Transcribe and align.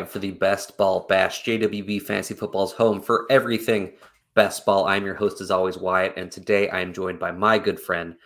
for 0.00 0.18
the 0.18 0.30
Best 0.30 0.78
Ball 0.78 1.06
Bash, 1.06 1.44
JWB 1.44 2.00
Fantasy 2.00 2.32
Football's 2.32 2.72
home 2.72 3.00
for 3.00 3.26
everything 3.28 3.92
best 4.34 4.64
ball. 4.64 4.86
I'm 4.86 5.04
your 5.04 5.14
host, 5.14 5.42
as 5.42 5.50
always, 5.50 5.76
Wyatt, 5.76 6.14
and 6.16 6.32
today 6.32 6.70
I 6.70 6.80
am 6.80 6.94
joined 6.94 7.18
by 7.18 7.30
my 7.32 7.58
good 7.58 7.78
friend 7.78 8.16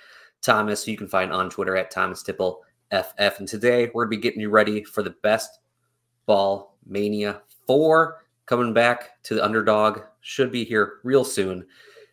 Thomas, 0.43 0.85
who 0.85 0.93
you 0.93 0.97
can 0.97 1.09
find 1.09 1.33
on 1.33 1.51
Twitter 1.51 1.77
at 1.77 1.91
Thomas 1.91 2.23
Tipple 2.23 2.63
FF. 2.93 3.41
And 3.41 3.49
today 3.49 3.91
we're 3.93 4.05
going 4.05 4.13
to 4.13 4.17
be 4.19 4.23
getting 4.23 4.41
you 4.41 4.51
ready 4.51 4.85
for 4.85 5.03
the 5.03 5.17
Best 5.25 5.59
Ball 6.27 6.77
Mania 6.87 7.43
4 7.67 8.23
coming 8.47 8.73
back 8.73 9.21
to 9.25 9.35
the 9.35 9.45
underdog. 9.45 10.03
Should 10.21 10.53
be 10.53 10.65
here 10.65 11.01
real 11.03 11.25
soon, 11.25 11.67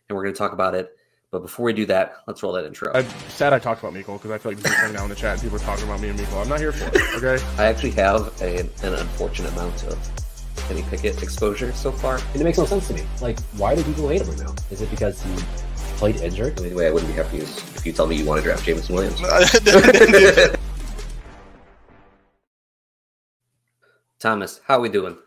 and 0.10 0.16
we're 0.16 0.24
going 0.24 0.34
to 0.34 0.40
talk 0.40 0.54
about 0.54 0.74
it. 0.74 0.90
But 1.34 1.42
before 1.42 1.66
we 1.66 1.74
do 1.74 1.88
that, 1.88 2.18
let's 2.28 2.44
roll 2.44 2.54
that 2.54 2.64
intro. 2.64 2.94
I'm 2.94 3.10
sad 3.30 3.54
I 3.54 3.60
talked 3.60 3.82
about 3.82 3.92
Miko 3.92 4.14
because 4.14 4.30
I 4.30 4.38
feel 4.38 4.52
like 4.52 4.62
this 4.62 4.72
is 4.72 4.80
thing 4.80 4.94
now 4.94 5.02
in 5.02 5.10
the 5.10 5.16
chat 5.16 5.34
and 5.34 5.42
people 5.42 5.58
are 5.58 5.62
talking 5.62 5.86
about 5.86 6.00
me 6.00 6.10
and 6.10 6.20
Miko. 6.20 6.38
I'm 6.40 6.48
not 6.48 6.60
here 6.60 6.72
for 6.72 6.96
it, 6.96 6.96
okay? 7.16 7.44
I 7.58 7.66
actually 7.66 7.90
have 7.94 8.40
a, 8.40 8.60
an 8.60 8.94
unfortunate 8.94 9.52
amount 9.54 9.84
of 9.86 9.98
Kenny 10.68 10.84
Pickett 10.84 11.24
exposure 11.24 11.74
so 11.74 11.92
far. 11.92 12.20
And 12.34 12.42
it 12.42 12.44
makes 12.44 12.60
no 12.60 12.66
sense 12.66 12.88
to 12.90 12.94
me. 12.94 13.02
Like, 13.20 13.40
why 13.54 13.74
do 13.74 13.84
people 13.84 14.08
hate 14.10 14.22
him 14.22 14.30
right 14.30 14.42
now? 14.42 14.54
Is 14.70 14.84
it 14.84 14.92
because 14.92 15.24
he 15.24 15.36
played 15.98 16.18
injured? 16.18 16.60
I 16.60 16.62
mean, 16.62 16.70
the 16.70 16.78
way 16.78 16.86
I 16.86 16.92
wouldn't 16.92 17.12
be 17.12 17.18
happy 17.18 17.40
is 17.40 17.58
if 17.78 17.84
you 17.84 17.94
tell 17.94 18.06
me 18.06 18.16
you 18.16 18.26
want 18.26 18.40
to 18.40 18.44
draft 18.44 18.64
Jameson 18.64 18.94
Williams. 18.94 19.20
Thomas, 24.20 24.62
how 24.68 24.78
are 24.78 24.82
we 24.82 24.90
doing? 24.90 25.18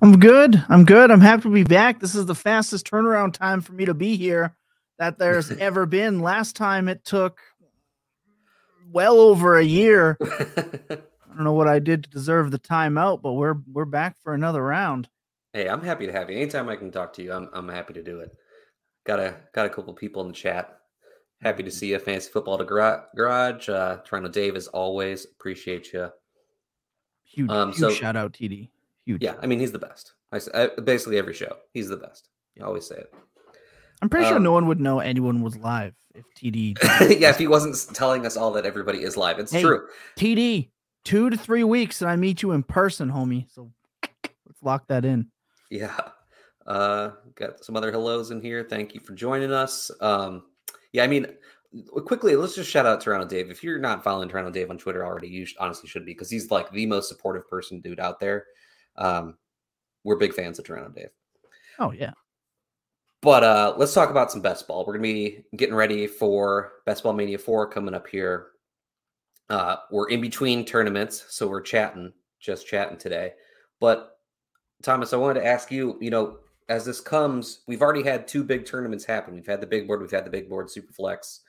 I'm 0.00 0.20
good. 0.20 0.64
I'm 0.68 0.84
good. 0.84 1.10
I'm 1.10 1.20
happy 1.20 1.42
to 1.42 1.50
be 1.50 1.64
back. 1.64 1.98
This 1.98 2.14
is 2.14 2.26
the 2.26 2.36
fastest 2.36 2.88
turnaround 2.88 3.32
time 3.32 3.60
for 3.60 3.72
me 3.72 3.86
to 3.86 3.94
be 3.94 4.16
here 4.16 4.54
that 4.98 5.18
there's 5.18 5.50
ever 5.50 5.86
been. 5.86 6.20
Last 6.20 6.56
time 6.56 6.88
it 6.88 7.04
took 7.04 7.40
well 8.90 9.18
over 9.18 9.58
a 9.58 9.64
year. 9.64 10.16
I 10.22 11.34
don't 11.34 11.44
know 11.44 11.52
what 11.52 11.68
I 11.68 11.78
did 11.78 12.04
to 12.04 12.10
deserve 12.10 12.50
the 12.50 12.58
timeout, 12.58 13.22
but 13.22 13.34
we're 13.34 13.56
we're 13.70 13.84
back 13.84 14.16
for 14.22 14.34
another 14.34 14.62
round. 14.62 15.08
Hey, 15.52 15.68
I'm 15.68 15.82
happy 15.82 16.06
to 16.06 16.12
have 16.12 16.30
you. 16.30 16.36
Anytime 16.36 16.68
I 16.68 16.76
can 16.76 16.90
talk 16.90 17.12
to 17.14 17.22
you, 17.22 17.32
I'm 17.32 17.48
I'm 17.52 17.68
happy 17.68 17.94
to 17.94 18.02
do 18.02 18.20
it. 18.20 18.34
Got 19.04 19.20
a 19.20 19.34
got 19.52 19.66
a 19.66 19.70
couple 19.70 19.92
people 19.94 20.22
in 20.22 20.28
the 20.28 20.34
chat. 20.34 20.78
Happy 21.42 21.62
to 21.62 21.70
see 21.70 21.90
you. 21.90 21.98
Fantasy 21.98 22.30
football 22.30 22.56
to 22.56 22.64
garage. 22.64 23.68
Uh, 23.68 23.98
Toronto 24.04 24.30
Dave, 24.30 24.56
as 24.56 24.68
always, 24.68 25.26
appreciate 25.26 25.92
you. 25.92 26.10
Huge, 27.24 27.50
um, 27.50 27.68
huge 27.68 27.80
so, 27.80 27.90
shout 27.90 28.16
out 28.16 28.32
TD. 28.32 28.70
Huge. 29.04 29.22
Yeah, 29.22 29.34
I 29.42 29.46
mean 29.46 29.60
he's 29.60 29.72
the 29.72 29.78
best. 29.78 30.14
I, 30.32 30.40
I 30.54 30.68
basically 30.80 31.18
every 31.18 31.34
show 31.34 31.56
he's 31.74 31.88
the 31.88 31.98
best. 31.98 32.30
I 32.58 32.64
always 32.64 32.86
say 32.86 32.96
it. 32.96 33.14
I'm 34.02 34.08
pretty 34.08 34.26
um, 34.26 34.32
sure 34.32 34.40
no 34.40 34.52
one 34.52 34.66
would 34.66 34.80
know 34.80 35.00
anyone 35.00 35.42
was 35.42 35.56
live 35.56 35.94
if 36.14 36.24
TD. 36.34 36.76
yeah, 37.20 37.30
if 37.30 37.38
he 37.38 37.46
wasn't 37.46 37.76
telling 37.94 38.26
us 38.26 38.36
all 38.36 38.52
that 38.52 38.66
everybody 38.66 39.02
is 39.02 39.16
live, 39.16 39.38
it's 39.38 39.52
hey, 39.52 39.62
true. 39.62 39.86
TD, 40.16 40.70
two 41.04 41.30
to 41.30 41.36
three 41.36 41.64
weeks, 41.64 42.02
and 42.02 42.10
I 42.10 42.16
meet 42.16 42.42
you 42.42 42.52
in 42.52 42.62
person, 42.62 43.10
homie. 43.10 43.46
So 43.52 43.70
let's 44.02 44.62
lock 44.62 44.86
that 44.88 45.04
in. 45.04 45.30
Yeah. 45.70 45.96
Uh, 46.66 47.10
got 47.36 47.64
some 47.64 47.76
other 47.76 47.92
hellos 47.92 48.30
in 48.30 48.40
here. 48.40 48.66
Thank 48.68 48.94
you 48.94 49.00
for 49.00 49.14
joining 49.14 49.52
us. 49.52 49.90
Um, 50.00 50.42
yeah, 50.92 51.04
I 51.04 51.06
mean, 51.06 51.26
quickly, 52.04 52.36
let's 52.36 52.54
just 52.54 52.70
shout 52.70 52.86
out 52.86 53.00
Toronto 53.00 53.26
Dave. 53.26 53.50
If 53.50 53.62
you're 53.62 53.78
not 53.78 54.02
following 54.02 54.28
Toronto 54.28 54.50
Dave 54.50 54.70
on 54.70 54.78
Twitter 54.78 55.04
already, 55.04 55.28
you 55.28 55.46
honestly 55.58 55.88
should 55.88 56.04
be 56.04 56.12
because 56.12 56.30
he's 56.30 56.50
like 56.50 56.70
the 56.70 56.86
most 56.86 57.08
supportive 57.08 57.48
person 57.48 57.80
dude 57.80 58.00
out 58.00 58.18
there. 58.18 58.46
Um, 58.96 59.36
we're 60.04 60.16
big 60.16 60.34
fans 60.34 60.58
of 60.58 60.64
Toronto 60.64 60.90
Dave. 60.90 61.10
Oh 61.78 61.92
yeah. 61.92 62.12
But 63.26 63.42
uh, 63.42 63.74
let's 63.76 63.92
talk 63.92 64.10
about 64.10 64.30
some 64.30 64.40
best 64.40 64.68
ball. 64.68 64.84
We're 64.86 64.92
gonna 64.92 65.02
be 65.02 65.42
getting 65.56 65.74
ready 65.74 66.06
for 66.06 66.74
Best 66.86 67.02
Ball 67.02 67.12
Mania 67.12 67.38
4 67.38 67.68
coming 67.68 67.92
up 67.92 68.06
here. 68.06 68.50
Uh, 69.50 69.78
we're 69.90 70.08
in 70.10 70.20
between 70.20 70.64
tournaments, 70.64 71.24
so 71.30 71.48
we're 71.48 71.60
chatting, 71.60 72.12
just 72.38 72.68
chatting 72.68 72.96
today. 72.96 73.32
But 73.80 74.20
Thomas, 74.84 75.12
I 75.12 75.16
wanted 75.16 75.40
to 75.40 75.46
ask 75.46 75.72
you, 75.72 75.98
you 76.00 76.08
know, 76.08 76.38
as 76.68 76.84
this 76.84 77.00
comes, 77.00 77.62
we've 77.66 77.82
already 77.82 78.04
had 78.04 78.28
two 78.28 78.44
big 78.44 78.64
tournaments 78.64 79.04
happen. 79.04 79.34
We've 79.34 79.44
had 79.44 79.60
the 79.60 79.66
big 79.66 79.88
board, 79.88 80.02
we've 80.02 80.10
had 80.12 80.24
the 80.24 80.30
big 80.30 80.48
board 80.48 80.68
Superflex. 80.68 81.40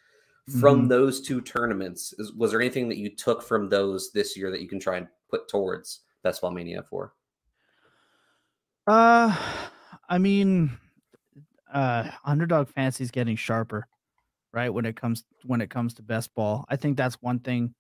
From 0.60 0.80
mm-hmm. 0.80 0.88
those 0.88 1.22
two 1.22 1.42
tournaments, 1.42 2.12
is, 2.18 2.34
was 2.34 2.50
there 2.50 2.60
anything 2.60 2.90
that 2.90 2.98
you 2.98 3.16
took 3.16 3.44
from 3.44 3.70
those 3.70 4.12
this 4.14 4.36
year 4.36 4.50
that 4.50 4.62
you 4.62 4.68
can 4.68 4.80
try 4.80 4.98
and 4.98 5.08
put 5.30 5.48
towards 5.48 6.00
Best 6.24 6.42
Ball 6.42 6.50
Mania 6.50 6.82
4? 6.82 7.14
Uh, 8.88 9.38
I 10.10 10.18
mean, 10.18 10.76
uh, 11.74 12.10
underdog 12.24 12.70
fantasy 12.70 13.04
is 13.04 13.12
getting 13.12 13.36
sharper, 13.36 13.88
right? 14.54 14.70
When 14.70 14.86
it 14.86 14.96
comes 14.96 15.24
when 15.44 15.62
it 15.62 15.70
comes 15.70 15.96
to 15.96 16.02
best 16.02 16.34
ball, 16.36 16.66
I 16.70 16.76
think 16.76 16.98
that's 16.98 17.22
one 17.22 17.40
thing. 17.40 17.74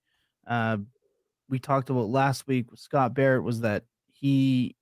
Uh, 0.45 0.77
we 1.49 1.59
talked 1.59 1.89
about 1.89 2.09
last 2.09 2.47
week 2.47 2.71
with 2.71 2.79
Scott 2.79 3.13
Barrett 3.13 3.43
was 3.43 3.61
that 3.61 3.83
he 4.07 4.75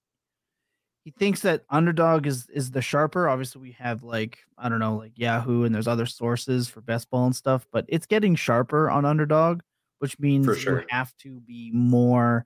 he 1.04 1.12
thinks 1.12 1.42
that 1.42 1.64
underdog 1.70 2.26
is 2.26 2.48
is 2.50 2.72
the 2.72 2.82
sharper. 2.82 3.30
Obviously, 3.30 3.62
we 3.62 3.72
have 3.74 4.04
like 4.04 4.40
I 4.58 4.70
don't 4.70 4.80
know, 4.80 4.98
like 4.98 5.14
Yahoo, 5.16 5.64
and 5.64 5.74
there's 5.74 5.88
other 5.88 6.08
sources 6.08 6.68
for 6.68 6.82
best 6.82 7.10
ball 7.10 7.26
and 7.26 7.36
stuff, 7.36 7.68
but 7.72 7.86
it's 7.88 8.08
getting 8.08 8.36
sharper 8.36 8.90
on 8.90 9.06
underdog, 9.06 9.62
which 10.00 10.20
means 10.20 10.46
sure. 10.58 10.82
you 10.82 10.86
have 10.90 11.16
to 11.18 11.40
be 11.42 11.72
more 11.72 12.46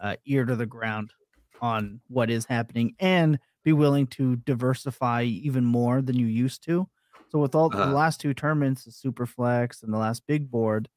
uh, 0.00 0.16
ear 0.26 0.44
to 0.44 0.54
the 0.54 0.66
ground 0.66 1.12
on 1.60 2.00
what 2.08 2.30
is 2.30 2.44
happening 2.44 2.94
and 3.00 3.38
be 3.68 3.72
willing 3.74 4.06
to 4.06 4.36
diversify 4.36 5.22
even 5.24 5.62
more 5.62 6.00
than 6.00 6.18
you 6.18 6.26
used 6.26 6.64
to. 6.64 6.88
So 7.28 7.38
with 7.38 7.54
all 7.54 7.66
uh-huh. 7.66 7.86
the 7.86 7.92
last 7.92 8.18
two 8.18 8.32
tournaments, 8.32 8.84
the 8.84 8.92
super 8.92 9.26
flex 9.26 9.82
and 9.82 9.92
the 9.92 9.98
last 9.98 10.26
big 10.26 10.50
board, 10.50 10.88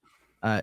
uh, 0.42 0.62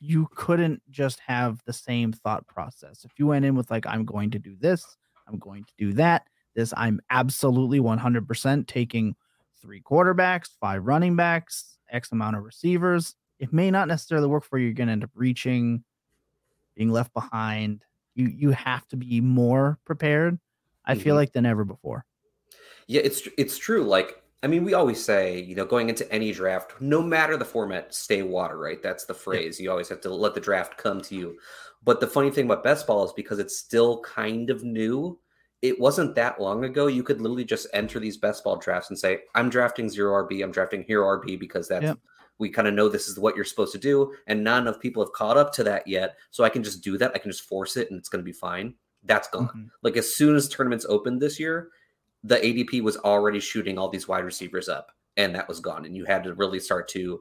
you 0.00 0.26
couldn't 0.34 0.82
just 0.90 1.20
have 1.20 1.60
the 1.66 1.74
same 1.74 2.12
thought 2.12 2.46
process. 2.46 3.04
If 3.04 3.12
you 3.18 3.26
went 3.26 3.44
in 3.44 3.54
with 3.54 3.70
like, 3.70 3.86
I'm 3.86 4.06
going 4.06 4.30
to 4.30 4.38
do 4.38 4.56
this, 4.58 4.96
I'm 5.28 5.38
going 5.38 5.64
to 5.64 5.72
do 5.76 5.92
that, 5.94 6.26
this, 6.54 6.72
I'm 6.76 7.00
absolutely 7.10 7.80
100% 7.80 8.66
taking 8.66 9.14
three 9.60 9.82
quarterbacks, 9.82 10.48
five 10.58 10.86
running 10.86 11.16
backs, 11.16 11.76
X 11.90 12.10
amount 12.12 12.36
of 12.36 12.44
receivers. 12.44 13.14
It 13.38 13.52
may 13.52 13.70
not 13.70 13.88
necessarily 13.88 14.28
work 14.28 14.44
for 14.44 14.58
you. 14.58 14.66
You're 14.66 14.74
going 14.74 14.86
to 14.86 14.92
end 14.92 15.04
up 15.04 15.10
reaching, 15.14 15.84
being 16.74 16.90
left 16.90 17.12
behind. 17.12 17.84
You 18.14 18.26
you 18.26 18.50
have 18.50 18.86
to 18.88 18.96
be 18.96 19.20
more 19.20 19.78
prepared 19.84 20.38
I 20.90 20.94
mm-hmm. 20.94 21.02
feel 21.02 21.14
like 21.14 21.32
than 21.32 21.46
ever 21.46 21.64
before. 21.64 22.04
Yeah, 22.88 23.02
it's 23.04 23.28
it's 23.38 23.56
true. 23.56 23.84
Like 23.84 24.20
I 24.42 24.48
mean, 24.48 24.64
we 24.64 24.74
always 24.74 25.02
say, 25.02 25.38
you 25.40 25.54
know, 25.54 25.64
going 25.64 25.88
into 25.88 26.10
any 26.12 26.32
draft, 26.32 26.72
no 26.80 27.00
matter 27.00 27.36
the 27.36 27.44
format, 27.44 27.94
stay 27.94 28.22
water, 28.22 28.58
right? 28.58 28.82
That's 28.82 29.04
the 29.04 29.14
phrase. 29.14 29.60
Yeah. 29.60 29.64
You 29.64 29.70
always 29.70 29.88
have 29.90 30.00
to 30.00 30.12
let 30.12 30.34
the 30.34 30.40
draft 30.40 30.76
come 30.78 31.00
to 31.02 31.14
you. 31.14 31.38
But 31.84 32.00
the 32.00 32.06
funny 32.06 32.30
thing 32.30 32.46
about 32.46 32.64
best 32.64 32.86
ball 32.86 33.04
is 33.04 33.12
because 33.12 33.38
it's 33.38 33.56
still 33.56 34.00
kind 34.00 34.50
of 34.50 34.64
new, 34.64 35.18
it 35.62 35.78
wasn't 35.78 36.14
that 36.14 36.40
long 36.40 36.64
ago. 36.64 36.86
You 36.86 37.02
could 37.02 37.20
literally 37.20 37.44
just 37.44 37.66
enter 37.74 38.00
these 38.00 38.16
best 38.16 38.42
ball 38.42 38.56
drafts 38.56 38.88
and 38.88 38.98
say, 38.98 39.20
I'm 39.34 39.50
drafting 39.50 39.88
zero 39.88 40.24
RB, 40.26 40.42
I'm 40.42 40.52
drafting 40.52 40.82
hero 40.82 41.06
RB 41.06 41.38
because 41.38 41.68
that's 41.68 41.84
yep. 41.84 41.98
we 42.38 42.48
kind 42.48 42.66
of 42.66 42.74
know 42.74 42.88
this 42.88 43.08
is 43.08 43.18
what 43.18 43.36
you're 43.36 43.44
supposed 43.44 43.72
to 43.72 43.78
do. 43.78 44.14
And 44.26 44.42
not 44.42 44.62
enough 44.62 44.80
people 44.80 45.04
have 45.04 45.12
caught 45.12 45.36
up 45.36 45.52
to 45.54 45.64
that 45.64 45.86
yet. 45.86 46.16
So 46.30 46.44
I 46.44 46.48
can 46.48 46.62
just 46.62 46.82
do 46.82 46.96
that. 46.98 47.12
I 47.14 47.18
can 47.18 47.30
just 47.30 47.44
force 47.44 47.76
it 47.76 47.90
and 47.90 47.98
it's 47.98 48.08
gonna 48.08 48.22
be 48.24 48.32
fine 48.32 48.74
that's 49.04 49.28
gone. 49.28 49.48
Mm-hmm. 49.48 49.64
Like 49.82 49.96
as 49.96 50.14
soon 50.14 50.36
as 50.36 50.48
tournaments 50.48 50.86
opened 50.88 51.20
this 51.20 51.38
year, 51.40 51.68
the 52.24 52.36
ADP 52.36 52.82
was 52.82 52.96
already 52.98 53.40
shooting 53.40 53.78
all 53.78 53.88
these 53.88 54.08
wide 54.08 54.24
receivers 54.24 54.68
up, 54.68 54.92
and 55.16 55.34
that 55.34 55.48
was 55.48 55.60
gone. 55.60 55.84
And 55.84 55.96
you 55.96 56.04
had 56.04 56.24
to 56.24 56.34
really 56.34 56.60
start 56.60 56.88
to 56.88 57.20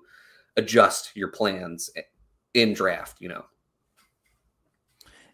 adjust 0.57 1.11
your 1.15 1.29
plans 1.29 1.89
in 2.53 2.73
draft. 2.73 3.17
You 3.19 3.29
know. 3.29 3.45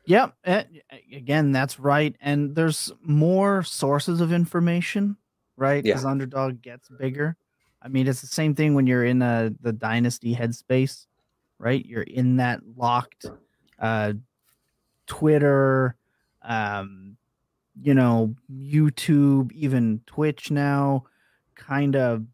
Yeah, 0.05 0.29
Again, 1.11 1.51
that's 1.51 1.79
right. 1.79 2.15
And 2.21 2.55
there's 2.55 2.91
more 3.01 3.63
sources 3.63 4.21
of 4.21 4.31
information, 4.31 5.17
right? 5.57 5.85
As 5.87 6.03
yeah. 6.03 6.09
underdog 6.09 6.61
gets 6.61 6.89
bigger. 6.89 7.35
I 7.81 7.87
mean, 7.87 8.07
it's 8.07 8.21
the 8.21 8.27
same 8.27 8.55
thing 8.55 8.75
when 8.75 8.87
you're 8.87 9.05
in 9.05 9.21
a, 9.21 9.51
the 9.61 9.73
dynasty 9.73 10.35
headspace, 10.35 11.07
right? 11.57 11.83
You're 11.83 12.03
in 12.03 12.37
that 12.37 12.61
locked 12.75 13.25
uh, 13.79 14.13
Twitter, 15.07 15.95
um, 16.45 17.17
you 17.81 17.93
know, 17.93 18.35
YouTube, 18.49 19.51
even 19.51 20.01
Twitch 20.05 20.51
now, 20.51 21.05
kind 21.55 21.95
of 21.95 22.25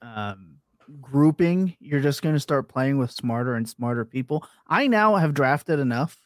um, 0.00 0.56
grouping. 1.00 1.76
You're 1.78 2.00
just 2.00 2.22
going 2.22 2.34
to 2.34 2.40
start 2.40 2.68
playing 2.68 2.98
with 2.98 3.10
smarter 3.10 3.54
and 3.54 3.68
smarter 3.68 4.04
people. 4.04 4.44
I 4.66 4.88
now 4.88 5.16
have 5.16 5.34
drafted 5.34 5.78
enough 5.78 6.18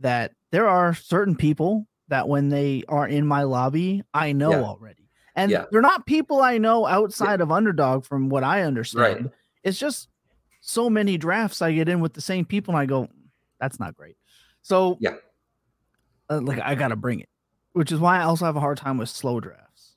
that 0.00 0.32
there 0.50 0.68
are 0.68 0.94
certain 0.94 1.36
people 1.36 1.86
that 2.08 2.28
when 2.28 2.48
they 2.48 2.84
are 2.88 3.06
in 3.06 3.26
my 3.26 3.42
lobby, 3.42 4.02
I 4.12 4.32
know 4.32 4.50
yeah. 4.50 4.62
already. 4.62 5.08
And 5.36 5.50
yeah. 5.50 5.64
they're 5.70 5.80
not 5.80 6.06
people 6.06 6.40
I 6.40 6.58
know 6.58 6.86
outside 6.86 7.40
yeah. 7.40 7.44
of 7.44 7.52
underdog, 7.52 8.04
from 8.04 8.28
what 8.28 8.44
I 8.44 8.62
understand. 8.62 9.24
Right. 9.24 9.32
It's 9.62 9.78
just 9.78 10.08
so 10.60 10.88
many 10.88 11.18
drafts 11.18 11.60
I 11.60 11.72
get 11.72 11.88
in 11.88 12.00
with 12.00 12.12
the 12.12 12.20
same 12.20 12.44
people, 12.44 12.74
and 12.74 12.80
I 12.80 12.86
go, 12.86 13.08
that's 13.58 13.80
not 13.80 13.96
great. 13.96 14.16
So 14.62 14.96
yeah, 15.00 15.16
like 16.30 16.60
I 16.62 16.74
gotta 16.74 16.96
bring 16.96 17.20
it, 17.20 17.28
which 17.72 17.92
is 17.92 18.00
why 18.00 18.18
I 18.18 18.24
also 18.24 18.44
have 18.44 18.56
a 18.56 18.60
hard 18.60 18.78
time 18.78 18.98
with 18.98 19.08
slow 19.08 19.40
drafts. 19.40 19.96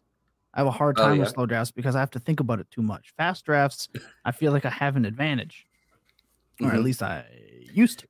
I 0.54 0.62
have 0.62 0.68
a 0.68 0.72
hard 0.72 0.98
oh, 1.00 1.04
time 1.04 1.12
oh, 1.12 1.14
yeah. 1.16 1.20
with 1.22 1.30
slow 1.30 1.46
drafts 1.46 1.72
because 1.72 1.96
I 1.96 2.00
have 2.00 2.12
to 2.12 2.20
think 2.20 2.40
about 2.40 2.60
it 2.60 2.70
too 2.72 2.82
much. 2.82 3.14
Fast 3.16 3.46
drafts, 3.46 3.90
I 4.26 4.32
feel 4.32 4.52
like 4.52 4.66
I 4.66 4.70
have 4.70 4.96
an 4.96 5.06
advantage, 5.06 5.68
or 6.60 6.68
mm-hmm. 6.68 6.78
at 6.78 6.84
least 6.84 7.04
I 7.04 7.26
used 7.74 8.00
to. 8.00 8.08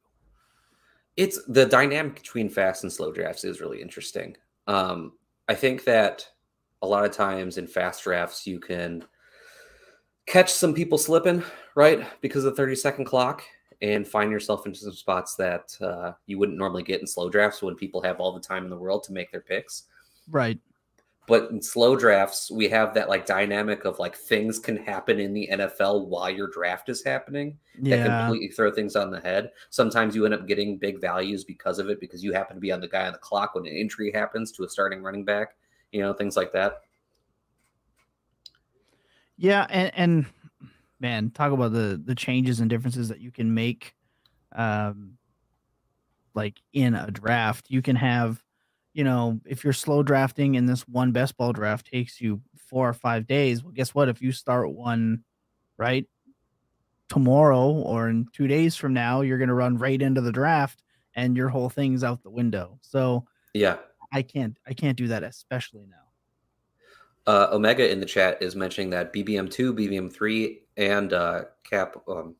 it's 1.17 1.43
the 1.47 1.65
dynamic 1.65 2.15
between 2.15 2.49
fast 2.49 2.83
and 2.83 2.91
slow 2.91 3.11
drafts 3.11 3.43
is 3.43 3.59
really 3.59 3.81
interesting. 3.81 4.35
Um, 4.67 5.13
I 5.47 5.55
think 5.55 5.83
that 5.85 6.27
a 6.81 6.87
lot 6.87 7.05
of 7.05 7.11
times 7.11 7.57
in 7.57 7.67
fast 7.67 8.03
drafts 8.03 8.45
you 8.45 8.59
can 8.59 9.03
catch 10.25 10.51
some 10.51 10.73
people 10.73 10.97
slipping, 10.97 11.43
right? 11.75 12.05
Because 12.21 12.45
of 12.45 12.55
the 12.55 12.57
30 12.57 12.75
second 12.75 13.05
clock 13.05 13.43
and 13.81 14.07
find 14.07 14.31
yourself 14.31 14.65
into 14.65 14.79
some 14.79 14.93
spots 14.93 15.35
that 15.35 15.77
uh, 15.81 16.13
you 16.25 16.37
wouldn't 16.39 16.57
normally 16.57 16.83
get 16.83 17.01
in 17.01 17.07
slow 17.07 17.29
drafts 17.29 17.61
when 17.61 17.75
people 17.75 18.01
have 18.01 18.19
all 18.19 18.33
the 18.33 18.39
time 18.39 18.63
in 18.63 18.69
the 18.69 18.77
world 18.77 19.03
to 19.03 19.13
make 19.13 19.31
their 19.31 19.41
picks. 19.41 19.83
Right. 20.29 20.59
But 21.27 21.51
in 21.51 21.61
slow 21.61 21.97
drafts, 21.97 22.49
we 22.49 22.69
have 22.69 22.93
that 22.93 23.09
like 23.09 23.25
dynamic 23.25 23.83
of 23.83 23.99
like 23.99 24.15
things 24.15 24.59
can 24.59 24.77
happen 24.77 25.19
in 25.19 25.33
the 25.33 25.49
NFL 25.51 26.07
while 26.07 26.29
your 26.29 26.47
draft 26.47 26.87
is 26.87 27.03
happening 27.03 27.57
that 27.81 27.89
Yeah. 27.89 28.19
completely 28.19 28.47
throw 28.47 28.71
things 28.71 28.95
on 28.95 29.11
the 29.11 29.19
head. 29.19 29.51
Sometimes 29.69 30.15
you 30.15 30.23
end 30.23 30.33
up 30.33 30.47
getting 30.47 30.77
big 30.77 31.01
values 31.01 31.43
because 31.43 31.79
of 31.79 31.89
it 31.89 31.99
because 31.99 32.23
you 32.23 32.31
happen 32.31 32.55
to 32.55 32.61
be 32.61 32.71
on 32.71 32.79
the 32.79 32.87
guy 32.87 33.05
on 33.05 33.11
the 33.11 33.19
clock 33.19 33.55
when 33.55 33.67
an 33.67 33.73
injury 33.73 34.09
happens 34.11 34.53
to 34.53 34.63
a 34.63 34.69
starting 34.69 35.03
running 35.03 35.25
back, 35.25 35.57
you 35.91 35.99
know, 35.99 36.13
things 36.13 36.37
like 36.37 36.53
that. 36.53 36.81
Yeah, 39.37 39.67
and 39.69 39.91
and 39.95 40.25
man, 40.99 41.31
talk 41.31 41.51
about 41.51 41.73
the 41.73 42.01
the 42.03 42.15
changes 42.15 42.59
and 42.59 42.69
differences 42.69 43.09
that 43.09 43.19
you 43.21 43.31
can 43.31 43.53
make 43.53 43.95
um 44.53 45.17
like 46.35 46.61
in 46.73 46.93
a 46.95 47.09
draft. 47.11 47.67
You 47.69 47.81
can 47.81 47.95
have, 47.95 48.43
you 48.93 49.03
know, 49.03 49.39
if 49.45 49.63
you're 49.63 49.73
slow 49.73 50.03
drafting 50.03 50.55
and 50.57 50.67
this 50.69 50.87
one 50.87 51.11
best 51.11 51.37
ball 51.37 51.53
draft 51.53 51.87
takes 51.87 52.21
you 52.21 52.41
4 52.57 52.89
or 52.89 52.93
5 52.93 53.27
days, 53.27 53.63
well 53.63 53.73
guess 53.73 53.95
what? 53.95 54.09
If 54.09 54.21
you 54.21 54.31
start 54.31 54.71
one 54.71 55.23
right 55.77 56.05
tomorrow 57.09 57.69
or 57.71 58.09
in 58.09 58.27
2 58.33 58.47
days 58.47 58.75
from 58.75 58.93
now, 58.93 59.21
you're 59.21 59.37
going 59.37 59.47
to 59.47 59.53
run 59.53 59.77
right 59.77 60.01
into 60.01 60.21
the 60.21 60.31
draft 60.31 60.83
and 61.15 61.37
your 61.37 61.49
whole 61.49 61.69
thing's 61.69 62.03
out 62.03 62.21
the 62.23 62.29
window. 62.29 62.79
So, 62.81 63.25
Yeah. 63.53 63.77
I 64.13 64.21
can't 64.23 64.57
I 64.67 64.73
can't 64.73 64.97
do 64.97 65.07
that 65.09 65.23
especially 65.23 65.85
now. 65.87 66.06
Uh, 67.27 67.49
Omega 67.51 67.91
in 67.91 67.99
the 67.99 68.05
chat 68.05 68.41
is 68.41 68.55
mentioning 68.55 68.89
that 68.91 69.13
BBM2, 69.13 69.73
BBM3, 69.77 70.59
and 70.77 71.13
uh, 71.13 71.43
Cap. 71.69 71.97
Um, 72.07 72.35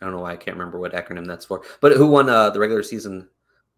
I 0.00 0.04
don't 0.04 0.14
know 0.14 0.20
why 0.20 0.32
I 0.32 0.36
can't 0.36 0.56
remember 0.56 0.78
what 0.78 0.92
acronym 0.92 1.26
that's 1.26 1.46
for. 1.46 1.62
But 1.80 1.92
who 1.96 2.06
won 2.08 2.28
uh, 2.28 2.50
the 2.50 2.58
regular 2.60 2.82
season 2.82 3.28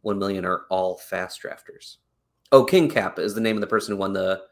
1 0.02 0.18
million 0.18 0.44
are 0.44 0.62
all 0.70 0.96
fast 0.96 1.40
drafters. 1.42 1.98
Oh, 2.50 2.64
King 2.64 2.88
Cap 2.88 3.18
is 3.18 3.34
the 3.34 3.40
name 3.40 3.56
of 3.56 3.60
the 3.60 3.66
person 3.68 3.92
who 3.92 3.98
won 3.98 4.12
the 4.12 4.42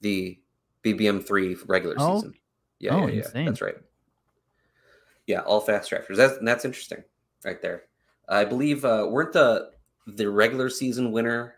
the 0.00 0.38
BBM3 0.84 1.56
regular 1.66 1.96
Oh. 1.98 2.16
season. 2.16 2.34
Yeah, 2.78 2.94
Oh, 2.94 3.06
yeah, 3.08 3.24
yeah. 3.34 3.44
That's 3.46 3.60
right. 3.62 3.74
Yeah, 5.26 5.40
all 5.40 5.60
fast 5.60 5.90
drafters. 5.90 6.16
That's 6.16 6.38
that's 6.42 6.64
interesting, 6.64 7.02
right 7.44 7.60
there. 7.60 7.84
I 8.28 8.44
believe 8.44 8.84
uh, 8.84 9.06
weren't 9.10 9.32
the 9.32 9.70
the 10.06 10.28
regular 10.30 10.70
season 10.70 11.10
winner 11.10 11.56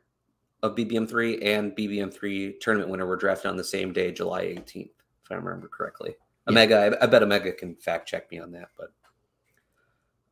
of 0.63 0.75
BBM3 0.75 1.45
and 1.45 1.73
BBM3 1.73 2.61
tournament 2.61 2.91
winner 2.91 3.07
were 3.07 3.17
drafted 3.17 3.51
on 3.51 3.57
the 3.57 3.65
same 3.65 3.93
day, 3.93 4.13
July 4.13 4.45
18th, 4.45 4.91
if 5.25 5.31
I 5.31 5.35
remember 5.35 5.69
correctly. 5.69 6.15
Omega, 6.49 6.97
I, 7.01 7.05
I 7.05 7.07
bet 7.07 7.23
Omega 7.23 7.53
can 7.53 7.77
fact 7.77 8.09
check 8.09 8.31
me 8.31 8.39
on 8.39 8.53
that, 8.53 8.69
but 8.77 8.93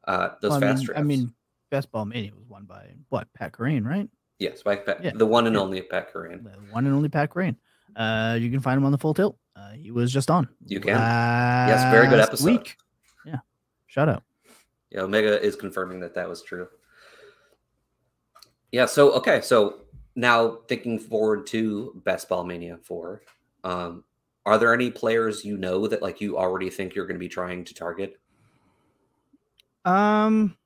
uh, 0.04 0.30
those 0.40 0.50
Well, 0.50 0.58
I 0.58 0.60
fast 0.60 0.78
mean, 0.78 0.86
drafts. 0.86 1.00
I 1.00 1.02
mean, 1.04 1.34
Best 1.70 1.92
Ball 1.92 2.04
Mania 2.04 2.32
was 2.34 2.48
won 2.48 2.64
by 2.64 2.88
what 3.08 3.32
Pat 3.34 3.52
Kerrane, 3.52 3.84
right? 3.84 4.08
yes, 4.38 4.62
by 4.62 4.76
Pat, 4.76 5.02
yeah, 5.02 5.10
the 5.14 5.26
one 5.26 5.46
and 5.46 5.54
yeah. 5.54 5.62
only 5.62 5.82
Pat 5.82 6.12
Kerrane. 6.12 6.42
The 6.42 6.50
one 6.72 6.86
and 6.86 6.94
only 6.94 7.08
Pat 7.08 7.30
Kerrane. 7.30 7.56
Uh, 7.96 8.36
you 8.40 8.50
can 8.50 8.60
find 8.60 8.78
him 8.78 8.84
on 8.84 8.92
the 8.92 8.98
Full 8.98 9.14
Tilt. 9.14 9.36
Uh, 9.56 9.72
he 9.72 9.90
was 9.90 10.12
just 10.12 10.30
on. 10.30 10.48
You 10.66 10.80
can. 10.80 10.90
Yes, 10.90 11.90
very 11.92 12.08
good 12.08 12.20
episode. 12.20 12.46
Week. 12.46 12.76
Yeah, 13.26 13.38
shout 13.86 14.08
out. 14.08 14.22
Yeah, 14.90 15.00
Omega 15.00 15.40
is 15.42 15.56
confirming 15.56 16.00
that 16.00 16.14
that 16.14 16.28
was 16.28 16.42
true. 16.42 16.69
Yeah. 18.72 18.86
So 18.86 19.12
okay. 19.12 19.40
So 19.40 19.80
now 20.18 20.58
thinking 20.66 20.98
forward 20.98 21.46
to 21.46 21.92
Best 22.04 22.28
Ball 22.28 22.42
Mania 22.44 22.76
Four, 22.76 23.22
um, 23.62 24.02
are 24.44 24.58
there 24.58 24.74
any 24.74 24.90
players 24.90 25.44
you 25.44 25.56
know 25.56 25.86
that 25.86 26.02
like 26.02 26.20
you 26.20 26.36
already 26.36 26.70
think 26.70 26.94
you're 26.94 27.06
going 27.06 27.14
to 27.14 27.20
be 27.20 27.28
trying 27.28 27.64
to 27.64 27.72
target? 27.72 28.18
Um, 29.84 30.56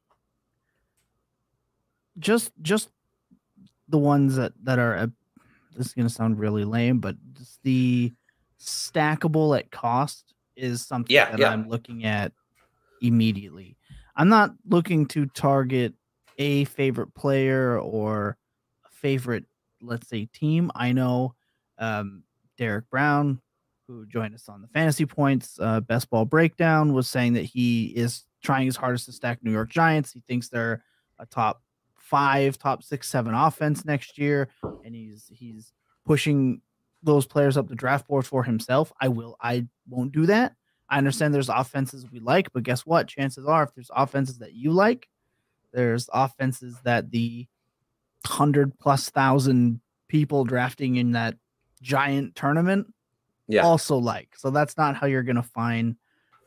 just 2.19 2.51
just 2.63 2.89
the 3.89 3.99
ones 3.99 4.37
that 4.37 4.53
that 4.65 4.79
are. 4.79 4.97
Uh, 4.97 5.07
this 5.77 5.87
is 5.87 5.95
gonna 5.95 6.09
sound 6.09 6.39
really 6.39 6.65
lame, 6.65 6.99
but 6.99 7.17
just 7.35 7.63
the 7.63 8.13
stackable 8.61 9.59
at 9.59 9.71
cost 9.71 10.35
is 10.57 10.87
something 10.87 11.15
Yeah, 11.15 11.31
that 11.31 11.41
yeah. 11.41 11.51
I'm 11.51 11.69
looking 11.69 12.05
at 12.05 12.33
immediately. 13.01 13.77
I'm 14.17 14.29
not 14.29 14.55
looking 14.69 15.07
to 15.09 15.27
target 15.27 15.95
a 16.39 16.65
favorite 16.65 17.15
player 17.15 17.79
or 17.79 18.37
favorite, 19.03 19.45
let's 19.81 20.09
say, 20.09 20.27
team. 20.33 20.71
I 20.75 20.93
know 20.93 21.35
um, 21.79 22.23
Derek 22.57 22.89
Brown, 22.89 23.41
who 23.89 24.07
joined 24.07 24.35
us 24.35 24.49
on 24.49 24.63
the 24.63 24.69
fantasy 24.69 25.05
points 25.05 25.59
uh, 25.61 25.81
best 25.81 26.09
ball 26.09 26.25
breakdown, 26.25 26.93
was 26.93 27.09
saying 27.09 27.35
that 27.35 27.45
he 27.45 27.87
is 27.87 28.25
trying 28.43 28.67
his 28.67 28.77
hardest 28.77 29.07
to 29.07 29.13
stack 29.13 29.43
New 29.43 29.53
York 29.53 29.71
Giants. 29.71 30.13
He 30.13 30.23
thinks 30.27 30.49
they're 30.49 30.83
a 31.19 31.27
top 31.27 31.63
five, 31.97 32.59
top 32.59 32.83
six, 32.83 33.09
seven 33.09 33.35
offense 33.35 33.85
next 33.85 34.19
year, 34.19 34.49
and 34.85 34.95
he's 34.95 35.31
he's 35.33 35.73
pushing 36.07 36.61
those 37.03 37.27
players 37.27 37.57
up 37.57 37.69
the 37.69 37.75
draft 37.75 38.07
board 38.07 38.27
for 38.27 38.45
himself. 38.45 38.93
I 39.01 39.09
will. 39.09 39.37
I 39.41 39.67
won't 39.89 40.13
do 40.13 40.27
that. 40.27 40.55
I 40.89 40.99
understand 40.99 41.35
there's 41.35 41.49
offenses 41.49 42.07
we 42.13 42.21
like, 42.21 42.53
but 42.53 42.65
guess 42.65 42.85
what? 42.85 43.09
Chances 43.09 43.47
are, 43.47 43.63
if 43.63 43.75
there's 43.75 43.91
offenses 43.95 44.39
that 44.39 44.53
you 44.53 44.73
like, 44.73 45.09
there's 45.73 46.09
offenses 46.13 46.77
that 46.85 47.11
the 47.11 47.47
hundred 48.27 48.79
plus 48.79 49.11
thousand 49.11 49.81
people 50.09 50.45
drafting 50.45 50.97
in 50.97 51.13
that 51.13 51.37
giant 51.81 52.35
tournament 52.37 52.87
Yeah. 53.49 53.63
also 53.63 53.97
like. 53.97 54.37
So 54.37 54.51
that's 54.51 54.77
not 54.77 54.95
how 54.97 55.07
you're 55.07 55.23
gonna 55.23 55.43
find 55.43 55.97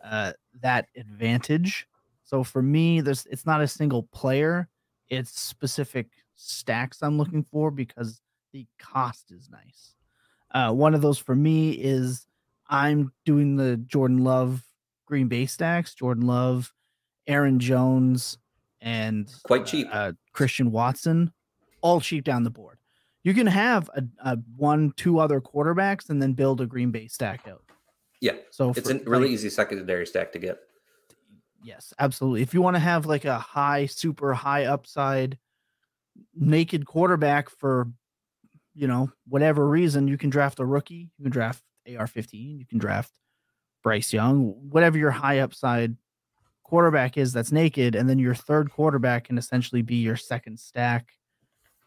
uh, 0.04 0.34
that 0.62 0.88
advantage. 0.96 1.88
So 2.24 2.44
for 2.44 2.62
me, 2.62 3.02
there's 3.02 3.26
it's 3.28 3.46
not 3.46 3.62
a 3.62 3.68
single 3.68 4.04
player; 4.04 4.68
it's 5.10 5.40
specific 5.40 6.08
stacks 6.36 7.02
I'm 7.02 7.18
looking 7.18 7.44
for 7.52 7.72
because 7.72 8.22
the 8.52 8.66
cost 8.80 9.32
is 9.32 9.50
nice. 9.50 9.94
Uh, 10.52 10.72
one 10.72 10.94
of 10.96 11.02
those 11.02 11.18
for 11.18 11.36
me 11.36 11.72
is 11.72 12.26
I'm 12.70 13.12
doing 13.26 13.56
the 13.58 13.78
Jordan 13.78 14.24
Love 14.24 14.64
Green 15.06 15.28
Bay 15.28 15.46
stacks. 15.46 15.94
Jordan 15.94 16.26
Love, 16.26 16.74
Aaron 17.28 17.60
Jones, 17.60 18.38
and 18.82 19.32
Quite 19.44 19.66
cheap. 19.66 19.88
Uh, 19.92 20.14
Christian 20.34 20.72
Watson, 20.72 21.32
all 21.86 22.02
cheap 22.02 22.24
down 22.24 22.44
the 22.44 22.50
board. 22.50 22.80
You 23.24 23.36
can 23.36 23.46
have 23.46 23.92
a, 23.96 24.04
a 24.24 24.38
one, 24.58 24.92
two 24.98 25.20
other 25.20 25.40
quarterbacks 25.40 26.10
and 26.10 26.20
then 26.20 26.34
build 26.34 26.60
a 26.62 26.66
Green 26.66 26.90
Bay 26.90 27.08
stack 27.08 27.48
out. 27.48 27.62
Yeah. 28.20 28.34
So 28.50 28.72
It's 28.72 28.90
for, 28.90 28.98
a 28.98 29.00
really 29.04 29.26
like, 29.26 29.32
easy 29.34 29.52
secondary 29.52 30.08
stack 30.08 30.32
to 30.32 30.40
get. 30.40 30.58
Yes, 31.64 31.94
absolutely. 32.00 32.42
If 32.42 32.56
you 32.56 32.62
want 32.64 32.76
to 32.76 32.80
have 32.80 33.06
like 33.06 33.26
a 33.26 33.38
high, 33.38 33.86
super 33.86 34.34
high 34.34 34.66
upside 34.66 35.38
naked 36.34 36.88
quarterback 36.88 37.52
for, 37.52 37.88
you 38.74 38.88
know, 38.88 39.12
whatever 39.28 39.68
reason, 39.68 40.08
you 40.08 40.18
can 40.18 40.32
draft 40.32 40.60
a 40.60 40.66
rookie, 40.66 41.12
you 41.20 41.24
can 41.24 41.32
draft 41.32 41.62
AR 41.96 42.08
15, 42.08 42.60
you 42.60 42.66
can 42.66 42.80
draft 42.80 43.12
Bryce 43.84 44.12
Young, 44.12 44.56
whatever 44.70 44.98
your 44.98 45.12
high 45.12 45.40
upside 45.40 45.96
quarterback 46.64 47.16
is 47.16 47.32
that's 47.32 47.52
naked. 47.52 47.94
And 47.94 48.10
then 48.10 48.18
your 48.18 48.34
third 48.34 48.72
quarterback 48.72 49.26
can 49.26 49.38
essentially 49.38 49.84
be 49.84 49.98
your 49.98 50.16
second 50.16 50.60
stack. 50.60 51.10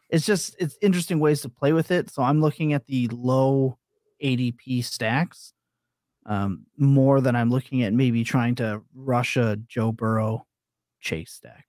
It's 0.08 0.26
just, 0.26 0.56
it's 0.58 0.76
interesting 0.80 1.20
ways 1.20 1.42
to 1.42 1.48
play 1.48 1.72
with 1.72 1.90
it. 1.90 2.10
So 2.10 2.22
I'm 2.22 2.40
looking 2.40 2.72
at 2.72 2.86
the 2.86 3.08
low 3.08 3.78
ADP 4.22 4.84
stacks 4.84 5.52
um, 6.26 6.66
more 6.76 7.20
than 7.20 7.34
I'm 7.34 7.50
looking 7.50 7.82
at 7.82 7.92
maybe 7.92 8.24
trying 8.24 8.54
to 8.56 8.82
rush 8.94 9.36
a 9.36 9.56
Joe 9.66 9.92
Burrow 9.92 10.46
chase 11.00 11.32
stack. 11.32 11.66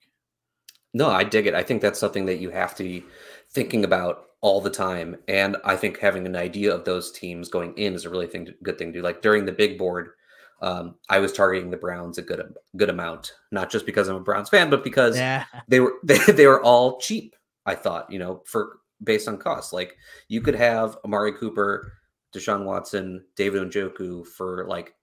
No, 0.92 1.08
I 1.08 1.24
dig 1.24 1.46
it. 1.46 1.54
I 1.54 1.62
think 1.62 1.82
that's 1.82 2.00
something 2.00 2.26
that 2.26 2.40
you 2.40 2.50
have 2.50 2.74
to 2.76 2.82
be 2.82 3.04
thinking 3.50 3.84
about 3.84 4.26
all 4.40 4.60
the 4.60 4.70
time. 4.70 5.16
And 5.28 5.56
I 5.64 5.76
think 5.76 5.98
having 5.98 6.26
an 6.26 6.36
idea 6.36 6.74
of 6.74 6.84
those 6.84 7.12
teams 7.12 7.48
going 7.48 7.76
in 7.76 7.94
is 7.94 8.04
a 8.04 8.10
really 8.10 8.26
thing, 8.26 8.48
good 8.62 8.78
thing 8.78 8.92
to 8.92 8.98
do. 8.98 9.02
Like 9.02 9.22
during 9.22 9.44
the 9.44 9.52
big 9.52 9.78
board, 9.78 10.10
um, 10.62 10.96
I 11.08 11.20
was 11.20 11.32
targeting 11.32 11.70
the 11.70 11.76
Browns 11.76 12.18
a 12.18 12.22
good 12.22 12.42
good 12.76 12.90
amount, 12.90 13.32
not 13.50 13.70
just 13.70 13.86
because 13.86 14.08
I'm 14.08 14.16
a 14.16 14.20
Browns 14.20 14.50
fan, 14.50 14.68
but 14.68 14.84
because 14.84 15.16
Yeah, 15.16 15.44
they 15.68 15.80
were 15.80 15.94
they, 16.04 16.18
they 16.18 16.46
were 16.46 16.62
all 16.62 16.98
cheap. 16.98 17.34
I 17.66 17.74
thought, 17.74 18.10
you 18.10 18.18
know, 18.18 18.42
for 18.46 18.78
based 19.02 19.28
on 19.28 19.38
cost, 19.38 19.72
like 19.72 19.96
you 20.28 20.40
could 20.40 20.54
have 20.54 20.98
Amari 21.04 21.32
Cooper, 21.32 21.92
Deshaun 22.34 22.64
Watson, 22.64 23.24
David 23.36 23.62
Njoku 23.70 24.26
for 24.26 24.66
like, 24.68 24.94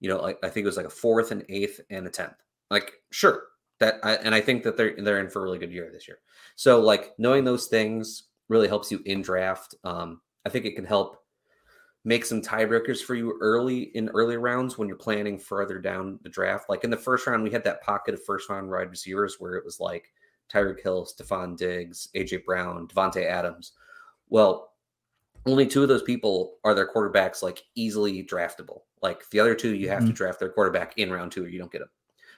you 0.00 0.08
know, 0.08 0.20
like 0.20 0.38
I 0.42 0.48
think 0.48 0.64
it 0.64 0.68
was 0.68 0.76
like 0.76 0.86
a 0.86 0.90
fourth 0.90 1.30
and 1.30 1.44
eighth 1.48 1.80
and 1.90 2.06
a 2.06 2.10
tenth. 2.10 2.34
Like, 2.70 2.92
sure, 3.10 3.44
that 3.80 3.96
I, 4.02 4.14
and 4.16 4.34
I 4.34 4.40
think 4.40 4.62
that 4.62 4.76
they're 4.76 4.94
they're 4.96 5.20
in 5.20 5.30
for 5.30 5.40
a 5.40 5.42
really 5.42 5.58
good 5.58 5.72
year 5.72 5.90
this 5.92 6.06
year. 6.06 6.18
So 6.56 6.80
like 6.80 7.14
knowing 7.18 7.44
those 7.44 7.66
things 7.66 8.24
really 8.48 8.68
helps 8.68 8.90
you 8.90 9.00
in 9.06 9.22
draft. 9.22 9.74
Um, 9.84 10.20
I 10.44 10.48
think 10.48 10.64
it 10.64 10.76
can 10.76 10.84
help 10.84 11.18
make 12.04 12.24
some 12.24 12.40
tiebreakers 12.40 13.02
for 13.02 13.14
you 13.14 13.36
early 13.40 13.82
in 13.94 14.08
early 14.10 14.36
rounds 14.36 14.78
when 14.78 14.88
you're 14.88 14.96
planning 14.96 15.38
further 15.38 15.78
down 15.78 16.18
the 16.22 16.28
draft. 16.30 16.68
Like 16.68 16.84
in 16.84 16.90
the 16.90 16.96
first 16.96 17.26
round, 17.26 17.42
we 17.42 17.50
had 17.50 17.64
that 17.64 17.82
pocket 17.82 18.14
of 18.14 18.24
first 18.24 18.48
round 18.48 18.70
wide 18.70 18.90
receivers 18.90 19.36
where 19.38 19.54
it 19.54 19.64
was 19.64 19.80
like 19.80 20.12
Tyreek 20.52 20.82
Hill, 20.82 21.06
Stefon 21.06 21.56
Diggs, 21.56 22.08
AJ 22.14 22.44
Brown, 22.44 22.88
Davante 22.88 23.24
Adams. 23.24 23.72
Well, 24.28 24.72
only 25.46 25.66
two 25.66 25.82
of 25.82 25.88
those 25.88 26.02
people 26.02 26.58
are 26.64 26.74
their 26.74 26.92
quarterbacks 26.92 27.42
like 27.42 27.62
easily 27.74 28.22
draftable. 28.24 28.82
Like 29.02 29.28
the 29.30 29.40
other 29.40 29.54
two, 29.54 29.74
you 29.74 29.88
have 29.88 30.04
to 30.04 30.12
Mhm. 30.12 30.16
draft 30.16 30.38
their 30.40 30.50
quarterback 30.50 30.98
in 30.98 31.10
round 31.10 31.32
two 31.32 31.44
or 31.44 31.48
you 31.48 31.58
don't 31.58 31.72
get 31.72 31.78
them. 31.78 31.90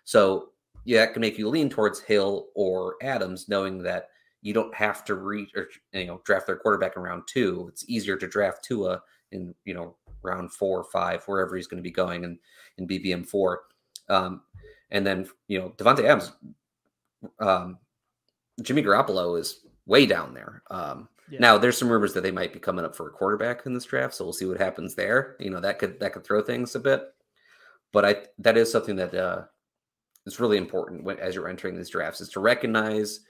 So 0.05 0.53
yeah, 0.85 1.05
that 1.05 1.13
can 1.13 1.21
make 1.21 1.39
you 1.39 1.49
lean 1.49 1.69
towards 1.69 2.01
Hill 2.01 2.51
or 2.55 2.97
Adams, 3.03 3.49
knowing 3.49 3.83
that 3.83 4.11
you 4.41 4.53
don't 4.53 4.75
have 4.75 5.05
to 5.05 5.15
reach 5.15 5.55
or 5.55 5.69
you 5.93 6.07
know 6.07 6.21
draft 6.25 6.47
their 6.47 6.57
quarterback 6.57 6.97
in 6.97 7.03
round 7.03 7.25
two. 7.27 7.67
It's 7.69 7.89
easier 7.89 8.17
to 8.17 8.27
draft 8.27 8.65
Tua 8.65 9.03
in 9.31 9.55
you 9.65 9.75
know 9.75 9.97
round 10.23 10.53
four 10.53 10.79
or 10.81 10.85
five, 10.85 11.25
wherever 11.25 11.57
he's 11.57 11.67
going 11.67 11.83
to 11.83 11.89
be 11.89 11.91
going 11.93 12.25
in 12.25 12.39
in 12.79 12.87
BBM 12.87 13.25
four. 13.27 13.65
Um, 14.09 14.43
and 14.91 15.07
then 15.07 15.29
you 15.49 15.59
know 15.61 15.71
Davante 15.71 16.05
Adams, 16.05 16.33
um, 17.41 17.79
Jimmy 18.61 18.83
Garoppolo 18.83 19.39
is 19.39 19.61
way 19.87 20.07
down 20.07 20.35
there. 20.35 20.63
Um, 20.71 21.09
Yeah. 21.31 21.39
Now 21.41 21.59
there's 21.59 21.79
some 21.79 21.89
rumors 21.89 22.13
that 22.13 22.23
they 22.23 22.31
might 22.31 22.53
be 22.53 22.59
coming 22.59 22.85
up 22.85 22.95
for 22.95 23.09
a 23.09 23.13
quarterback 23.13 23.65
in 23.65 23.73
this 23.73 23.87
draft, 23.87 24.15
so 24.15 24.25
we'll 24.25 24.35
see 24.35 24.45
what 24.45 24.59
happens 24.61 24.95
there. 24.95 25.37
You 25.41 25.51
know 25.51 25.61
that 25.61 25.79
could 25.79 25.99
that 26.01 26.13
could 26.13 26.25
throw 26.25 26.43
things 26.43 26.75
a 26.75 26.81
bit, 26.81 27.05
but 27.93 28.05
I 28.05 28.17
that 28.39 28.57
is 28.59 28.71
something 28.71 28.97
that 28.97 29.15
uh, 29.15 29.45
is 30.27 30.41
really 30.41 30.59
important 30.59 31.05
when, 31.05 31.19
as 31.19 31.35
you're 31.35 31.49
entering 31.49 31.77
these 31.77 31.91
drafts 31.91 32.21
is 32.21 32.29
to 32.31 32.41
recognize 32.41 33.21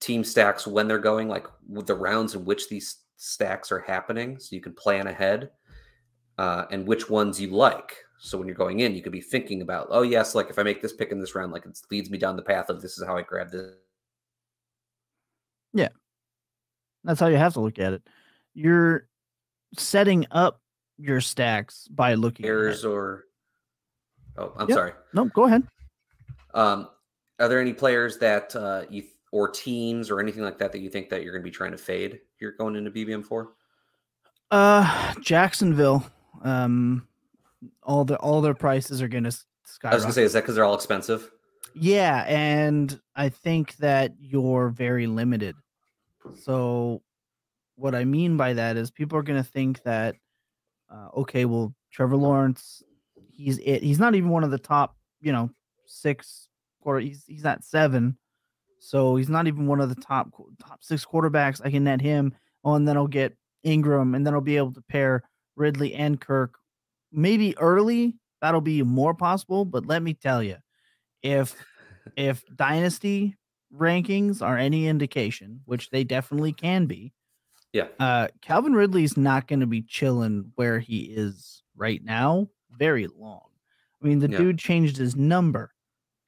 team 0.00 0.24
stacks 0.24 0.66
when 0.66 0.86
they're 0.88 0.98
going, 0.98 1.28
like 1.28 1.46
with 1.68 1.86
the 1.86 1.94
rounds 1.94 2.34
in 2.34 2.44
which 2.44 2.68
these 2.68 2.98
stacks 3.16 3.72
are 3.72 3.80
happening, 3.80 4.38
so 4.38 4.54
you 4.56 4.62
can 4.62 4.72
plan 4.74 5.06
ahead 5.06 5.50
uh, 6.38 6.64
and 6.70 6.86
which 6.86 7.08
ones 7.08 7.40
you 7.40 7.50
like. 7.50 7.96
So 8.18 8.36
when 8.36 8.48
you're 8.48 8.56
going 8.56 8.80
in, 8.80 8.94
you 8.94 9.02
could 9.02 9.12
be 9.12 9.20
thinking 9.20 9.62
about, 9.62 9.88
oh 9.90 10.02
yes, 10.02 10.34
like 10.34 10.50
if 10.50 10.58
I 10.58 10.62
make 10.62 10.82
this 10.82 10.92
pick 10.92 11.10
in 11.10 11.20
this 11.20 11.34
round, 11.34 11.52
like 11.52 11.64
it 11.64 11.78
leads 11.90 12.10
me 12.10 12.18
down 12.18 12.36
the 12.36 12.42
path 12.42 12.68
of 12.68 12.82
this 12.82 12.98
is 12.98 13.06
how 13.06 13.16
I 13.16 13.22
grab 13.22 13.50
this. 13.50 13.74
That's 17.02 17.18
how 17.18 17.28
you 17.28 17.36
have 17.38 17.54
to 17.54 17.60
look 17.60 17.78
at 17.78 17.94
it. 17.94 18.02
You're 18.52 19.08
setting 19.78 20.26
up 20.30 20.60
your 20.98 21.22
stacks 21.22 21.88
by 21.88 22.12
looking 22.12 22.44
errors 22.44 22.84
or 22.84 23.24
oh 24.36 24.52
i'm 24.58 24.68
Yep. 24.68 24.76
sorry 24.76 24.92
No, 25.14 25.24
go 25.26 25.44
ahead. 25.44 25.62
um 26.52 26.88
are 27.38 27.48
there 27.48 27.58
any 27.60 27.72
players 27.72 28.18
that 28.18 28.54
uh 28.54 28.82
you 28.90 29.04
or 29.32 29.48
teams 29.48 30.10
or 30.10 30.20
anything 30.20 30.42
like 30.42 30.58
that 30.58 30.72
that 30.72 30.80
you 30.80 30.90
think 30.90 31.08
that 31.08 31.22
you're 31.22 31.32
going 31.32 31.42
to 31.42 31.48
be 31.48 31.50
trying 31.50 31.70
to 31.70 31.78
fade 31.78 32.20
you're 32.38 32.52
going 32.52 32.76
into 32.76 32.90
bbm4 32.90 33.46
Uh, 34.50 35.14
Jacksonville. 35.22 36.04
Um, 36.42 37.06
all 37.82 38.04
the 38.04 38.16
all 38.18 38.40
their 38.42 38.52
prices 38.54 39.00
are 39.00 39.08
going 39.08 39.24
to 39.24 39.34
i 39.84 39.94
was 39.94 40.02
going 40.02 40.10
to 40.10 40.12
say 40.12 40.24
is 40.24 40.32
that 40.34 40.40
because 40.42 40.54
they're 40.56 40.64
all 40.64 40.74
expensive 40.74 41.30
Yeah, 41.74 42.24
and 42.26 42.98
I 43.14 43.28
think 43.28 43.76
that 43.76 44.12
you're 44.18 44.70
very 44.70 45.06
limited. 45.06 45.54
So, 46.34 47.02
what 47.76 47.94
I 47.94 48.04
mean 48.04 48.36
by 48.36 48.52
that 48.54 48.76
is 48.76 48.90
people 48.90 49.18
are 49.18 49.22
going 49.22 49.42
to 49.42 49.48
think 49.48 49.82
that, 49.84 50.16
uh, 50.90 51.08
okay, 51.18 51.44
well, 51.44 51.74
Trevor 51.92 52.16
Lawrence, 52.16 52.82
he's 53.30 53.58
it. 53.58 53.82
He's 53.82 53.98
not 53.98 54.14
even 54.14 54.30
one 54.30 54.44
of 54.44 54.50
the 54.50 54.58
top, 54.58 54.96
you 55.20 55.32
know, 55.32 55.50
six 55.86 56.48
quarter. 56.82 57.00
He's 57.00 57.24
he's 57.26 57.44
at 57.44 57.64
seven, 57.64 58.18
so 58.78 59.16
he's 59.16 59.28
not 59.28 59.46
even 59.46 59.66
one 59.66 59.80
of 59.80 59.88
the 59.88 60.00
top 60.00 60.30
top 60.62 60.82
six 60.82 61.04
quarterbacks. 61.04 61.60
I 61.64 61.70
can 61.70 61.84
net 61.84 62.00
him. 62.00 62.34
Oh, 62.64 62.74
and 62.74 62.86
then 62.86 62.96
I'll 62.96 63.06
get 63.06 63.36
Engram, 63.64 64.14
and 64.14 64.26
then 64.26 64.34
I'll 64.34 64.40
be 64.40 64.56
able 64.56 64.72
to 64.74 64.82
pair 64.82 65.22
Ridley 65.56 65.94
and 65.94 66.20
Kirk. 66.20 66.54
Maybe 67.12 67.56
early 67.58 68.16
that'll 68.40 68.60
be 68.60 68.82
more 68.82 69.14
possible, 69.14 69.64
but 69.64 69.86
let 69.86 70.02
me 70.02 70.14
tell 70.14 70.42
you, 70.42 70.56
if 71.22 71.54
if 72.16 72.42
dynasty 72.56 73.36
rankings 73.74 74.42
are 74.42 74.58
any 74.58 74.86
indication, 74.88 75.60
which 75.64 75.90
they 75.90 76.02
definitely 76.04 76.52
can 76.52 76.86
be, 76.86 77.12
yeah 77.72 77.86
uh, 78.00 78.28
Calvin 78.42 78.72
Ridley's 78.72 79.16
not 79.16 79.46
going 79.46 79.60
to 79.60 79.66
be 79.66 79.82
chilling 79.82 80.52
where 80.56 80.78
he 80.80 81.00
is 81.02 81.62
right 81.76 82.02
now 82.04 82.48
very 82.76 83.06
long. 83.06 83.46
I 84.02 84.06
mean, 84.08 84.18
the 84.18 84.30
Yeah. 84.30 84.38
dude 84.38 84.58
changed 84.58 84.96
his 84.96 85.14
number, 85.14 85.72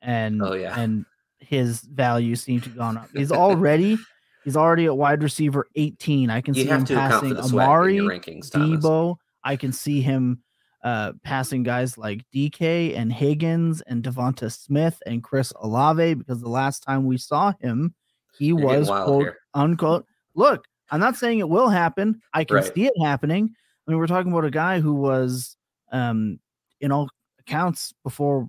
and 0.01 0.43
Oh, 0.43 0.53
yeah. 0.53 0.79
and 0.79 1.05
his 1.41 1.81
value 1.81 2.37
seemed 2.37 2.63
to 2.65 2.69
have 2.71 2.79
gone 2.79 2.97
up. 2.97 3.09
He's 3.15 3.33
already 3.33 3.99
he's 4.45 4.57
already 4.57 4.87
at 4.87 4.97
wide 4.97 5.23
receiver 5.23 5.67
18. 5.75 6.31
I 6.31 6.41
can 6.43 6.55
you 6.55 6.63
see 6.65 6.69
him 6.69 6.85
passing 6.85 7.29
for 7.31 7.35
the 7.35 7.43
swag 7.43 7.65
in 7.91 8.01
Amari, 8.01 8.19
rankings 8.19 8.51
Thomas. 8.51 8.85
Deebo. 8.85 9.17
I 9.45 9.57
can 9.57 9.73
see 9.73 10.01
him 10.01 10.43
uh, 10.83 11.13
passing 11.23 11.63
guys 11.63 11.97
like 11.97 12.25
DK 12.35 12.97
and 12.97 13.13
Higgins 13.13 13.81
and 13.83 14.03
DeVonta 14.03 14.51
Smith 14.51 15.01
and 15.07 15.23
Chris 15.23 15.53
Olave 15.61 16.15
because 16.15 16.41
the 16.41 16.49
last 16.49 16.83
time 16.83 17.07
we 17.07 17.17
saw 17.19 17.53
him, 17.61 17.95
he 18.39 18.47
You're 18.47 18.57
was 18.57 18.89
quote 18.89 19.23
here. 19.23 19.39
unquote. 19.55 20.07
Look, 20.35 20.67
I'm 20.91 21.01
not 21.01 21.17
saying 21.17 21.39
it 21.39 21.49
will 21.49 21.69
happen. 21.69 22.21
I 22.35 22.45
can 22.45 22.57
Right. 22.57 22.75
see 22.75 22.87
it 22.87 22.95
happening. 23.01 23.51
I 23.87 23.91
mean, 23.91 23.99
we're 23.99 24.07
talking 24.07 24.33
about 24.33 24.45
a 24.45 24.51
guy 24.51 24.81
who 24.81 24.95
was, 24.95 25.57
um, 25.93 26.39
in 26.81 26.91
all 26.91 27.09
accounts, 27.39 27.93
before 28.03 28.49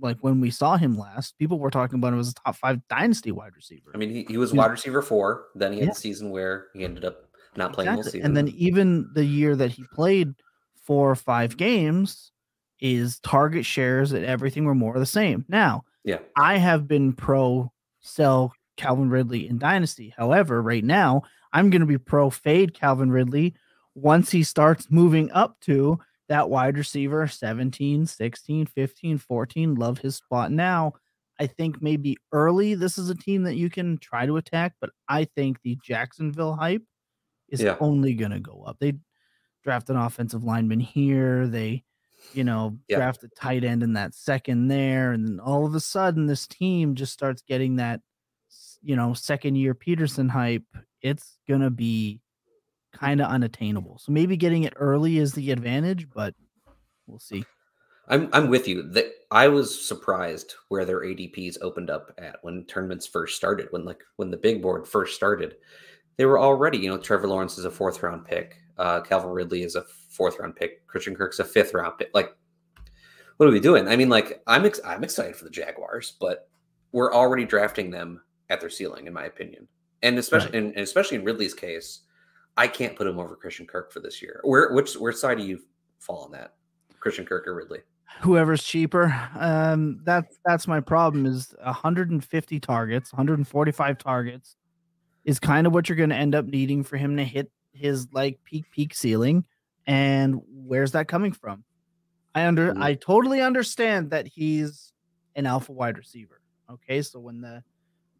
like 0.00 0.18
when 0.20 0.40
we 0.42 0.50
saw 0.50 0.76
him 0.76 0.98
last, 0.98 1.38
people 1.38 1.58
were 1.58 1.70
talking 1.70 1.98
about 1.98 2.12
him 2.12 2.18
as 2.18 2.28
a 2.28 2.34
top 2.34 2.54
five 2.56 2.86
dynasty 2.88 3.32
wide 3.32 3.52
receiver. 3.56 3.90
i 3.94 3.96
mean 3.96 4.10
he, 4.10 4.24
he 4.28 4.36
was 4.36 4.52
wide 4.52 4.70
receiver 4.70 5.00
four 5.00 5.46
then 5.54 5.72
he 5.72 5.78
had 5.78 5.86
Yeah. 5.88 5.92
the 5.94 6.00
season 6.00 6.28
where 6.28 6.66
he 6.74 6.84
ended 6.84 7.06
up 7.06 7.30
not 7.56 7.72
playing 7.72 7.88
Exactly. 7.92 8.10
season 8.20 8.26
And 8.26 8.36
then 8.36 8.48
even 8.48 9.08
the 9.14 9.24
year 9.24 9.56
that 9.56 9.70
he 9.70 9.84
played 9.94 10.34
four 10.86 11.10
or 11.10 11.16
five 11.16 11.50
mm-hmm. 11.50 11.58
games 11.58 12.32
is 12.80 13.18
target 13.20 13.64
shares 13.64 14.12
and 14.12 14.24
everything 14.24 14.64
were 14.64 14.74
more 14.74 14.94
of 14.94 15.00
the 15.00 15.06
same. 15.06 15.44
Now, 15.48 15.84
yeah 16.04 16.18
I 16.36 16.58
have 16.58 16.86
been 16.86 17.12
pro 17.12 17.72
sell 18.00 18.52
Calvin 18.76 19.10
Ridley 19.10 19.48
in 19.48 19.58
Dynasty. 19.58 20.14
However, 20.16 20.62
right 20.62 20.84
now, 20.84 21.22
I'm 21.52 21.70
going 21.70 21.80
to 21.80 21.86
be 21.86 21.98
pro 21.98 22.30
fade 22.30 22.74
Calvin 22.74 23.10
Ridley 23.10 23.54
once 23.94 24.30
he 24.30 24.42
starts 24.42 24.88
moving 24.90 25.30
up 25.32 25.58
to 25.62 25.98
that 26.28 26.50
wide 26.50 26.76
receiver 26.76 27.26
17, 27.26 28.06
16, 28.06 28.66
15, 28.66 29.18
14. 29.18 29.74
Love 29.74 29.98
his 29.98 30.16
spot 30.16 30.52
now. 30.52 30.92
I 31.38 31.46
think 31.46 31.82
maybe 31.82 32.16
early 32.32 32.74
this 32.74 32.98
is 32.98 33.10
a 33.10 33.14
team 33.14 33.42
that 33.44 33.56
you 33.56 33.70
can 33.70 33.98
try 33.98 34.26
to 34.26 34.36
attack, 34.36 34.74
but 34.80 34.90
I 35.08 35.24
think 35.24 35.58
the 35.62 35.78
Jacksonville 35.82 36.54
hype 36.54 36.82
is 37.48 37.62
Yeah. 37.62 37.76
only 37.80 38.14
going 38.14 38.30
to 38.32 38.40
go 38.40 38.64
up. 38.66 38.78
They 38.80 38.94
draft 39.66 39.90
an 39.90 39.96
offensive 39.96 40.44
lineman 40.44 40.78
here. 40.80 41.46
They, 41.48 41.82
you 42.32 42.44
know, 42.44 42.78
Yeah. 42.88 42.98
draft 42.98 43.24
a 43.24 43.28
tight 43.28 43.64
end 43.64 43.82
in 43.82 43.94
that 43.94 44.14
second 44.14 44.68
there. 44.68 45.10
And 45.12 45.26
then 45.26 45.40
all 45.40 45.66
of 45.66 45.74
a 45.74 45.80
sudden, 45.80 46.26
this 46.26 46.46
team 46.46 46.94
just 46.94 47.12
starts 47.12 47.42
getting 47.42 47.76
that, 47.76 48.00
you 48.80 48.94
know, 48.94 49.12
second 49.12 49.56
year 49.56 49.74
Pederson 49.74 50.30
hype. 50.30 50.62
It's 51.02 51.38
going 51.48 51.62
to 51.62 51.70
be 51.70 52.20
kind 52.92 53.20
of 53.20 53.28
unattainable. 53.28 53.98
So 53.98 54.12
maybe 54.12 54.36
getting 54.36 54.62
it 54.62 54.72
early 54.76 55.18
is 55.18 55.32
the 55.32 55.50
advantage, 55.50 56.08
but 56.08 56.32
we'll 57.08 57.18
see. 57.18 57.44
I'm 58.08 58.28
I'm 58.32 58.48
with 58.48 58.68
you. 58.68 58.82
That 58.92 59.06
I 59.32 59.48
was 59.48 59.84
surprised 59.84 60.54
where 60.68 60.84
their 60.84 61.00
ADPs 61.00 61.58
opened 61.60 61.90
up 61.90 62.12
at 62.18 62.36
when 62.42 62.64
tournaments 62.66 63.04
first 63.04 63.34
started. 63.36 63.66
When 63.72 63.84
like 63.84 64.00
when 64.14 64.30
the 64.30 64.36
big 64.36 64.62
board 64.62 64.86
first 64.86 65.16
started, 65.16 65.56
they 66.16 66.24
were 66.24 66.38
already 66.38 66.78
you 66.78 66.88
know 66.88 66.98
Trevor 66.98 67.26
Lawrence 67.26 67.58
is 67.58 67.64
a 67.64 67.70
fourth 67.70 68.00
round 68.04 68.24
pick, 68.24 68.58
uh, 68.78 69.00
Calvin 69.00 69.30
Ridley 69.30 69.62
is 69.62 69.76
a 69.76 69.84
fourth 70.08 70.38
round 70.38 70.56
pick, 70.56 70.86
Christian 70.86 71.14
Kirk's 71.14 71.38
a 71.38 71.44
fifth 71.44 71.74
round 71.74 71.98
pick. 71.98 72.10
Like, 72.14 72.36
what 73.36 73.48
are 73.48 73.52
we 73.52 73.60
doing? 73.60 73.88
I 73.88 73.96
mean, 73.96 74.08
like 74.08 74.42
I'm 74.46 74.64
ex- 74.64 74.80
I'm 74.84 75.04
excited 75.04 75.36
for 75.36 75.44
the 75.44 75.50
Jaguars, 75.50 76.14
but 76.20 76.48
we're 76.92 77.12
already 77.12 77.44
drafting 77.44 77.90
them 77.90 78.22
at 78.50 78.60
their 78.60 78.70
ceiling, 78.70 79.06
in 79.06 79.12
my 79.12 79.24
opinion, 79.24 79.68
and 80.02 80.18
especially 80.18 80.56
and, 80.58 80.68
and 80.72 80.80
especially 80.80 81.18
in 81.18 81.24
Ridley's 81.24 81.54
case, 81.54 82.00
I 82.56 82.68
can't 82.68 82.96
put 82.96 83.06
him 83.06 83.18
over 83.18 83.36
Christian 83.36 83.66
Kirk 83.66 83.92
for 83.92 84.00
this 84.00 84.22
year. 84.22 84.40
Where 84.44 84.72
which 84.72 84.94
which 84.94 85.16
side 85.16 85.38
do 85.38 85.44
you 85.44 85.60
fall 85.98 86.24
on 86.24 86.32
that? 86.32 86.54
Christian 87.00 87.24
Kirk 87.24 87.46
or 87.46 87.54
Ridley? 87.54 87.80
whoever's 88.20 88.62
cheaper. 88.62 89.14
Um, 89.38 90.00
that's 90.04 90.38
that's 90.44 90.66
my 90.66 90.80
problem. 90.80 91.26
Is 91.26 91.54
150 91.62 92.60
targets, 92.60 93.12
145 93.12 93.98
targets, 93.98 94.56
is 95.24 95.38
kind 95.38 95.66
of 95.66 95.72
what 95.72 95.88
you're 95.88 95.96
going 95.96 96.10
to 96.10 96.16
end 96.16 96.34
up 96.34 96.46
needing 96.46 96.82
for 96.82 96.96
him 96.96 97.16
to 97.16 97.24
hit 97.24 97.50
his 97.76 98.08
like 98.12 98.38
peak 98.44 98.64
peak 98.70 98.94
ceiling. 98.94 99.44
And 99.86 100.40
where's 100.48 100.92
that 100.92 101.08
coming 101.08 101.32
from? 101.32 101.64
I 102.34 102.46
under 102.46 102.74
Mm. 102.74 102.82
I 102.82 102.94
totally 102.94 103.40
understand 103.40 104.10
that 104.10 104.26
he's 104.26 104.92
an 105.36 105.46
alpha 105.46 105.72
wide 105.72 105.96
receiver. 105.96 106.40
Okay, 106.70 107.00
so 107.02 107.20
when 107.20 107.40
the 107.40 107.62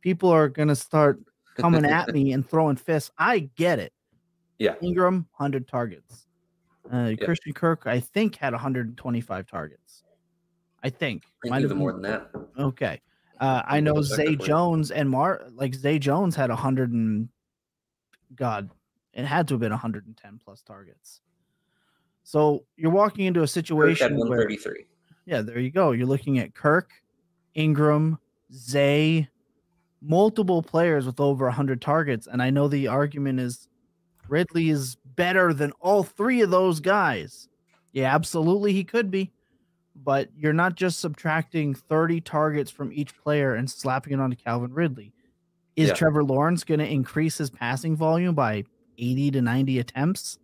people 0.01 0.31
are 0.31 0.49
to 0.69 0.77
start 0.77 1.21
coming 1.57 1.85
at 1.85 2.09
me 2.15 2.33
and 2.33 2.49
throwing 2.49 2.77
fists, 2.77 3.11
I 3.19 3.51
get 3.57 3.79
it. 3.79 3.93
Yeah. 4.59 4.77
Engram, 4.77 5.27
100 5.37 5.69
targets. 5.69 6.27
Uh, 6.91 7.13
Christian 7.23 7.53
Kirk, 7.53 7.83
I 7.87 7.99
think, 8.01 8.37
had 8.37 8.53
125 8.53 9.47
targets. 9.47 10.05
I 10.83 10.91
think. 10.91 11.25
I 11.45 11.49
Might 11.49 11.57
have 11.57 11.65
even 11.65 11.79
more 11.79 11.93
than 11.93 12.03
that. 12.03 12.31
Okay. 12.59 13.01
Uh, 13.41 13.63
I 13.67 13.81
know 13.81 14.01
Zay 14.03 14.17
that 14.17 14.25
for 14.25 14.31
you. 14.31 14.37
Jones 14.39 14.91
and 14.91 15.11
Mar 15.11 15.47
like 15.53 15.75
Zay 15.75 15.99
Jones 15.99 16.37
had 16.37 16.49
100 16.49 16.93
and 16.93 17.29
God, 18.35 18.71
it 19.17 19.25
had 19.25 19.49
to 19.49 19.55
have 19.55 19.61
been 19.61 19.73
110 19.73 20.41
plus 20.45 20.63
targets. 20.63 21.23
So 22.23 22.65
you're 22.77 22.91
walking 22.91 23.27
into 23.27 23.41
a 23.41 23.43
Kirk 23.43 23.51
had 23.51 23.51
situation 23.51 24.17
where 24.17 24.49
yeah, 25.25 25.43
there 25.43 25.59
you 25.59 25.71
go. 25.71 25.93
You're 25.93 26.07
looking 26.07 26.39
at 26.39 26.55
Kirk, 26.55 26.91
Engram, 27.57 28.19
Zay, 28.53 29.29
multiple 30.03 30.63
players 30.63 31.07
with 31.07 31.19
over 31.19 31.47
100 31.47 31.81
targets. 31.81 32.27
And 32.27 32.43
I 32.43 32.51
know 32.51 32.69
the 32.69 32.89
argument 32.89 33.41
is 33.41 33.69
Ridley 34.29 34.71
is 34.71 34.97
better 35.17 35.53
than 35.53 35.73
all 35.81 36.03
three 36.03 36.43
of 36.43 36.51
those 36.51 36.81
guys. 36.81 37.49
Yeah, 37.93 38.15
absolutely, 38.15 38.73
he 38.73 38.85
could 38.85 39.11
be. 39.11 39.33
But 39.95 40.29
you're 40.37 40.53
not 40.53 40.75
just 40.75 41.01
subtracting 41.01 41.75
30 41.75 42.21
targets 42.21 42.71
from 42.71 42.93
each 42.93 43.17
player 43.17 43.55
and 43.55 43.71
slapping 43.71 44.13
it 44.13 44.21
onto 44.21 44.37
Calvin 44.37 44.75
Ridley. 44.75 45.13
Is 45.75 45.89
Yeah. 45.89 45.95
Trevor 45.95 46.23
Lawrence 46.25 46.65
going 46.65 46.81
to 46.81 46.87
increase 46.87 47.39
his 47.39 47.51
passing 47.51 47.97
volume 47.97 48.35
by 48.35 48.65
80 48.99 49.33
to 49.33 49.43
90 49.43 49.79
attempts? 49.79 50.39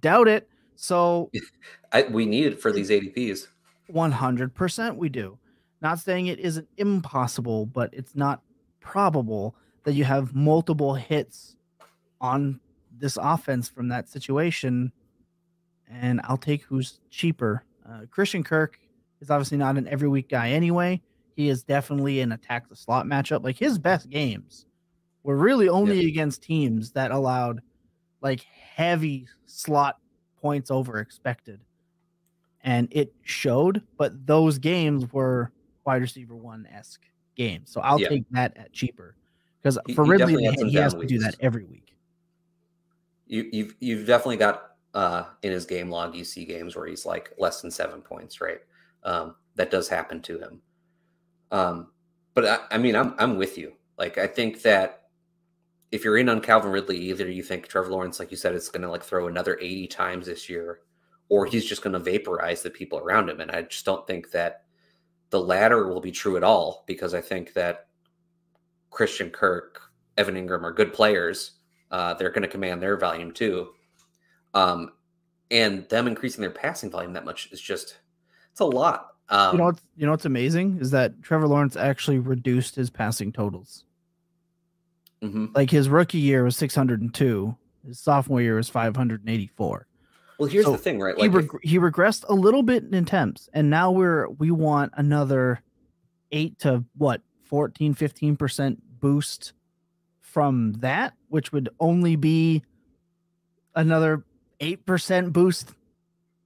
Doubt 0.00 0.28
it. 0.28 0.48
So 0.76 1.30
I, 1.92 2.02
we 2.02 2.26
need 2.26 2.46
it 2.46 2.60
for 2.60 2.72
these 2.72 2.90
ADPs. 2.90 3.46
100% 3.92 4.96
we 4.96 5.08
do. 5.08 5.38
Not 5.82 5.98
saying 5.98 6.26
it 6.26 6.38
isn't 6.38 6.68
impossible, 6.76 7.66
but 7.66 7.90
it's 7.92 8.14
not 8.14 8.42
probable 8.80 9.54
that 9.84 9.94
you 9.94 10.04
have 10.04 10.34
multiple 10.34 10.94
hits 10.94 11.56
on 12.20 12.60
this 12.98 13.18
offense 13.20 13.68
from 13.68 13.88
that 13.88 14.08
situation. 14.08 14.92
And 15.88 16.20
I'll 16.24 16.36
take 16.36 16.62
who's 16.62 17.00
cheaper. 17.10 17.64
Uh, 17.88 18.02
Christian 18.10 18.44
Kirk 18.44 18.78
is 19.20 19.30
obviously 19.30 19.58
not 19.58 19.76
an 19.76 19.88
every 19.88 20.08
week 20.08 20.28
guy 20.28 20.50
anyway. 20.50 21.00
He 21.34 21.48
is 21.48 21.62
definitely 21.62 22.20
an 22.20 22.32
attack 22.32 22.68
the 22.68 22.76
slot 22.76 23.06
matchup. 23.06 23.42
Like 23.42 23.56
his 23.56 23.78
best 23.78 24.10
games 24.10 24.66
were 25.22 25.36
really 25.36 25.68
only 25.68 26.06
against 26.06 26.42
teams 26.42 26.92
that 26.92 27.10
allowed 27.10 27.60
like 28.20 28.42
heavy 28.74 29.26
slot 29.46 29.98
points 30.40 30.70
over 30.70 30.98
expected 30.98 31.60
and 32.62 32.88
it 32.90 33.12
showed. 33.22 33.82
But 33.96 34.26
those 34.26 34.58
games 34.58 35.12
were 35.12 35.52
wide 35.84 36.02
receiver 36.02 36.36
one 36.36 36.66
esque 36.72 37.02
games, 37.36 37.70
so 37.70 37.80
I'll 37.80 37.98
Yeah. 37.98 38.08
take 38.08 38.24
that 38.30 38.56
at 38.56 38.72
cheaper 38.72 39.16
because 39.62 39.78
for 39.94 40.04
he 40.04 40.10
Ridley 40.10 40.44
had 40.44 40.54
he 40.66 40.72
has 40.76 40.92
down 40.92 41.00
to 41.00 41.06
do 41.06 41.18
that 41.18 41.36
every 41.40 41.64
week. 41.64 41.96
You, 43.26 43.48
you've 43.52 43.74
you've 43.80 44.06
definitely 44.06 44.38
got 44.38 44.72
uh, 44.94 45.24
in 45.42 45.52
his 45.52 45.66
game 45.66 45.90
log. 45.90 46.14
You 46.14 46.24
see 46.24 46.44
games 46.44 46.76
where 46.76 46.86
he's 46.86 47.06
like 47.06 47.32
less 47.38 47.60
than 47.60 47.70
seven 47.70 48.00
points, 48.02 48.40
right? 48.40 48.60
Um, 49.04 49.36
that 49.54 49.70
does 49.70 49.88
happen 49.88 50.20
to 50.22 50.38
him. 50.38 50.62
Um, 51.50 51.92
but 52.34 52.44
I, 52.44 52.58
I 52.72 52.78
mean, 52.78 52.96
I'm 52.96 53.14
I'm 53.18 53.36
with 53.36 53.56
you. 53.56 53.72
Like, 53.98 54.18
I 54.18 54.26
think 54.26 54.62
that 54.62 54.99
if 55.92 56.04
you're 56.04 56.18
in 56.18 56.28
on 56.28 56.40
Calvin 56.40 56.70
Ridley, 56.70 56.98
either 56.98 57.28
you 57.28 57.42
think 57.42 57.66
Trevor 57.66 57.90
Lawrence, 57.90 58.18
like 58.20 58.30
you 58.30 58.36
said, 58.36 58.54
is 58.54 58.68
going 58.68 58.82
to 58.82 58.90
like 58.90 59.02
throw 59.02 59.26
another 59.26 59.58
80 59.60 59.88
times 59.88 60.26
this 60.26 60.48
year, 60.48 60.80
or 61.28 61.46
he's 61.46 61.64
just 61.64 61.82
going 61.82 61.92
to 61.92 61.98
vaporize 61.98 62.62
the 62.62 62.70
people 62.70 62.98
around 62.98 63.28
him. 63.28 63.40
And 63.40 63.50
I 63.50 63.62
just 63.62 63.84
don't 63.84 64.06
think 64.06 64.30
that 64.30 64.64
the 65.30 65.40
latter 65.40 65.88
will 65.88 66.00
be 66.00 66.12
true 66.12 66.36
at 66.36 66.44
all 66.44 66.84
because 66.86 67.14
I 67.14 67.20
think 67.20 67.52
that 67.54 67.88
Christian 68.90 69.30
Kirk, 69.30 69.80
Evan 70.16 70.34
Engram 70.34 70.62
are 70.62 70.72
good 70.72 70.92
players. 70.92 71.52
Uh, 71.90 72.14
they're 72.14 72.30
going 72.30 72.42
to 72.42 72.48
command 72.48 72.80
their 72.80 72.96
volume 72.96 73.32
too. 73.32 73.70
Um, 74.54 74.92
and 75.50 75.88
them 75.88 76.06
increasing 76.06 76.40
their 76.40 76.50
passing 76.50 76.90
volume 76.90 77.12
that 77.14 77.24
much 77.24 77.48
is 77.50 77.60
just 77.60 77.98
it's 78.52 78.60
a 78.60 78.64
lot. 78.64 79.14
Um, 79.28 79.52
you 79.52 79.58
know, 79.58 79.64
what's, 79.66 79.82
you 79.96 80.06
know 80.06 80.12
what's 80.12 80.24
amazing 80.24 80.78
is 80.80 80.90
that 80.92 81.20
Trevor 81.22 81.48
Lawrence 81.48 81.76
actually 81.76 82.18
reduced 82.18 82.74
his 82.74 82.90
passing 82.90 83.32
totals. 83.32 83.84
Mhm. 85.22 85.54
Like 85.54 85.70
his 85.70 85.88
rookie 85.88 86.18
year 86.18 86.44
was 86.44 86.56
602, 86.56 87.56
his 87.86 87.98
sophomore 87.98 88.40
year 88.42 88.56
was 88.56 88.68
584. 88.68 89.86
Well, 90.38 90.48
here's 90.48 90.64
So 90.64 90.72
the 90.72 90.78
thing, 90.78 91.00
right? 91.00 91.14
he 91.16 91.28
Like, 91.28 91.30
if- 91.44 91.52
reg- 91.52 91.62
he 91.62 91.78
regressed 91.78 92.24
a 92.28 92.34
little 92.34 92.62
bit 92.62 92.84
in 92.84 92.94
attempts, 92.94 93.48
and 93.52 93.68
now 93.70 93.90
we're 93.90 94.28
we 94.28 94.50
want 94.50 94.92
another 94.96 95.60
eight 96.32 96.58
to 96.60 96.84
what 96.96 97.20
14, 97.44 97.92
15 97.94 98.36
percent 98.36 98.82
boost 99.00 99.52
from 100.20 100.72
that, 100.74 101.14
which 101.28 101.52
would 101.52 101.68
only 101.80 102.16
be 102.16 102.62
another 103.74 104.24
eight 104.60 104.86
percent 104.86 105.32
boost 105.32 105.72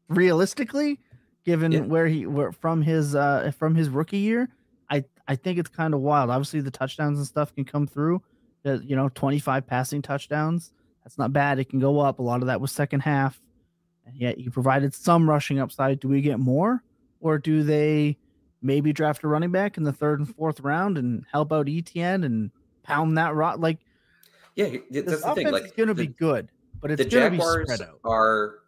realistically, 0.09 0.98
given 1.44 1.72
Yeah. 1.72 1.81
where 1.81 2.07
he 2.07 2.27
where 2.27 2.53
from 2.53 2.83
his 2.83 3.14
uh 3.14 3.53
from 3.57 3.75
his 3.75 3.88
rookie 3.88 4.18
year. 4.18 4.48
I 4.90 5.05
I 5.29 5.37
think 5.37 5.59
it's 5.59 5.70
kind 5.70 5.94
of 5.94 6.01
wild. 6.01 6.31
Obviously, 6.31 6.61
the 6.61 6.70
touchdowns 6.70 7.18
and 7.18 7.27
stuff 7.27 7.55
can 7.55 7.64
come 7.64 7.87
through. 7.87 8.22
You 8.64 8.96
know, 8.96 9.09
twenty 9.11 9.38
five 9.38 9.66
passing 9.66 10.00
touchdowns. 10.03 10.72
That's 11.05 11.18
not 11.18 11.33
bad. 11.33 11.59
It 11.59 11.68
can 11.68 11.81
go 11.81 12.00
up. 12.00 12.18
A 12.18 12.22
lot 12.22 12.40
of 12.40 12.46
that 12.46 12.61
was 12.61 12.72
second 12.72 13.00
half. 13.00 13.38
And 14.07 14.16
yet 14.16 14.38
you 14.38 14.50
provided 14.50 14.94
some 14.94 15.29
rushing 15.29 15.59
upside. 15.59 16.00
Do 16.00 16.09
we 16.09 16.22
get 16.22 16.38
more? 16.38 16.83
Or 17.20 17.38
do 17.38 17.62
they 17.62 18.16
maybe 18.62 18.92
draft 18.92 19.22
a 19.24 19.29
running 19.29 19.50
back 19.50 19.77
in 19.77 19.83
the 19.83 19.92
third 19.92 20.18
and 20.20 20.35
fourth 20.35 20.61
round 20.61 20.96
and 20.96 21.24
help 21.31 21.53
out 21.53 21.66
ETN 21.66 22.24
and 22.24 22.50
pound 22.83 23.18
that 23.18 23.35
rock? 23.35 23.59
Like 23.59 23.79
yeah, 24.57 24.68
that's 24.90 25.22
the 25.22 25.35
thing. 25.35 25.50
Like, 25.50 25.64
is 25.66 25.72
going 25.72 25.88
to 25.88 25.94
be 25.94 26.07
good, 26.07 26.48
but 26.81 26.90
it's 26.90 27.03
the 27.03 27.09
going 27.09 27.24
to 27.24 27.31
be 27.33 27.37
Jaguars 27.37 27.72
spread 27.74 27.88
out. 27.88 27.98
are 28.05 28.61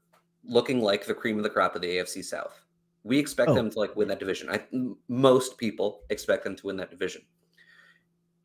looking 0.44 0.80
like 0.80 1.06
the 1.06 1.14
cream 1.14 1.38
of 1.38 1.42
the 1.42 1.50
crop 1.50 1.74
of 1.74 1.80
the 1.82 1.88
AFC 1.88 2.22
South. 2.24 2.58
We 3.04 3.18
expect 3.18 3.50
Oh. 3.50 3.54
them 3.54 3.70
to 3.70 3.78
like 3.78 3.94
win 3.96 4.08
that 4.08 4.18
division. 4.18 4.50
I 4.50 4.62
most 5.08 5.56
people 5.58 6.00
expect 6.10 6.44
them 6.44 6.56
to 6.56 6.66
win 6.66 6.76
that 6.78 6.90
division. 6.90 7.22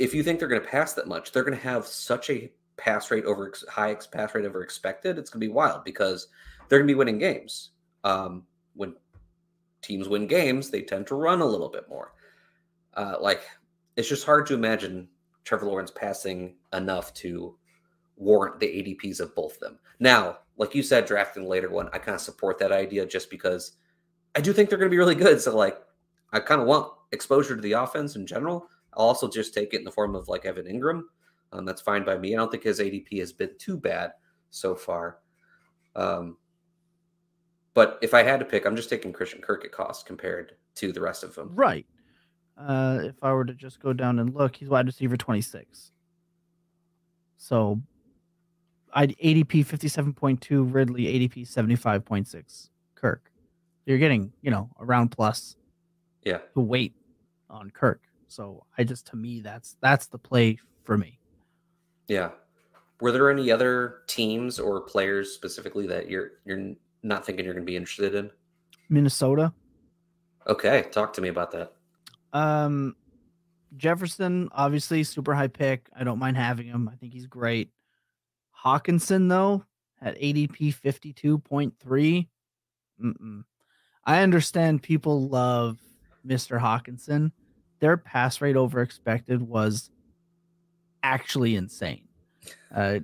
If 0.02 0.16
you 0.16 0.24
think 0.24 0.40
they're 0.40 0.48
going 0.48 0.62
to 0.62 0.68
pass 0.68 0.94
that 0.94 1.08
much, 1.08 1.32
they're 1.32 1.44
going 1.44 1.58
to 1.58 1.64
have 1.64 1.86
such 1.86 2.32
a 2.32 2.52
pass 2.76 3.12
rate 3.12 3.26
over 3.26 3.54
high 3.70 3.96
pass 4.12 4.34
rate 4.34 4.46
over 4.46 4.64
expected. 4.64 5.20
It's 5.20 5.30
going 5.30 5.42
to 5.42 5.48
be 5.48 5.54
wild 5.54 5.84
because 5.84 6.28
they're 6.68 6.80
going 6.80 6.88
to 6.88 6.94
be 6.94 6.98
winning 6.98 7.20
games. 7.20 7.70
Um, 8.04 8.44
when 8.74 8.96
teams 9.84 10.10
win 10.10 10.26
games, 10.26 10.72
they 10.72 10.82
tend 10.82 11.06
to 11.08 11.16
run 11.16 11.42
a 11.42 11.46
little 11.46 11.70
bit 11.70 11.88
more. 11.88 12.14
Uh, 12.96 13.18
like 13.22 13.44
it's 13.96 14.10
just 14.10 14.26
hard 14.26 14.48
to 14.48 14.56
imagine 14.56 15.08
Trevor 15.44 15.68
Lawrence 15.68 15.92
passing 15.92 16.56
enough 16.74 17.14
to 17.16 17.56
warrant 18.16 18.60
the 18.60 18.68
ADPs 18.68 19.20
of 19.20 19.36
both 19.36 19.60
them. 19.60 19.78
Now, 20.00 20.40
like 20.58 20.74
you 20.74 20.82
said, 20.82 21.06
drafting 21.06 21.48
later 21.48 21.70
one, 21.70 21.90
I 21.94 22.00
kind 22.00 22.16
of 22.16 22.22
support 22.22 22.58
that 22.60 22.72
idea 22.72 23.06
just 23.06 23.30
because 23.30 23.74
I 24.36 24.42
do 24.42 24.52
think 24.52 24.70
they're 24.70 24.80
going 24.80 24.90
to 24.90 24.94
be 24.94 24.98
really 24.98 25.16
good. 25.16 25.42
So, 25.42 25.56
like, 25.56 25.80
I 26.32 26.40
kind 26.40 26.62
of 26.62 26.68
want 26.68 26.92
exposure 27.12 27.56
to 27.56 27.62
the 27.62 27.74
offense 27.74 28.16
in 28.16 28.26
general. 28.26 28.68
I'll 28.94 29.06
also 29.06 29.30
just 29.30 29.54
take 29.54 29.74
it 29.74 29.78
in 29.78 29.84
the 29.84 29.92
form 29.92 30.16
of 30.16 30.28
like 30.28 30.46
Evan 30.46 30.66
Engram. 30.66 31.04
Um, 31.54 31.66
that's 31.66 31.82
fine 31.82 32.04
by 32.06 32.18
me. 32.18 32.34
I 32.34 32.38
don't 32.38 32.50
think 32.52 32.64
his 32.64 32.80
ADP 32.80 33.20
has 33.20 33.34
been 33.34 33.52
too 33.58 33.78
bad 33.78 34.12
so 34.50 34.76
far. 34.76 35.18
Um, 35.96 36.38
but 37.74 38.00
if 38.02 38.14
I 38.14 38.24
had 38.24 38.40
to 38.40 38.46
pick, 38.46 38.66
I'm 38.66 38.76
just 38.76 38.90
taking 38.90 39.14
Christian 39.14 39.42
Kirk 39.42 39.64
at 39.66 39.72
cost 39.72 40.06
compared 40.06 40.54
to 40.76 40.92
the 40.92 41.02
rest 41.02 41.24
of 41.24 41.36
them. 41.36 41.52
Right. 41.54 41.86
Uh, 42.58 43.00
if 43.04 43.16
I 43.24 43.32
were 43.34 43.46
to 43.46 43.54
just 43.54 43.80
go 43.80 43.94
down 43.94 44.20
and 44.20 44.34
look, 44.34 44.56
he's 44.58 44.70
wide 44.70 44.86
receiver 44.86 45.18
26. 45.18 45.92
So 47.38 47.82
I'd 48.94 49.16
ADP 49.18 49.66
57.2, 49.66 50.74
Ridley 50.74 51.06
ADP 51.06 51.48
75.6, 51.50 52.70
Kirk. 52.96 53.32
You're 53.86 53.98
getting, 53.98 54.32
you 54.42 54.52
know, 54.52 54.70
around 54.80 55.10
plus 55.10 55.56
Yeah. 56.24 56.40
to 56.54 56.62
wait 56.62 56.94
on 57.50 57.72
Kirk. 57.72 58.02
So 58.32 58.66
I 58.78 58.84
just 58.84 59.08
to 59.08 59.18
me 59.18 59.42
that's 59.42 59.76
that's 59.82 60.08
the 60.08 60.18
play 60.18 60.58
for 60.84 60.98
me. 60.98 61.20
Yeah. 62.08 62.30
Were 63.02 63.12
there 63.12 63.30
any 63.30 63.52
other 63.52 64.04
teams 64.08 64.60
or 64.60 64.82
players 64.82 65.32
specifically 65.34 65.86
that 65.88 66.10
you're 66.10 66.32
you're 66.46 66.74
not 67.04 67.26
thinking 67.26 67.46
you're 67.46 67.54
going 67.54 67.66
to 67.66 67.70
be 67.70 67.76
interested 67.76 68.16
in? 68.16 68.32
Minnesota. 68.90 69.54
Okay, 70.48 70.86
talk 70.92 71.14
to 71.14 71.22
me 71.22 71.28
about 71.28 71.52
that. 71.52 71.74
Um 72.34 72.96
Jefferson, 73.76 74.50
obviously 74.54 75.04
super 75.04 75.34
high 75.34 75.48
pick. 75.48 75.90
I 75.98 76.04
don't 76.04 76.20
mind 76.20 76.38
having 76.38 76.68
him. 76.68 76.90
I 76.92 76.96
think 76.96 77.14
he's 77.14 77.28
great. 77.28 77.70
Hockenson 78.64 79.28
though 79.28 79.66
at 80.02 80.18
ADP 80.18 80.74
52.3. 80.76 82.28
Mm-mm. 83.04 83.44
I 84.06 84.22
understand 84.22 84.84
people 84.84 85.28
love 85.28 85.80
Mr. 86.26 86.60
Hockenson. 86.60 87.32
Their 87.82 87.98
pass 87.98 88.40
rate 88.40 88.56
over 88.56 88.82
expected 88.82 89.42
was 89.42 89.90
actually 91.04 91.56
insane. 91.56 92.04
Uh, 92.74 93.00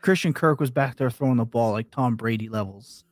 Christian 0.00 0.32
Kirk 0.32 0.58
was 0.58 0.70
back 0.70 0.96
there 0.96 1.10
throwing 1.10 1.36
the 1.36 1.44
ball 1.44 1.72
like 1.72 1.90
Tom 1.90 2.16
Brady 2.16 2.48
levels. 2.48 3.04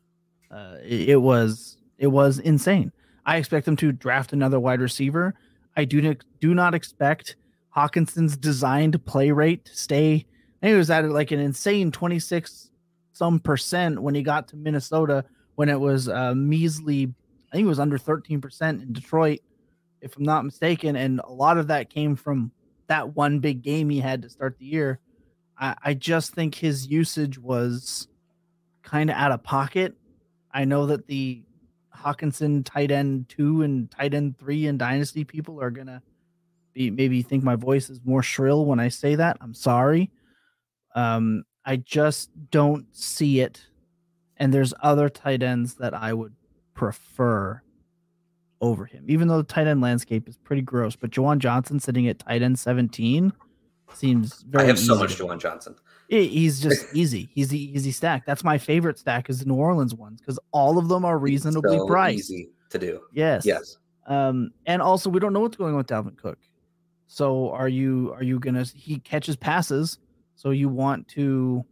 Uh, 0.50 0.76
it, 0.82 1.10
it 1.10 1.16
was 1.16 1.76
it 1.98 2.08
was 2.08 2.38
insane. 2.40 2.90
I 3.24 3.36
expect 3.36 3.66
them 3.66 3.76
to 3.76 3.92
draft 3.92 4.32
another 4.32 4.58
wide 4.58 4.80
receiver. 4.80 5.34
I 5.76 5.84
do 5.84 6.02
not, 6.02 6.16
do 6.40 6.54
not 6.54 6.74
expect 6.74 7.36
Hockenson's 7.76 8.36
designed 8.36 9.04
play 9.04 9.30
rate 9.30 9.64
to 9.66 9.76
stay. 9.76 10.14
I 10.14 10.66
think 10.66 10.74
it 10.74 10.78
was 10.78 10.90
at 10.90 11.08
like 11.08 11.30
an 11.30 11.38
insane 11.38 11.92
26 11.92 12.70
some 13.12 13.38
percent 13.38 14.02
when 14.02 14.14
he 14.14 14.22
got 14.22 14.48
to 14.48 14.56
Minnesota 14.56 15.24
when 15.54 15.68
it 15.68 15.78
was 15.78 16.08
uh, 16.08 16.34
measly. 16.34 17.14
I 17.52 17.56
think 17.56 17.66
it 17.66 17.68
was 17.68 17.80
under 17.80 17.98
13% 17.98 18.82
in 18.82 18.92
Detroit, 18.92 19.40
if 20.00 20.16
I'm 20.16 20.24
not 20.24 20.44
mistaken. 20.44 20.96
And 20.96 21.20
a 21.24 21.32
lot 21.32 21.58
of 21.58 21.68
that 21.68 21.90
came 21.90 22.16
from 22.16 22.52
that 22.86 23.14
one 23.14 23.38
big 23.38 23.62
game 23.62 23.88
he 23.90 24.00
had 24.00 24.22
to 24.22 24.30
start 24.30 24.58
the 24.58 24.66
year. 24.66 25.00
I, 25.58 25.76
I 25.82 25.94
just 25.94 26.34
think 26.34 26.54
his 26.54 26.86
usage 26.86 27.38
was 27.38 28.08
kind 28.82 29.10
of 29.10 29.16
out 29.16 29.32
of 29.32 29.42
pocket. 29.42 29.94
I 30.52 30.64
know 30.64 30.86
that 30.86 31.06
the 31.06 31.42
Hockenson 31.96 32.64
tight 32.64 32.90
end 32.90 33.28
two 33.28 33.62
and 33.62 33.90
tight 33.90 34.14
end 34.14 34.38
three 34.38 34.66
and 34.66 34.78
dynasty 34.78 35.22
people 35.24 35.60
are 35.60 35.70
gonna 35.70 36.02
be 36.72 36.90
maybe 36.90 37.22
think 37.22 37.44
my 37.44 37.56
voice 37.56 37.90
is 37.90 38.00
more 38.04 38.22
shrill 38.22 38.64
when 38.64 38.80
I 38.80 38.88
say 38.88 39.16
that. 39.16 39.36
I'm 39.40 39.54
sorry. 39.54 40.10
Um, 40.94 41.44
I 41.64 41.76
just 41.76 42.30
don't 42.50 42.86
see 42.96 43.40
it. 43.40 43.66
And 44.36 44.54
there's 44.54 44.72
other 44.82 45.08
tight 45.08 45.42
ends 45.42 45.74
that 45.74 45.92
I 45.92 46.14
would 46.14 46.34
prefer 46.74 47.62
over 48.60 48.84
him, 48.84 49.04
even 49.08 49.28
though 49.28 49.38
the 49.38 49.44
tight 49.44 49.66
end 49.66 49.80
landscape 49.80 50.28
is 50.28 50.36
pretty 50.36 50.62
gross. 50.62 50.96
But 50.96 51.10
Juwan 51.10 51.38
Johnson 51.38 51.80
sitting 51.80 52.08
at 52.08 52.18
tight 52.18 52.42
end 52.42 52.58
17 52.58 53.32
seems 53.94 54.42
very. 54.42 54.64
I 54.64 54.66
have 54.68 54.78
so 54.78 54.96
much. 54.96 55.16
Juwan 55.16 55.40
Johnson. 55.40 55.74
He's 56.08 56.60
just 56.60 56.92
easy. 56.94 57.30
He's 57.32 57.48
the 57.48 57.72
easy 57.72 57.92
stack. 57.92 58.26
That's 58.26 58.42
my 58.42 58.58
favorite 58.58 58.98
stack 58.98 59.30
is 59.30 59.38
the 59.38 59.46
New 59.46 59.54
Orleans 59.54 59.94
ones 59.94 60.20
because 60.20 60.40
all 60.50 60.76
of 60.76 60.88
them 60.88 61.04
are 61.04 61.18
reasonably 61.18 61.78
So 61.78 61.86
priced. 61.86 62.30
Easy 62.30 62.48
to 62.70 62.78
do. 62.78 63.00
Yes. 63.12 63.46
Yes. 63.46 63.78
Um, 64.06 64.50
and 64.66 64.82
also 64.82 65.08
we 65.08 65.20
don't 65.20 65.32
know 65.32 65.40
what's 65.40 65.56
going 65.56 65.72
on 65.72 65.78
with 65.78 65.86
Dalvin 65.86 66.16
Cook. 66.16 66.38
So 67.06 67.50
are 67.50 67.68
you 67.68 68.12
are 68.14 68.22
you 68.24 68.38
gonna 68.40 68.64
he 68.64 68.98
catches 68.98 69.36
passes? 69.36 69.98
So 70.34 70.50
you 70.50 70.68
want 70.68 71.06
to, 71.08 71.64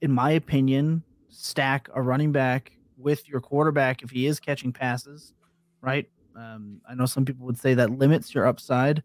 in 0.00 0.10
my 0.10 0.32
opinion, 0.32 1.02
stack 1.28 1.88
a 1.94 2.02
running 2.02 2.32
back 2.32 2.72
with 2.98 3.28
your 3.28 3.40
quarterback 3.40 4.02
if 4.02 4.10
he 4.10 4.26
is 4.26 4.40
catching 4.40 4.72
passes, 4.72 5.32
right? 5.82 6.08
Um, 6.36 6.80
I 6.88 6.94
know 6.94 7.06
some 7.06 7.24
people 7.24 7.46
would 7.46 7.58
say 7.58 7.74
that 7.74 7.90
limits 7.90 8.34
your 8.34 8.46
upside. 8.46 9.02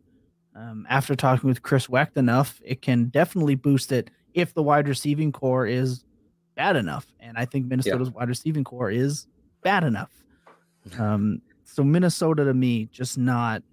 Um, 0.55 0.85
after 0.89 1.15
talking 1.15 1.47
with 1.49 1.61
Chris 1.63 1.89
Wecht 1.89 2.15
enough, 2.17 2.61
it 2.63 2.81
can 2.81 3.05
definitely 3.05 3.55
boost 3.55 3.91
it 3.91 4.09
if 4.33 4.53
the 4.53 4.63
wide 4.63 4.87
receiving 4.87 5.31
core 5.31 5.65
is 5.67 6.03
bad 6.55 6.75
enough. 6.77 7.05
And 7.19 7.37
I 7.37 7.45
think 7.45 7.65
Minnesota's 7.65 8.09
wide 8.11 8.29
receiving 8.29 8.63
core 8.63 8.89
is 8.91 9.27
bad 9.61 9.83
enough. 9.83 10.11
Um, 10.99 11.41
so 11.63 11.83
Minnesota 11.83 12.45
to 12.45 12.53
me, 12.53 12.85
just 12.91 13.17
not 13.17 13.63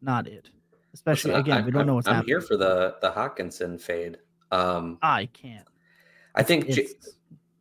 not 0.00 0.26
it. 0.26 0.48
Especially 0.94 1.32
Listen, 1.32 1.40
again, 1.42 1.58
I- 1.62 1.66
we 1.66 1.70
don't 1.72 1.80
I'm- 1.80 1.86
know 1.88 1.94
what's 1.96 2.08
I'm 2.08 2.14
happening. 2.14 2.28
here 2.30 2.40
for 2.40 2.56
the 2.56 2.96
the 3.02 3.10
Hockenson 3.10 3.78
fade. 3.78 4.16
Um, 4.50 4.96
I 5.02 5.26
can't. 5.26 5.68
I 6.34 6.42
think 6.42 6.70
J- 6.70 6.88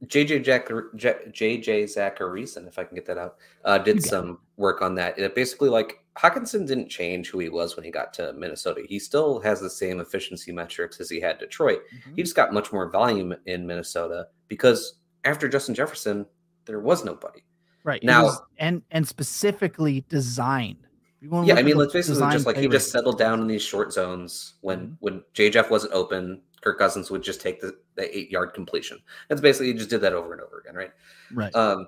JJ 0.07 0.43
Jack, 0.43 0.67
J- 0.95 1.15
JJ 1.31 1.83
Zachariason, 1.85 2.67
if 2.67 2.77
I 2.79 2.83
can 2.83 2.95
get 2.95 3.05
that 3.05 3.17
out, 3.17 3.35
uh, 3.65 3.77
did 3.77 3.97
got 3.97 4.05
some 4.09 4.39
work 4.57 4.81
on 4.81 4.95
that. 4.95 5.17
It 5.17 5.35
basically 5.35 5.69
like 5.69 5.99
Hockenson 6.17 6.67
didn't 6.67 6.89
change 6.89 7.29
who 7.29 7.39
he 7.39 7.49
was 7.49 7.75
when 7.75 7.83
he 7.83 7.91
got 7.91 8.13
to 8.15 8.33
Minnesota. 8.33 8.81
He 8.87 8.99
still 8.99 9.39
has 9.41 9.59
the 9.59 9.69
same 9.69 9.99
efficiency 9.99 10.51
metrics 10.51 10.99
as 10.99 11.09
he 11.09 11.19
had 11.19 11.37
Detroit. 11.39 11.81
Mhm. 11.95 12.15
He 12.17 12.23
just 12.23 12.35
got 12.35 12.53
much 12.53 12.71
more 12.73 12.89
volume 12.89 13.33
in 13.45 13.65
Minnesota 13.65 14.27
because 14.47 14.95
after 15.25 15.47
Justin 15.47 15.73
Jefferson, 15.75 16.25
there 16.65 16.79
was 16.79 17.03
nobody. 17.05 17.41
right 17.85 18.01
now- 18.01 18.23
was- 18.23 18.41
and 18.59 18.81
and 18.91 19.05
specifically 19.05 20.05
designed. 20.07 20.77
If 21.17 21.23
you 21.23 21.29
wanna 21.29 21.47
Yeah, 21.47 21.55
I 21.55 21.63
mean, 21.63 21.75
let's 21.75 21.91
basically 21.91 22.21
just 22.31 22.45
like 22.45 22.55
he 22.55 22.69
just 22.69 22.91
settled 22.91 23.17
down 23.17 23.41
in 23.41 23.47
these 23.47 23.61
short 23.61 23.91
zones 23.91 24.53
when 24.61 24.79
Mhm. 24.79 24.97
when 25.01 25.23
J 25.33 25.49
Jeff 25.49 25.69
wasn't 25.69 25.91
open. 25.91 26.41
Kirk 26.63 26.79
Cousins 26.79 27.11
would 27.11 27.23
just 27.23 27.41
take 27.41 27.59
the, 27.59 27.77
the 27.95 28.17
eight 28.17 28.31
yard 28.31 28.53
completion. 28.53 28.99
That's 29.29 29.41
basically 29.41 29.67
he 29.67 29.73
just 29.73 29.89
did 29.89 30.01
that 30.01 30.13
over 30.13 30.31
and 30.31 30.41
over 30.41 30.59
again, 30.59 30.75
right? 30.75 30.91
Right. 31.33 31.53
Um, 31.55 31.87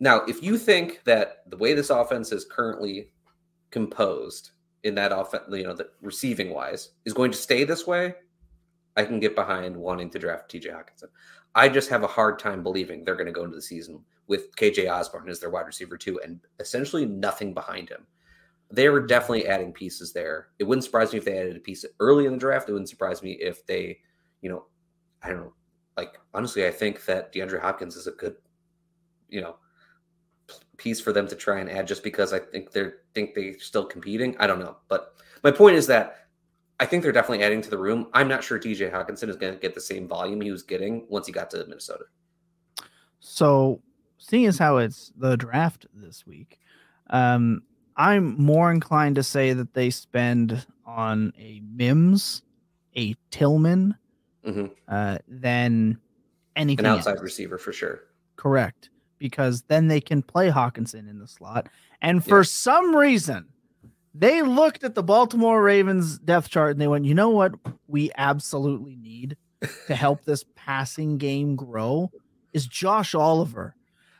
now, 0.00 0.22
if 0.26 0.42
you 0.42 0.58
think 0.58 1.02
that 1.04 1.42
the 1.48 1.56
way 1.56 1.74
this 1.74 1.90
offense 1.90 2.32
is 2.32 2.44
currently 2.44 3.10
composed 3.70 4.50
in 4.84 4.94
that 4.94 5.12
offense, 5.12 5.44
you 5.50 5.64
know, 5.64 5.74
the 5.74 5.88
receiving 6.00 6.50
wise, 6.50 6.90
is 7.04 7.12
going 7.12 7.30
to 7.30 7.38
stay 7.38 7.64
this 7.64 7.86
way, 7.86 8.14
I 8.96 9.04
can 9.04 9.20
get 9.20 9.34
behind 9.34 9.76
wanting 9.76 10.10
to 10.10 10.18
draft 10.18 10.50
TJ 10.50 10.72
Hockenson. 10.72 11.08
I 11.54 11.68
just 11.68 11.88
have 11.88 12.02
a 12.02 12.08
hard 12.08 12.38
time 12.38 12.62
believing 12.62 13.04
they're 13.04 13.14
going 13.14 13.26
to 13.26 13.32
go 13.32 13.44
into 13.44 13.56
the 13.56 13.62
season 13.62 14.00
with 14.26 14.54
KJ 14.56 14.90
Osborn 14.90 15.28
as 15.28 15.40
their 15.40 15.50
wide 15.50 15.66
receiver 15.66 15.96
too, 15.96 16.20
and 16.22 16.40
essentially 16.60 17.06
nothing 17.06 17.54
behind 17.54 17.88
him. 17.88 18.06
They 18.70 18.88
were 18.88 19.06
definitely 19.06 19.46
adding 19.46 19.72
pieces 19.72 20.12
there. 20.12 20.48
It 20.58 20.64
wouldn't 20.64 20.84
surprise 20.84 21.12
me 21.12 21.18
if 21.18 21.24
they 21.24 21.38
added 21.38 21.56
a 21.56 21.60
piece 21.60 21.84
early 22.00 22.26
in 22.26 22.32
the 22.32 22.38
draft. 22.38 22.68
It 22.68 22.72
wouldn't 22.72 22.88
surprise 22.88 23.22
me 23.22 23.32
if 23.32 23.64
they, 23.66 23.98
you 24.46 24.52
know, 24.52 24.64
I 25.24 25.30
don't 25.30 25.40
know. 25.40 25.54
Like 25.96 26.20
honestly, 26.32 26.64
I 26.68 26.70
think 26.70 27.04
that 27.06 27.32
DeAndre 27.32 27.60
Hopkins 27.60 27.96
is 27.96 28.06
a 28.06 28.12
good, 28.12 28.36
you 29.28 29.40
know, 29.40 29.56
piece 30.76 31.00
for 31.00 31.12
them 31.12 31.26
to 31.26 31.34
try 31.34 31.58
and 31.58 31.68
add 31.68 31.88
just 31.88 32.04
because 32.04 32.32
I 32.32 32.38
think 32.38 32.70
they're 32.70 32.98
think 33.12 33.34
they're 33.34 33.58
still 33.58 33.84
competing. 33.84 34.36
I 34.38 34.46
don't 34.46 34.60
know, 34.60 34.76
but 34.86 35.16
my 35.42 35.50
point 35.50 35.74
is 35.74 35.88
that 35.88 36.28
I 36.78 36.86
think 36.86 37.02
they're 37.02 37.10
definitely 37.10 37.42
adding 37.42 37.60
to 37.62 37.70
the 37.70 37.78
room. 37.78 38.06
I'm 38.12 38.28
not 38.28 38.44
sure 38.44 38.56
TJ 38.56 38.92
Hockenson 38.92 39.28
is 39.28 39.34
going 39.34 39.52
to 39.52 39.58
get 39.58 39.74
the 39.74 39.80
same 39.80 40.06
volume 40.06 40.40
he 40.40 40.52
was 40.52 40.62
getting 40.62 41.06
once 41.08 41.26
he 41.26 41.32
got 41.32 41.50
to 41.50 41.66
Minnesota. 41.66 42.04
So, 43.18 43.82
seeing 44.18 44.46
as 44.46 44.58
how 44.58 44.76
it's 44.76 45.12
the 45.16 45.36
draft 45.36 45.86
this 45.92 46.24
week, 46.24 46.60
um, 47.10 47.62
I'm 47.96 48.40
more 48.40 48.70
inclined 48.70 49.16
to 49.16 49.24
say 49.24 49.54
that 49.54 49.74
they 49.74 49.90
spend 49.90 50.64
on 50.86 51.32
a 51.36 51.60
Mims, 51.74 52.42
a 52.94 53.16
Tillman, 53.32 53.96
Mhm. 54.46 54.70
uh, 54.88 55.18
than 55.28 55.98
anything 56.54 56.84
An 56.86 56.92
outside 56.92 57.12
else. 57.16 57.22
receiver 57.22 57.58
for 57.58 57.72
sure. 57.72 58.00
Correct, 58.36 58.90
because 59.18 59.62
then 59.62 59.88
they 59.88 60.00
can 60.00 60.22
play 60.22 60.50
Hockenson 60.50 61.08
in 61.08 61.18
the 61.18 61.26
slot. 61.28 61.68
And 62.00 62.24
for 62.24 62.38
Yeah. 62.40 62.44
some 62.44 62.94
reason, 62.96 63.46
they 64.14 64.42
looked 64.42 64.84
at 64.84 64.94
the 64.94 65.02
Baltimore 65.02 65.62
Ravens 65.62 66.18
depth 66.18 66.48
chart 66.48 66.72
and 66.72 66.80
they 66.80 66.88
went, 66.88 67.04
"You 67.04 67.14
know 67.14 67.30
what? 67.30 67.52
We 67.86 68.10
absolutely 68.16 68.96
need 68.96 69.36
to 69.60 69.94
help 69.94 70.24
this 70.24 70.44
passing 70.54 71.18
game 71.18 71.56
grow 71.56 72.10
is 72.52 72.66
Josh 72.66 73.14
Oliver. 73.14 73.74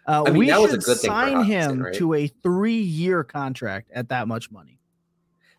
Uh, 0.06 0.22
I 0.26 0.30
mean, 0.30 0.38
we 0.38 0.46
that 0.48 0.60
was 0.60 0.72
a 0.72 0.74
should 0.76 0.84
good 0.84 0.98
thing 0.98 1.08
sign 1.10 1.34
Hockenson, 1.36 1.46
him 1.46 1.82
right? 1.82 1.94
to 1.94 2.14
a 2.14 2.26
three-year 2.28 3.24
contract 3.24 3.90
at 3.92 4.08
that 4.10 4.28
much 4.28 4.50
money. 4.50 4.78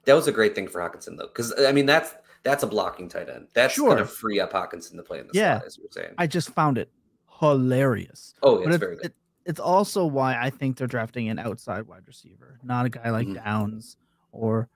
That 0.06 0.14
was 0.14 0.28
a 0.28 0.32
great 0.32 0.56
thing 0.56 0.68
for 0.68 0.80
Hockenson 0.80 1.18
though, 1.18 1.28
because 1.28 1.54
I 1.60 1.72
mean 1.72 1.86
that's 1.86 2.14
that's 2.48 2.64
a 2.64 2.68
blocking 2.68 3.10
tight 3.10 3.30
end. 3.30 3.48
That's 3.54 3.78
going 3.78 3.98
to 3.98 4.06
free 4.06 4.40
up 4.40 4.54
Hockenson 4.54 4.96
to 4.96 5.04
play 5.04 5.20
in 5.20 5.28
the 5.28 5.34
Yeah. 5.34 5.58
slot, 5.58 5.66
as 5.68 5.78
you 5.78 5.84
were 5.84 5.90
saying. 5.92 6.14
I 6.18 6.28
just 6.28 6.50
found 6.52 6.78
it 6.78 6.90
hilarious. 7.40 8.34
oh, 8.44 8.60
it's 8.60 8.76
it- 8.76 8.80
very 8.80 8.96
good. 8.96 9.06
it- 9.08 9.16
it's 9.46 9.60
also 9.60 10.06
why 10.06 10.36
I 10.38 10.50
think 10.50 10.78
they're 10.78 10.88
drafting 10.88 11.30
an 11.30 11.40
outside 11.40 11.84
wide 11.88 12.04
receiver, 12.06 12.60
not 12.64 12.86
a 12.86 12.90
guy 12.90 13.10
like 13.12 13.28
Mhm. 13.28 13.36
Downs 13.44 13.98
or 14.32 14.68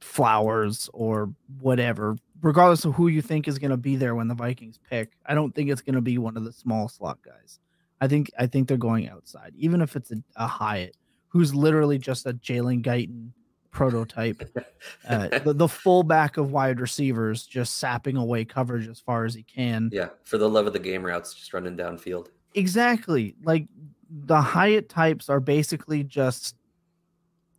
Flowers 0.00 0.88
or 0.92 1.32
whatever. 1.60 2.16
Regardless 2.40 2.84
of 2.84 2.94
who 2.94 3.08
you 3.08 3.20
think 3.20 3.48
is 3.48 3.58
going 3.58 3.72
to 3.72 3.76
be 3.76 3.96
there 3.96 4.14
when 4.14 4.28
the 4.28 4.34
Vikings 4.34 4.78
pick, 4.88 5.16
I 5.26 5.34
don't 5.34 5.52
think 5.54 5.70
it's 5.70 5.80
going 5.82 5.96
to 5.96 6.00
be 6.00 6.18
one 6.18 6.36
of 6.36 6.44
the 6.44 6.52
small 6.52 6.88
slot 6.88 7.18
guys. 7.22 7.58
I 8.00 8.06
think 8.06 8.30
I 8.38 8.46
think 8.46 8.68
they're 8.68 8.76
going 8.76 9.08
outside, 9.08 9.52
even 9.56 9.80
if 9.80 9.96
it's 9.96 10.12
a, 10.12 10.22
a 10.36 10.46
Hyatt, 10.46 10.96
who's 11.28 11.52
literally 11.54 11.98
just 11.98 12.26
a 12.26 12.32
Jalen 12.32 12.84
Guyton 12.84 13.30
prototype, 13.70 14.42
uh, 15.08 15.38
the, 15.40 15.52
the 15.54 15.68
fullback 15.68 16.36
of 16.36 16.50
wide 16.52 16.80
receivers, 16.80 17.44
just 17.46 17.78
sapping 17.78 18.16
away 18.16 18.44
coverage 18.44 18.88
as 18.88 19.00
far 19.00 19.24
as 19.24 19.34
he 19.34 19.42
can. 19.42 19.90
yeah, 19.92 20.08
for 20.24 20.38
the 20.38 20.48
love 20.48 20.66
of 20.66 20.72
the 20.72 20.78
game 20.78 21.04
routes, 21.04 21.34
just 21.34 21.52
running 21.52 21.76
downfield. 21.76 22.28
Exactly. 22.54 23.34
Like 23.42 23.66
the 24.10 24.40
Hyatt 24.40 24.88
types 24.88 25.28
are 25.28 25.40
basically 25.40 26.02
just 26.02 26.56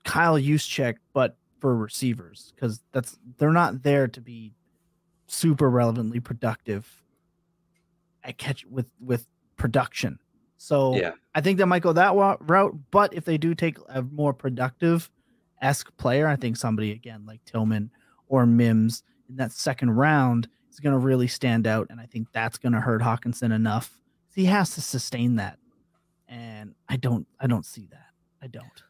Kyle 0.03 0.37
Juszczyk, 0.37 0.95
but 1.13 1.37
for 1.59 1.75
receivers, 1.75 2.53
because 2.55 2.81
that's 2.91 3.17
they're 3.37 3.51
not 3.51 3.83
there 3.83 4.07
to 4.07 4.21
be 4.21 4.53
super 5.27 5.69
relevantly 5.69 6.19
productive 6.19 7.03
at 8.23 8.37
catch 8.37 8.65
with 8.65 8.89
with 8.99 9.27
production. 9.57 10.19
So 10.57 10.95
Yeah. 10.95 11.11
I 11.35 11.41
think 11.41 11.57
they 11.57 11.65
might 11.65 11.83
go 11.83 11.93
that 11.93 12.15
route. 12.15 12.77
But 12.91 13.13
if 13.13 13.25
they 13.25 13.37
do 13.37 13.55
take 13.55 13.77
a 13.87 14.01
more 14.01 14.33
productive 14.33 15.09
esque 15.61 15.95
player, 15.97 16.27
I 16.27 16.35
think 16.35 16.57
somebody 16.57 16.91
again 16.91 17.25
like 17.25 17.43
Tillman 17.45 17.91
or 18.27 18.45
Mims 18.45 19.03
in 19.27 19.35
that 19.37 19.51
second 19.51 19.91
round 19.91 20.47
is 20.71 20.79
going 20.79 20.93
to 20.93 20.99
really 20.99 21.27
stand 21.27 21.67
out, 21.67 21.87
and 21.89 21.99
I 21.99 22.05
think 22.05 22.31
that's 22.31 22.57
going 22.57 22.73
to 22.73 22.79
hurt 22.79 23.01
Hockenson 23.01 23.53
enough. 23.53 23.99
He 24.35 24.45
has 24.45 24.75
to 24.75 24.81
sustain 24.81 25.35
that, 25.35 25.57
and 26.27 26.75
I 26.87 26.97
don't. 26.97 27.27
I 27.39 27.47
don't 27.47 27.65
see 27.65 27.87
that. 27.91 28.07
I 28.41 28.47
don't. 28.47 28.83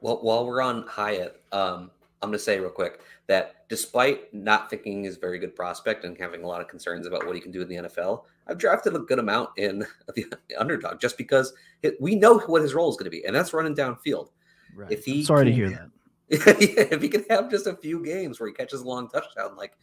Well, 0.00 0.18
while 0.22 0.46
we're 0.46 0.62
on 0.62 0.84
Hyatt, 0.86 1.42
um, 1.52 1.90
I'm 2.22 2.28
going 2.28 2.32
to 2.32 2.38
say 2.38 2.58
real 2.58 2.70
quick 2.70 3.00
that 3.26 3.68
despite 3.68 4.32
not 4.34 4.68
thinking 4.68 5.04
he's 5.04 5.16
a 5.16 5.20
very 5.20 5.38
good 5.38 5.54
prospect 5.54 6.04
and 6.04 6.18
having 6.18 6.42
a 6.42 6.46
lot 6.46 6.60
of 6.60 6.68
concerns 6.68 7.06
about 7.06 7.26
what 7.26 7.34
he 7.34 7.40
can 7.40 7.52
do 7.52 7.62
in 7.62 7.68
the 7.68 7.76
NFL, 7.76 8.24
I've 8.46 8.58
drafted 8.58 8.94
a 8.94 8.98
good 8.98 9.18
amount 9.18 9.50
in 9.56 9.86
the 10.14 10.26
underdog 10.58 11.00
just 11.00 11.16
because 11.16 11.52
it, 11.82 12.00
we 12.00 12.14
know 12.14 12.38
what 12.40 12.62
his 12.62 12.74
role 12.74 12.90
is 12.90 12.96
going 12.96 13.04
to 13.04 13.10
be, 13.10 13.24
and 13.24 13.34
that's 13.34 13.52
running 13.52 13.74
downfield. 13.74 14.28
Right. 14.74 14.90
If 14.90 15.04
he 15.04 15.22
Sorry 15.22 15.46
to 15.46 15.52
hear 15.52 15.70
that. 15.70 15.88
if 16.32 17.02
he 17.02 17.08
can 17.08 17.24
have 17.28 17.50
just 17.50 17.66
a 17.66 17.74
few 17.74 18.04
games 18.04 18.38
where 18.38 18.48
he 18.48 18.54
catches 18.54 18.82
a 18.82 18.84
long 18.84 19.08
touchdown, 19.08 19.56
like 19.56 19.76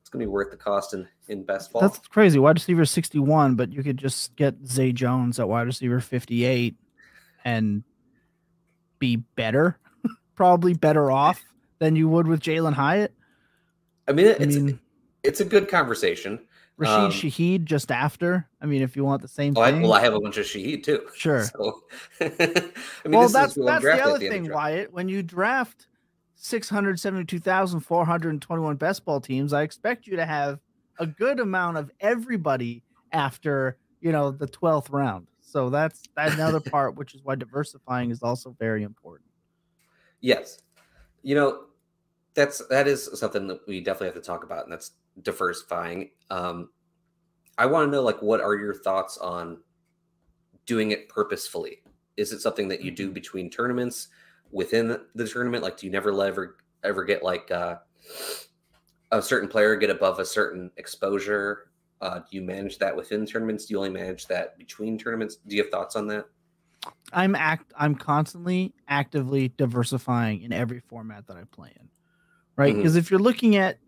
it's 0.00 0.10
going 0.10 0.20
to 0.20 0.26
be 0.26 0.30
worth 0.30 0.50
the 0.50 0.56
cost 0.56 0.92
in, 0.92 1.08
in 1.28 1.42
best 1.42 1.72
ball. 1.72 1.80
That's 1.80 1.98
crazy. 2.08 2.38
Wide 2.38 2.56
receiver 2.56 2.84
61, 2.84 3.54
but 3.54 3.72
you 3.72 3.82
could 3.82 3.96
just 3.96 4.36
get 4.36 4.54
Zay 4.66 4.92
Jones 4.92 5.40
at 5.40 5.48
wide 5.48 5.62
receiver 5.66 6.00
58 6.00 6.76
and 7.46 7.82
be 8.98 9.16
better, 9.16 9.78
probably 10.34 10.74
better 10.74 11.10
off 11.10 11.42
than 11.78 11.96
you 11.96 12.08
would 12.10 12.26
with 12.26 12.40
Jalin 12.40 12.74
Hyatt. 12.74 13.14
I 14.06 14.12
mean, 14.12 14.26
I 14.26 14.30
it's, 14.32 14.56
mean, 14.56 14.78
it's 15.22 15.40
a 15.40 15.46
good 15.46 15.68
conversation. 15.68 16.40
Rashid 16.80 17.04
um, 17.04 17.12
Shaheed 17.12 17.64
just 17.64 17.92
after. 17.92 18.48
I 18.60 18.66
mean, 18.66 18.82
if 18.82 18.96
you 18.96 19.04
want 19.04 19.22
the 19.22 19.28
same 19.28 19.54
Oh, 19.56 19.60
I, 19.60 19.70
thing. 19.70 19.82
well, 19.82 19.92
I 19.92 20.00
have 20.00 20.14
a 20.14 20.20
bunch 20.20 20.36
of 20.38 20.46
Shaheed 20.46 20.82
too. 20.82 21.06
Sure. 21.14 21.44
So, 21.44 21.82
I 22.20 22.24
mean, 23.04 23.18
well, 23.18 23.28
that's 23.28 23.54
that's 23.54 23.84
the 23.84 24.02
other 24.02 24.18
the 24.18 24.28
thing. 24.28 24.50
Wyatt. 24.50 24.92
When 24.92 25.08
you 25.08 25.22
draft 25.22 25.86
672,421 26.36 28.76
best 28.76 29.04
ball 29.04 29.20
teams, 29.20 29.52
I 29.52 29.60
expect 29.62 30.06
you 30.06 30.16
to 30.16 30.24
have 30.24 30.58
a 30.98 31.06
good 31.06 31.38
amount 31.38 31.76
of 31.76 31.90
everybody 32.00 32.82
after, 33.12 33.76
you 34.00 34.10
know, 34.12 34.30
the 34.30 34.46
12th 34.46 34.90
round. 34.90 35.26
So 35.40 35.68
that's 35.68 36.04
another 36.16 36.60
part, 36.70 36.96
which 36.96 37.14
is 37.14 37.20
why 37.22 37.34
diversifying 37.34 38.10
is 38.10 38.22
also 38.22 38.56
very 38.58 38.84
important. 38.84 39.28
Yes. 40.20 40.60
You 41.22 41.34
know, 41.34 41.64
that's 42.34 42.66
that 42.68 42.88
is 42.88 43.10
something 43.18 43.46
that 43.48 43.60
we 43.66 43.80
definitely 43.80 44.06
have 44.08 44.14
to 44.14 44.22
talk 44.22 44.44
about, 44.44 44.64
and 44.64 44.72
that's 44.72 44.92
diversifying. 45.22 46.10
Um, 46.30 46.70
I 47.58 47.66
want 47.66 47.86
to 47.86 47.90
know, 47.90 48.02
like, 48.02 48.22
what 48.22 48.40
are 48.40 48.54
your 48.54 48.74
thoughts 48.74 49.18
on 49.18 49.58
doing 50.66 50.92
it 50.92 51.08
purposefully? 51.08 51.82
Is 52.16 52.32
it 52.32 52.40
something 52.40 52.68
that 52.68 52.82
you 52.82 52.90
do 52.90 53.10
between 53.10 53.50
tournaments, 53.50 54.08
within 54.50 54.96
the 55.14 55.28
tournament? 55.28 55.62
Like, 55.62 55.76
do 55.76 55.86
you 55.86 55.92
never 55.92 56.10
ever 56.22 56.56
ever 56.82 57.04
get 57.04 57.22
like 57.22 57.50
uh, 57.50 57.76
a 59.12 59.20
certain 59.20 59.48
player 59.48 59.76
get 59.76 59.90
above 59.90 60.18
a 60.18 60.24
certain 60.24 60.70
exposure? 60.76 61.70
Uh, 62.00 62.18
do 62.18 62.24
you 62.30 62.42
manage 62.42 62.78
that 62.78 62.96
within 62.96 63.26
tournaments? 63.26 63.66
Do 63.66 63.74
you 63.74 63.78
only 63.78 63.90
manage 63.90 64.26
that 64.28 64.56
between 64.58 64.96
tournaments? 64.96 65.36
Do 65.46 65.56
you 65.56 65.62
have 65.62 65.70
thoughts 65.70 65.96
on 65.96 66.06
that? 66.08 66.24
I'm 67.12 67.34
act 67.34 67.72
I'm 67.76 67.94
constantly 67.94 68.72
actively 68.88 69.48
diversifying 69.48 70.42
in 70.42 70.52
every 70.52 70.80
format 70.80 71.26
that 71.26 71.36
I 71.36 71.44
play 71.50 71.72
in. 71.78 71.88
Right? 72.56 72.74
Because 72.74 72.92
mm-hmm. 72.92 73.00
if 73.00 73.10
you're 73.10 73.20
looking 73.20 73.56
at 73.56 73.78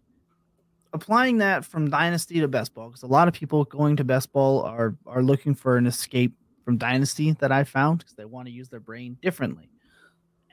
applying 0.93 1.39
that 1.39 1.65
from 1.65 1.91
dynasty 1.91 2.41
to 2.41 2.49
best 2.49 2.75
ball, 2.75 2.89
because 2.89 3.03
a 3.03 3.07
lot 3.07 3.29
of 3.29 3.35
people 3.35 3.65
going 3.65 3.97
to 3.97 4.05
best 4.05 4.33
ball 4.33 4.63
are 4.63 4.97
are 5.07 5.23
looking 5.23 5.55
for 5.55 5.77
an 5.77 5.87
escape 5.87 6.35
from 6.65 6.77
dynasty 6.77 7.33
that 7.33 7.53
I 7.53 7.65
found 7.65 7.99
because 7.99 8.15
they 8.15 8.25
want 8.25 8.47
to 8.47 8.53
use 8.53 8.69
their 8.69 8.81
brain 8.81 9.17
differently. 9.23 9.71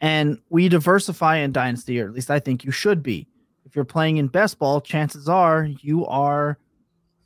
And 0.02 0.39
we 0.49 0.69
diversify 0.69 1.38
in 1.38 1.52
dynasty, 1.52 1.99
or 1.99 2.08
at 2.08 2.13
least 2.13 2.32
I 2.32 2.39
think 2.39 2.63
you 2.63 2.71
should 2.71 3.04
be. 3.04 3.28
If 3.65 3.75
you're 3.75 3.86
playing 3.86 4.17
in 4.17 4.28
best 4.28 4.58
ball, 4.58 4.82
chances 4.82 5.28
are 5.30 5.65
you 5.82 6.06
are 6.06 6.58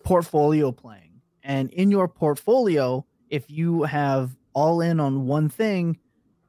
portfolio 0.04 0.72
playing. 0.72 1.22
And 1.44 1.70
in 1.72 1.92
your 1.92 2.08
portfolio, 2.08 3.06
if 3.30 3.50
you 3.50 3.84
have 3.84 4.36
all 4.54 4.82
in 4.82 5.00
on 5.00 5.28
one 5.28 5.50
thing, 5.50 5.98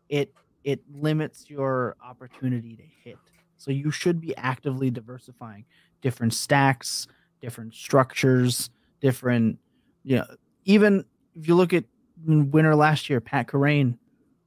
it 0.08 0.32
it 0.64 0.80
limits 0.92 1.50
your 1.50 1.96
opportunity 2.02 2.74
to 2.76 2.82
hit. 2.82 3.18
So 3.56 3.70
you 3.70 3.90
should 3.90 4.20
be 4.20 4.36
actively 4.36 4.90
diversifying 4.90 5.64
different 6.04 6.34
stacks, 6.34 7.08
different 7.40 7.74
structures, 7.74 8.70
different 9.00 9.58
you 10.04 10.18
know, 10.18 10.26
even 10.66 11.04
if 11.34 11.48
you 11.48 11.56
look 11.56 11.72
at 11.72 11.84
winter 12.24 12.76
last 12.76 13.10
year, 13.10 13.20
Pat 13.20 13.48
Kerrane 13.48 13.98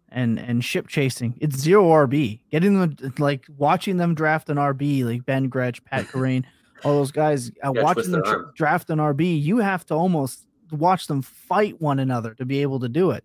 and 0.09 0.39
and 0.39 0.63
ship 0.63 0.87
chasing, 0.87 1.37
it's 1.41 1.57
zero 1.57 1.83
RB. 1.89 2.39
Getting 2.49 2.79
them 2.79 2.95
like 3.17 3.45
watching 3.57 3.97
them 3.97 4.15
draft 4.15 4.49
an 4.49 4.57
RB 4.57 5.03
like 5.03 5.25
Ben 5.25 5.49
Gretch, 5.49 5.83
Pat 5.83 6.05
Kerrane, 6.11 6.45
all 6.85 6.93
those 6.93 7.11
guys 7.11 7.51
uh, 7.63 7.73
watching 7.75 8.11
them 8.11 8.51
draft 8.55 8.89
an 8.89 8.99
RB, 8.99 9.41
you 9.41 9.57
have 9.57 9.85
to 9.87 9.95
almost 9.95 10.45
watch 10.71 11.07
them 11.07 11.21
fight 11.21 11.81
one 11.81 11.99
another 11.99 12.33
to 12.35 12.45
be 12.45 12.61
able 12.61 12.79
to 12.79 12.89
do 12.89 13.11
it. 13.11 13.23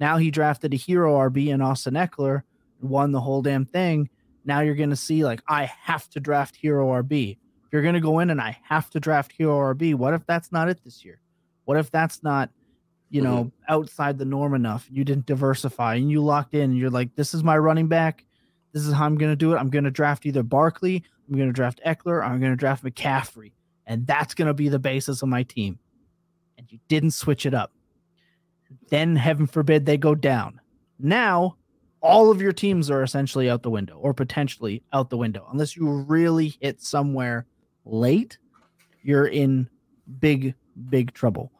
Now 0.00 0.16
he 0.16 0.30
drafted 0.30 0.74
a 0.74 0.76
hero 0.76 1.14
RB 1.14 1.48
in 1.48 1.60
Austin 1.60 1.94
Ekeler, 1.94 2.42
won 2.80 3.12
the 3.12 3.20
whole 3.20 3.42
damn 3.42 3.64
thing. 3.64 4.08
Now 4.44 4.60
you're 4.60 4.74
going 4.74 4.90
to 4.90 4.96
see 4.96 5.24
like 5.24 5.42
I 5.48 5.64
have 5.64 6.08
to 6.10 6.20
draft 6.20 6.56
hero 6.56 6.88
RB. 7.02 7.38
If 7.66 7.72
you're 7.72 7.82
going 7.82 7.94
to 7.94 8.00
go 8.00 8.20
in 8.20 8.30
and 8.30 8.40
I 8.40 8.58
have 8.62 8.90
to 8.90 9.00
draft 9.00 9.32
hero 9.32 9.74
RB, 9.74 9.94
what 9.94 10.14
if 10.14 10.24
that's 10.24 10.52
not 10.52 10.68
it 10.68 10.82
this 10.84 11.04
year? 11.04 11.20
What 11.64 11.76
if 11.76 11.90
that's 11.90 12.22
not 12.22 12.50
you 13.10 13.22
know 13.22 13.44
mm-hmm. 13.44 13.74
outside 13.74 14.18
the 14.18 14.24
norm 14.24 14.54
enough? 14.54 14.86
You 14.90 15.04
didn't 15.04 15.26
diversify 15.26 15.96
and 15.96 16.10
you 16.10 16.22
locked 16.22 16.54
in 16.54 16.62
and 16.62 16.78
you're 16.78 16.90
like 16.90 17.14
this 17.16 17.34
is 17.34 17.42
my 17.42 17.58
running 17.58 17.88
back. 17.88 18.24
This 18.72 18.86
is 18.86 18.92
how 18.92 19.06
I'm 19.06 19.18
going 19.18 19.32
to 19.32 19.36
do 19.36 19.52
it. 19.52 19.56
I'm 19.56 19.70
going 19.70 19.84
to 19.84 19.90
draft 19.90 20.26
either 20.26 20.42
Barkley, 20.42 21.02
I'm 21.28 21.36
going 21.36 21.48
to 21.48 21.52
draft 21.52 21.80
Ekeler, 21.84 22.24
I'm 22.24 22.38
going 22.40 22.52
to 22.52 22.56
draft 22.56 22.84
McCaffrey, 22.84 23.52
and 23.86 24.06
that's 24.06 24.34
going 24.34 24.48
to 24.48 24.54
be 24.54 24.68
the 24.68 24.78
basis 24.78 25.22
of 25.22 25.28
my 25.28 25.42
team. 25.42 25.78
And 26.58 26.70
you 26.70 26.78
didn't 26.88 27.12
switch 27.12 27.46
it 27.46 27.54
up. 27.54 27.72
Then, 28.90 29.16
heaven 29.16 29.46
forbid, 29.46 29.86
they 29.86 29.96
go 29.96 30.14
down. 30.14 30.60
Now, 30.98 31.56
all 32.00 32.30
of 32.30 32.40
your 32.40 32.52
teams 32.52 32.90
are 32.90 33.02
essentially 33.02 33.50
out 33.50 33.62
the 33.62 33.70
window 33.70 33.96
or 33.96 34.14
potentially 34.14 34.82
out 34.92 35.10
the 35.10 35.16
window. 35.16 35.46
Unless 35.50 35.76
you 35.76 35.88
really 35.88 36.54
hit 36.60 36.80
somewhere 36.80 37.46
late, 37.86 38.38
you're 39.02 39.26
in 39.26 39.68
big, 40.20 40.54
big 40.90 41.14
trouble. 41.14 41.50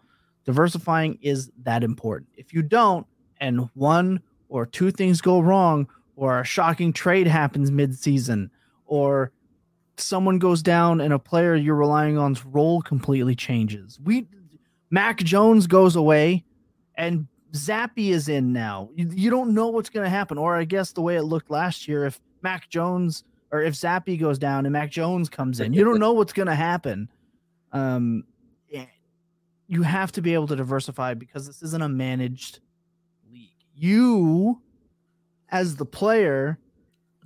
Diversifying 0.45 1.19
is 1.23 1.51
that 1.63 1.83
important. 1.83 2.31
If 2.37 2.53
you 2.53 2.63
don't, 2.63 3.07
and 3.41 3.69
one 3.75 4.21
or 4.49 4.67
two 4.67 4.91
things 4.91 5.21
go 5.21 5.41
wrong, 5.41 5.89
or 6.15 6.41
a 6.41 6.45
shocking 6.45 6.93
trade 6.93 7.27
happens 7.27 7.71
mid-season, 7.71 8.51
or 8.87 9.33
someone 9.97 10.39
goes 10.39 10.63
down 10.63 11.01
and 11.01 11.13
a 11.13 11.19
player 11.19 11.55
you're 11.55 11.75
relying 11.75 12.19
on's 12.19 12.45
role 12.45 12.83
completely 12.83 13.35
changes. 13.35 13.99
We 14.03 14.27
Mac 14.91 15.19
Jones 15.19 15.67
goes 15.67 15.97
away 15.97 16.45
and 16.97 17.27
Zappe 17.53 18.11
is 18.11 18.29
in 18.29 18.53
now. 18.53 18.91
You, 18.95 19.11
you 19.13 19.31
don't 19.31 19.55
know 19.55 19.69
what's 19.69 19.89
going 19.89 20.05
to 20.05 20.11
happen. 20.11 20.39
Or 20.39 20.57
I 20.57 20.65
guess 20.65 20.93
the 20.93 21.01
way 21.01 21.17
it 21.17 21.23
looked 21.23 21.51
last 21.51 21.89
year, 21.89 22.05
if 22.05 22.21
Mac 22.43 22.69
Jones 22.69 23.25
or 23.53 23.63
if 23.63 23.75
Zappe 23.75 24.19
goes 24.19 24.39
down 24.39 24.67
and 24.67 24.73
Mac 24.73 24.91
Jones 24.91 25.29
comes 25.29 25.61
in, 25.61 25.73
you 25.75 25.85
don't 25.85 25.99
know 25.99 26.13
what's 26.13 26.33
going 26.33 26.49
to 26.49 26.55
happen. 26.55 27.09
Um, 27.73 28.25
you 29.69 29.83
have 29.83 30.13
to 30.13 30.23
be 30.23 30.35
able 30.35 30.47
to 30.49 30.57
diversify 30.57 31.15
because 31.15 31.47
this 31.47 31.63
isn't 31.63 31.83
a 31.83 31.89
managed 31.89 32.61
league. 33.31 33.51
You, 33.75 34.61
as 35.51 35.77
the 35.77 35.85
player, 35.85 36.59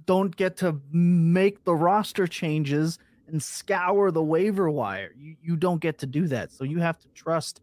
don't 0.06 0.34
get 0.34 0.56
to 0.58 0.80
make 0.90 1.64
the 1.64 1.74
roster 1.74 2.26
changes 2.26 2.98
and 3.28 3.42
scour 3.42 4.10
the 4.10 4.22
waiver 4.22 4.70
wire. 4.70 5.12
You 5.16 5.36
you 5.42 5.56
don't 5.56 5.80
get 5.80 5.98
to 5.98 6.06
do 6.06 6.26
that. 6.28 6.50
So 6.50 6.64
you 6.64 6.78
have 6.78 6.98
to 7.00 7.08
trust 7.08 7.60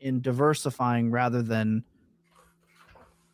in 0.00 0.20
diversifying 0.20 1.10
rather 1.10 1.42
than 1.42 1.84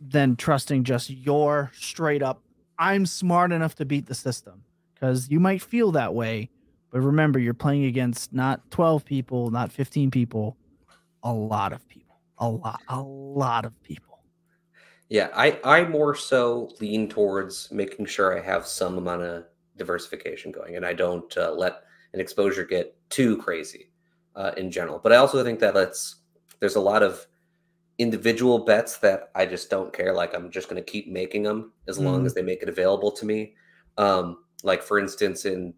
than 0.00 0.36
trusting 0.36 0.84
just 0.84 1.10
your 1.10 1.70
straight 1.74 2.22
up 2.22 2.42
I'm 2.78 3.06
smart 3.06 3.52
enough 3.52 3.74
to 3.76 3.84
beat 3.84 4.06
the 4.06 4.14
system 4.14 4.64
because 4.94 5.30
you 5.30 5.40
might 5.40 5.62
feel 5.62 5.92
that 5.92 6.14
way 6.14 6.50
but 6.92 7.00
remember 7.00 7.38
you're 7.38 7.54
playing 7.54 7.84
against 7.84 8.32
not 8.32 8.70
12 8.70 9.04
people 9.04 9.50
not 9.50 9.72
15 9.72 10.10
people 10.10 10.56
a 11.24 11.32
lot 11.32 11.72
of 11.72 11.86
people 11.88 12.20
a 12.38 12.48
lot 12.48 12.80
a 12.88 13.00
lot 13.00 13.64
of 13.64 13.82
people. 13.82 14.20
Yeah 15.08 15.28
i 15.34 15.58
i 15.64 15.84
more 15.84 16.14
so 16.14 16.70
lean 16.80 17.08
towards 17.08 17.70
making 17.72 18.06
sure 18.06 18.38
i 18.38 18.42
have 18.42 18.66
some 18.66 18.98
amount 18.98 19.22
of 19.22 19.44
diversification 19.76 20.52
going 20.52 20.76
and 20.76 20.86
i 20.86 20.92
don't 20.92 21.36
uh, 21.36 21.52
let 21.52 21.82
an 22.12 22.20
exposure 22.20 22.64
get 22.64 22.94
too 23.08 23.38
crazy 23.38 23.90
uh, 24.36 24.52
in 24.56 24.70
general. 24.70 24.98
But 24.98 25.12
i 25.12 25.16
also 25.16 25.42
think 25.42 25.60
that 25.60 25.74
let's 25.74 26.16
there's 26.60 26.76
a 26.76 26.80
lot 26.80 27.02
of 27.02 27.26
individual 28.02 28.58
bets 28.58 28.98
that 28.98 29.30
I 29.36 29.46
just 29.46 29.70
don't 29.70 29.92
care. 29.92 30.12
Like 30.12 30.34
I'm 30.34 30.50
just 30.50 30.68
going 30.68 30.82
to 30.82 30.90
keep 30.90 31.08
making 31.08 31.44
them 31.44 31.72
as 31.86 31.98
mm. 31.98 32.04
long 32.04 32.26
as 32.26 32.34
they 32.34 32.42
make 32.42 32.62
it 32.62 32.68
available 32.68 33.12
to 33.12 33.24
me. 33.24 33.54
Um, 33.96 34.38
like 34.64 34.82
for 34.82 34.98
instance, 34.98 35.44
in 35.44 35.72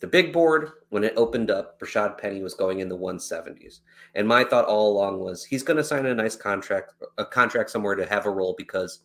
the 0.00 0.06
big 0.06 0.32
board 0.32 0.70
when 0.88 1.04
it 1.04 1.12
opened 1.16 1.50
up, 1.50 1.78
Rashaad 1.80 2.18
Penny 2.18 2.42
was 2.42 2.54
going 2.54 2.80
in 2.80 2.88
the 2.88 2.96
170s, 2.96 3.80
and 4.14 4.26
my 4.26 4.42
thought 4.42 4.64
all 4.64 4.92
along 4.92 5.20
was 5.20 5.44
he's 5.44 5.62
going 5.62 5.76
to 5.76 5.84
sign 5.84 6.06
a 6.06 6.14
nice 6.14 6.36
contract, 6.36 6.94
a 7.18 7.24
contract 7.24 7.70
somewhere 7.70 7.94
to 7.94 8.06
have 8.06 8.26
a 8.26 8.30
role 8.30 8.54
because 8.56 9.00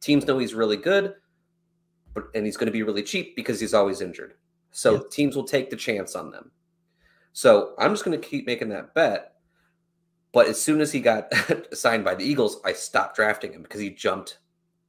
teams 0.00 0.26
know 0.26 0.38
he's 0.38 0.54
really 0.54 0.76
good, 0.76 1.14
but 2.14 2.24
and 2.34 2.46
he's 2.46 2.56
going 2.56 2.66
to 2.66 2.72
be 2.72 2.82
really 2.82 3.02
cheap 3.02 3.34
because 3.36 3.60
he's 3.60 3.74
always 3.74 4.00
injured. 4.00 4.34
So 4.70 4.94
yeah. 4.94 5.00
teams 5.10 5.36
will 5.36 5.44
take 5.44 5.70
the 5.70 5.76
chance 5.76 6.14
on 6.14 6.30
them. 6.30 6.50
So 7.32 7.74
I'm 7.78 7.92
just 7.92 8.04
going 8.04 8.20
to 8.20 8.28
keep 8.28 8.46
making 8.46 8.68
that 8.70 8.94
bet 8.94 9.33
but 10.34 10.48
as 10.48 10.60
soon 10.60 10.80
as 10.80 10.92
he 10.92 11.00
got 11.00 11.32
signed 11.72 12.04
by 12.04 12.14
the 12.14 12.24
Eagles, 12.24 12.60
I 12.64 12.72
stopped 12.72 13.16
drafting 13.16 13.52
him 13.52 13.62
because 13.62 13.80
he 13.80 13.88
jumped 13.88 14.38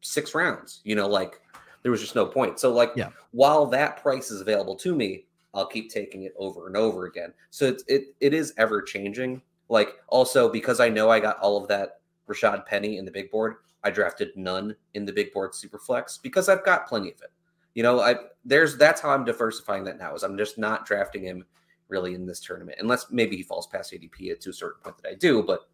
six 0.01 0.35
rounds. 0.35 0.81
You 0.83 0.95
know, 0.95 1.07
like 1.07 1.39
there 1.83 1.91
was 1.91 2.01
just 2.01 2.15
no 2.15 2.25
point. 2.25 2.59
So, 2.59 2.73
like, 2.73 2.91
yeah. 2.95 3.09
while 3.31 3.67
that 3.67 4.01
price 4.01 4.31
is 4.31 4.41
available 4.41 4.75
to 4.77 4.95
me, 4.95 5.25
I'll 5.53 5.67
keep 5.67 5.91
taking 5.91 6.23
it 6.23 6.33
over 6.37 6.67
and 6.67 6.75
over 6.75 7.05
again. 7.05 7.31
So 7.51 7.67
it's 7.67 7.83
it 7.87 8.15
it 8.19 8.33
is 8.33 8.53
ever 8.57 8.81
changing. 8.81 9.41
Like 9.69 9.89
also 10.09 10.51
because 10.51 10.79
I 10.79 10.89
know 10.89 11.09
I 11.09 11.19
got 11.19 11.39
all 11.39 11.61
of 11.61 11.67
that 11.69 12.01
Rashaad 12.27 12.65
Penny 12.65 12.97
in 12.97 13.05
the 13.05 13.11
big 13.11 13.31
board, 13.31 13.57
I 13.83 13.91
drafted 13.91 14.35
none 14.35 14.75
in 14.95 15.05
the 15.05 15.13
big 15.13 15.31
board 15.31 15.53
super 15.53 15.77
flex 15.77 16.17
because 16.17 16.49
I've 16.49 16.65
got 16.65 16.87
plenty 16.87 17.11
of 17.11 17.21
it. 17.21 17.31
You 17.75 17.83
know, 17.83 17.99
I 17.99 18.15
there's 18.43 18.77
that's 18.77 18.99
how 18.99 19.11
I'm 19.11 19.25
diversifying 19.25 19.83
that 19.85 19.99
now 19.99 20.15
is 20.15 20.23
I'm 20.23 20.37
just 20.37 20.57
not 20.57 20.85
drafting 20.85 21.23
him 21.23 21.45
really 21.87 22.15
in 22.15 22.25
this 22.25 22.39
tournament, 22.39 22.77
unless 22.79 23.07
maybe 23.11 23.35
he 23.35 23.43
falls 23.43 23.67
past 23.67 23.93
ADP 23.93 24.39
to 24.39 24.49
a 24.49 24.53
certain 24.53 24.81
point 24.83 24.97
that 25.01 25.09
I 25.09 25.15
do. 25.15 25.43
But 25.43 25.67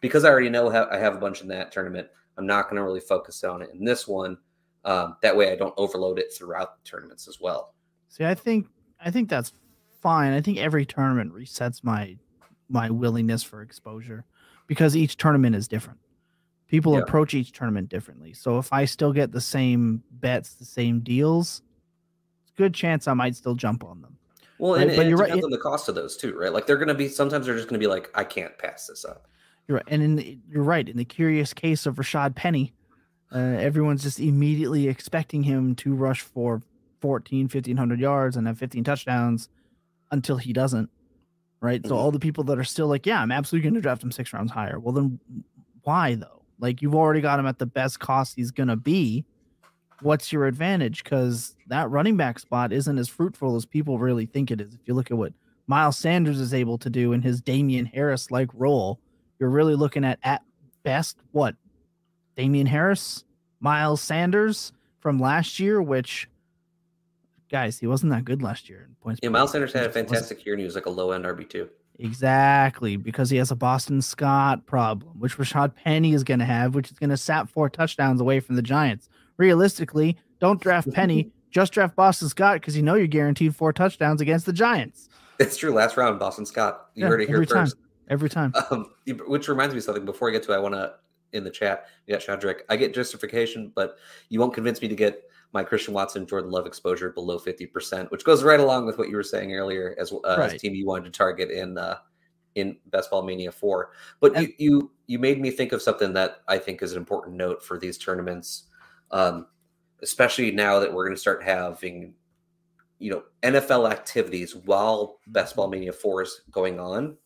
because 0.00 0.24
I 0.24 0.30
already 0.30 0.48
know 0.48 0.70
I 0.70 0.98
have 0.98 1.14
a 1.14 1.18
bunch 1.18 1.42
in 1.42 1.48
that 1.48 1.72
tournament, 1.72 2.08
I'm 2.36 2.46
not 2.46 2.64
going 2.64 2.76
to 2.76 2.82
really 2.82 3.00
focus 3.00 3.44
on 3.44 3.62
it 3.62 3.70
in 3.74 3.84
this 3.84 4.08
one. 4.08 4.38
Um, 4.84 5.16
that 5.22 5.36
way, 5.36 5.52
I 5.52 5.56
don't 5.56 5.74
overload 5.76 6.18
it 6.18 6.32
throughout 6.32 6.82
the 6.82 6.88
tournaments 6.88 7.28
as 7.28 7.38
well. 7.40 7.74
See, 8.08 8.24
I 8.24 8.34
think 8.34 8.66
I 9.00 9.10
think 9.10 9.28
that's 9.28 9.52
fine. 10.00 10.32
I 10.32 10.40
think 10.40 10.58
every 10.58 10.84
tournament 10.84 11.32
resets 11.32 11.84
my 11.84 12.16
my 12.68 12.90
willingness 12.90 13.42
for 13.42 13.62
exposure 13.62 14.24
because 14.66 14.96
each 14.96 15.16
tournament 15.16 15.54
is 15.54 15.68
different. 15.68 15.98
People 16.66 16.94
yeah. 16.94 17.00
approach 17.00 17.34
each 17.34 17.52
tournament 17.52 17.90
differently. 17.90 18.32
So 18.32 18.58
if 18.58 18.72
I 18.72 18.86
still 18.86 19.12
get 19.12 19.30
the 19.30 19.40
same 19.40 20.02
bets, 20.10 20.54
the 20.54 20.64
same 20.64 21.00
deals, 21.00 21.62
it's 22.42 22.52
good 22.56 22.72
chance 22.72 23.06
I 23.06 23.12
might 23.12 23.36
still 23.36 23.54
jump 23.54 23.84
on 23.84 24.00
them. 24.00 24.16
Well, 24.62 24.74
Right, 24.74 24.82
and, 24.82 24.90
but 24.90 24.98
and 25.00 25.06
it 25.06 25.10
you're 25.10 25.18
right, 25.18 25.26
depends 25.26 25.42
it- 25.42 25.46
on 25.46 25.50
the 25.50 25.58
cost 25.58 25.88
of 25.88 25.96
those 25.96 26.16
too, 26.16 26.38
right? 26.38 26.52
Like 26.52 26.66
they're 26.68 26.76
going 26.76 26.86
to 26.86 26.94
be 26.94 27.08
sometimes 27.08 27.46
they're 27.46 27.56
just 27.56 27.66
going 27.68 27.80
to 27.80 27.84
be 27.84 27.90
like, 27.90 28.10
I 28.14 28.22
can't 28.22 28.56
pass 28.58 28.86
this 28.86 29.04
up. 29.04 29.26
You're 29.66 29.78
right. 29.78 29.86
And 29.88 30.02
in 30.04 30.14
the, 30.14 30.38
you're 30.48 30.62
right. 30.62 30.88
In 30.88 30.96
the 30.96 31.04
curious 31.04 31.52
case 31.52 31.84
of 31.84 31.96
Rashaad 31.96 32.36
Penny, 32.36 32.72
uh, 33.34 33.38
everyone's 33.38 34.04
just 34.04 34.20
immediately 34.20 34.86
expecting 34.86 35.42
him 35.42 35.74
to 35.76 35.94
rush 35.94 36.20
for 36.20 36.62
14, 37.00 37.48
1500 37.48 37.98
yards 37.98 38.36
and 38.36 38.46
have 38.46 38.56
15 38.58 38.84
touchdowns 38.84 39.48
until 40.12 40.36
he 40.36 40.52
doesn't. 40.52 40.88
Right. 41.60 41.84
So 41.84 41.94
Mhm. 41.94 41.98
all 41.98 42.12
the 42.12 42.20
people 42.20 42.44
that 42.44 42.58
are 42.58 42.62
still 42.64 42.86
like, 42.86 43.04
yeah, 43.04 43.20
I'm 43.20 43.32
absolutely 43.32 43.64
going 43.68 43.74
to 43.74 43.80
draft 43.80 44.04
him 44.04 44.12
six 44.12 44.32
rounds 44.32 44.52
higher. 44.52 44.78
Well, 44.78 44.92
then 44.92 45.18
why 45.82 46.14
though? 46.14 46.42
Like 46.60 46.82
you've 46.82 46.94
already 46.94 47.20
got 47.20 47.40
him 47.40 47.46
at 47.46 47.58
the 47.58 47.66
best 47.66 47.98
cost 47.98 48.34
he's 48.36 48.52
going 48.52 48.68
to 48.68 48.76
be. 48.76 49.24
What's 50.02 50.32
your 50.32 50.46
advantage? 50.46 51.04
Because 51.04 51.56
that 51.68 51.90
running 51.90 52.16
back 52.16 52.38
spot 52.38 52.72
isn't 52.72 52.98
as 52.98 53.08
fruitful 53.08 53.56
as 53.56 53.64
people 53.66 53.98
really 53.98 54.26
think 54.26 54.50
it 54.50 54.60
is. 54.60 54.74
If 54.74 54.80
you 54.86 54.94
look 54.94 55.10
at 55.10 55.16
what 55.16 55.32
Miles 55.66 55.96
Sanders 55.96 56.40
is 56.40 56.52
able 56.52 56.78
to 56.78 56.90
do 56.90 57.12
in 57.12 57.22
his 57.22 57.40
Damien 57.40 57.86
Harris 57.86 58.30
like 58.30 58.48
role, 58.54 59.00
you're 59.38 59.50
really 59.50 59.74
looking 59.74 60.04
at 60.04 60.18
at 60.22 60.42
best 60.82 61.18
what 61.32 61.54
Damien 62.36 62.66
Harris, 62.66 63.24
Miles 63.60 64.00
Sanders 64.00 64.72
from 65.00 65.18
last 65.20 65.58
year, 65.60 65.80
which 65.80 66.28
guys, 67.50 67.78
he 67.78 67.86
wasn't 67.86 68.10
that 68.12 68.24
good 68.24 68.42
last 68.42 68.68
year 68.68 68.86
in 68.88 68.94
points. 69.00 69.20
Yeah, 69.22 69.28
Miles. 69.28 69.52
Sanders 69.52 69.72
had 69.72 69.82
a 69.82 69.82
He 69.82 69.86
just 69.88 69.96
wasn't. 69.96 70.08
fantastic 70.10 70.46
year 70.46 70.54
and 70.54 70.60
he 70.60 70.64
was 70.64 70.74
like 70.74 70.86
a 70.86 70.90
low 70.90 71.12
end 71.12 71.24
RB 71.24 71.48
two. 71.48 71.68
Exactly, 71.98 72.96
because 72.96 73.30
he 73.30 73.36
has 73.36 73.50
a 73.50 73.54
Boston 73.56 74.02
Scott 74.02 74.66
problem, 74.66 75.20
which 75.20 75.36
Rashaad 75.36 75.74
Penny 75.76 76.14
is 76.14 76.24
going 76.24 76.40
to 76.40 76.46
have, 76.46 76.74
which 76.74 76.90
is 76.90 76.98
going 76.98 77.10
to 77.10 77.16
sap 77.16 77.48
four 77.50 77.68
touchdowns 77.68 78.20
away 78.20 78.40
from 78.40 78.56
the 78.56 78.62
Giants. 78.62 79.08
Realistically, 79.46 80.16
don't 80.38 80.60
draft 80.60 80.88
Penny, 80.94 81.32
just 81.50 81.72
draft 81.72 81.96
Boston 81.96 82.28
Scott 82.28 82.60
because 82.60 82.76
you 82.76 82.82
know 82.84 82.94
you're 82.94 83.08
guaranteed 83.08 83.56
four 83.56 83.72
touchdowns 83.72 84.20
against 84.20 84.46
the 84.46 84.52
Giants 84.52 85.08
It's 85.40 85.56
true. 85.56 85.72
Last 85.72 85.96
round, 85.96 86.20
Boston 86.20 86.46
Scott. 86.46 86.86
You 86.94 87.02
Yeah, 87.02 87.08
heard 87.08 87.22
it 87.22 87.26
here 87.26 87.36
every 87.36 87.46
time. 87.46 87.66
first. 87.66 87.76
every 88.08 88.30
time. 88.30 88.54
Um, 88.70 88.92
which 89.26 89.48
reminds 89.48 89.74
me 89.74 89.78
of 89.78 89.84
something. 89.84 90.04
Before 90.04 90.28
I 90.28 90.32
get 90.32 90.44
to, 90.44 90.52
it, 90.52 90.54
I 90.54 90.58
want 90.60 90.74
to 90.74 90.94
in 91.32 91.42
the 91.42 91.50
chat. 91.50 91.86
Yeah, 92.06 92.18
Shadrick. 92.18 92.60
I 92.68 92.76
get 92.76 92.94
justification, 92.94 93.72
but 93.74 93.96
you 94.28 94.38
won't 94.38 94.54
convince 94.54 94.80
me 94.80 94.86
to 94.86 94.94
get 94.94 95.22
my 95.52 95.64
Christian 95.64 95.92
Watson, 95.92 96.24
Jordan 96.24 96.52
Love 96.52 96.66
exposure 96.66 97.10
below 97.10 97.36
fifty 97.40 97.66
percent, 97.66 98.12
which 98.12 98.22
goes 98.24 98.44
right 98.44 98.60
along 98.60 98.86
with 98.86 98.96
what 98.96 99.08
you 99.08 99.16
were 99.16 99.24
saying 99.24 99.52
earlier 99.52 99.96
as 99.98 100.12
uh, 100.12 100.18
Right. 100.38 100.52
a 100.52 100.58
team 100.58 100.72
you 100.76 100.86
wanted 100.86 101.06
to 101.06 101.10
target 101.10 101.50
in 101.50 101.76
uh, 101.78 101.96
in 102.54 102.76
Best 102.92 103.10
Ball 103.10 103.22
Mania 103.22 103.50
four. 103.50 103.90
But 104.20 104.36
And- 104.36 104.46
you 104.46 104.54
you 104.58 104.90
you 105.08 105.18
made 105.18 105.40
me 105.40 105.50
think 105.50 105.72
of 105.72 105.82
something 105.82 106.12
that 106.12 106.36
I 106.46 106.58
think 106.58 106.80
is 106.80 106.92
an 106.92 106.98
important 106.98 107.34
note 107.36 107.64
for 107.64 107.76
these 107.78 107.98
tournaments, 107.98 108.68
um, 109.12 109.46
especially 110.02 110.50
now 110.50 110.78
that 110.78 110.92
we're 110.92 111.04
going 111.04 111.14
to 111.16 111.20
start 111.20 111.42
having 111.42 112.14
you 112.98 113.10
know 113.10 113.22
NFL 113.42 113.90
activities 113.90 114.54
while 114.54 115.18
Best 115.28 115.56
Ball 115.56 115.68
Mania 115.68 115.92
four 115.92 116.22
is 116.22 116.42
going 116.50 116.78
on 116.80 117.16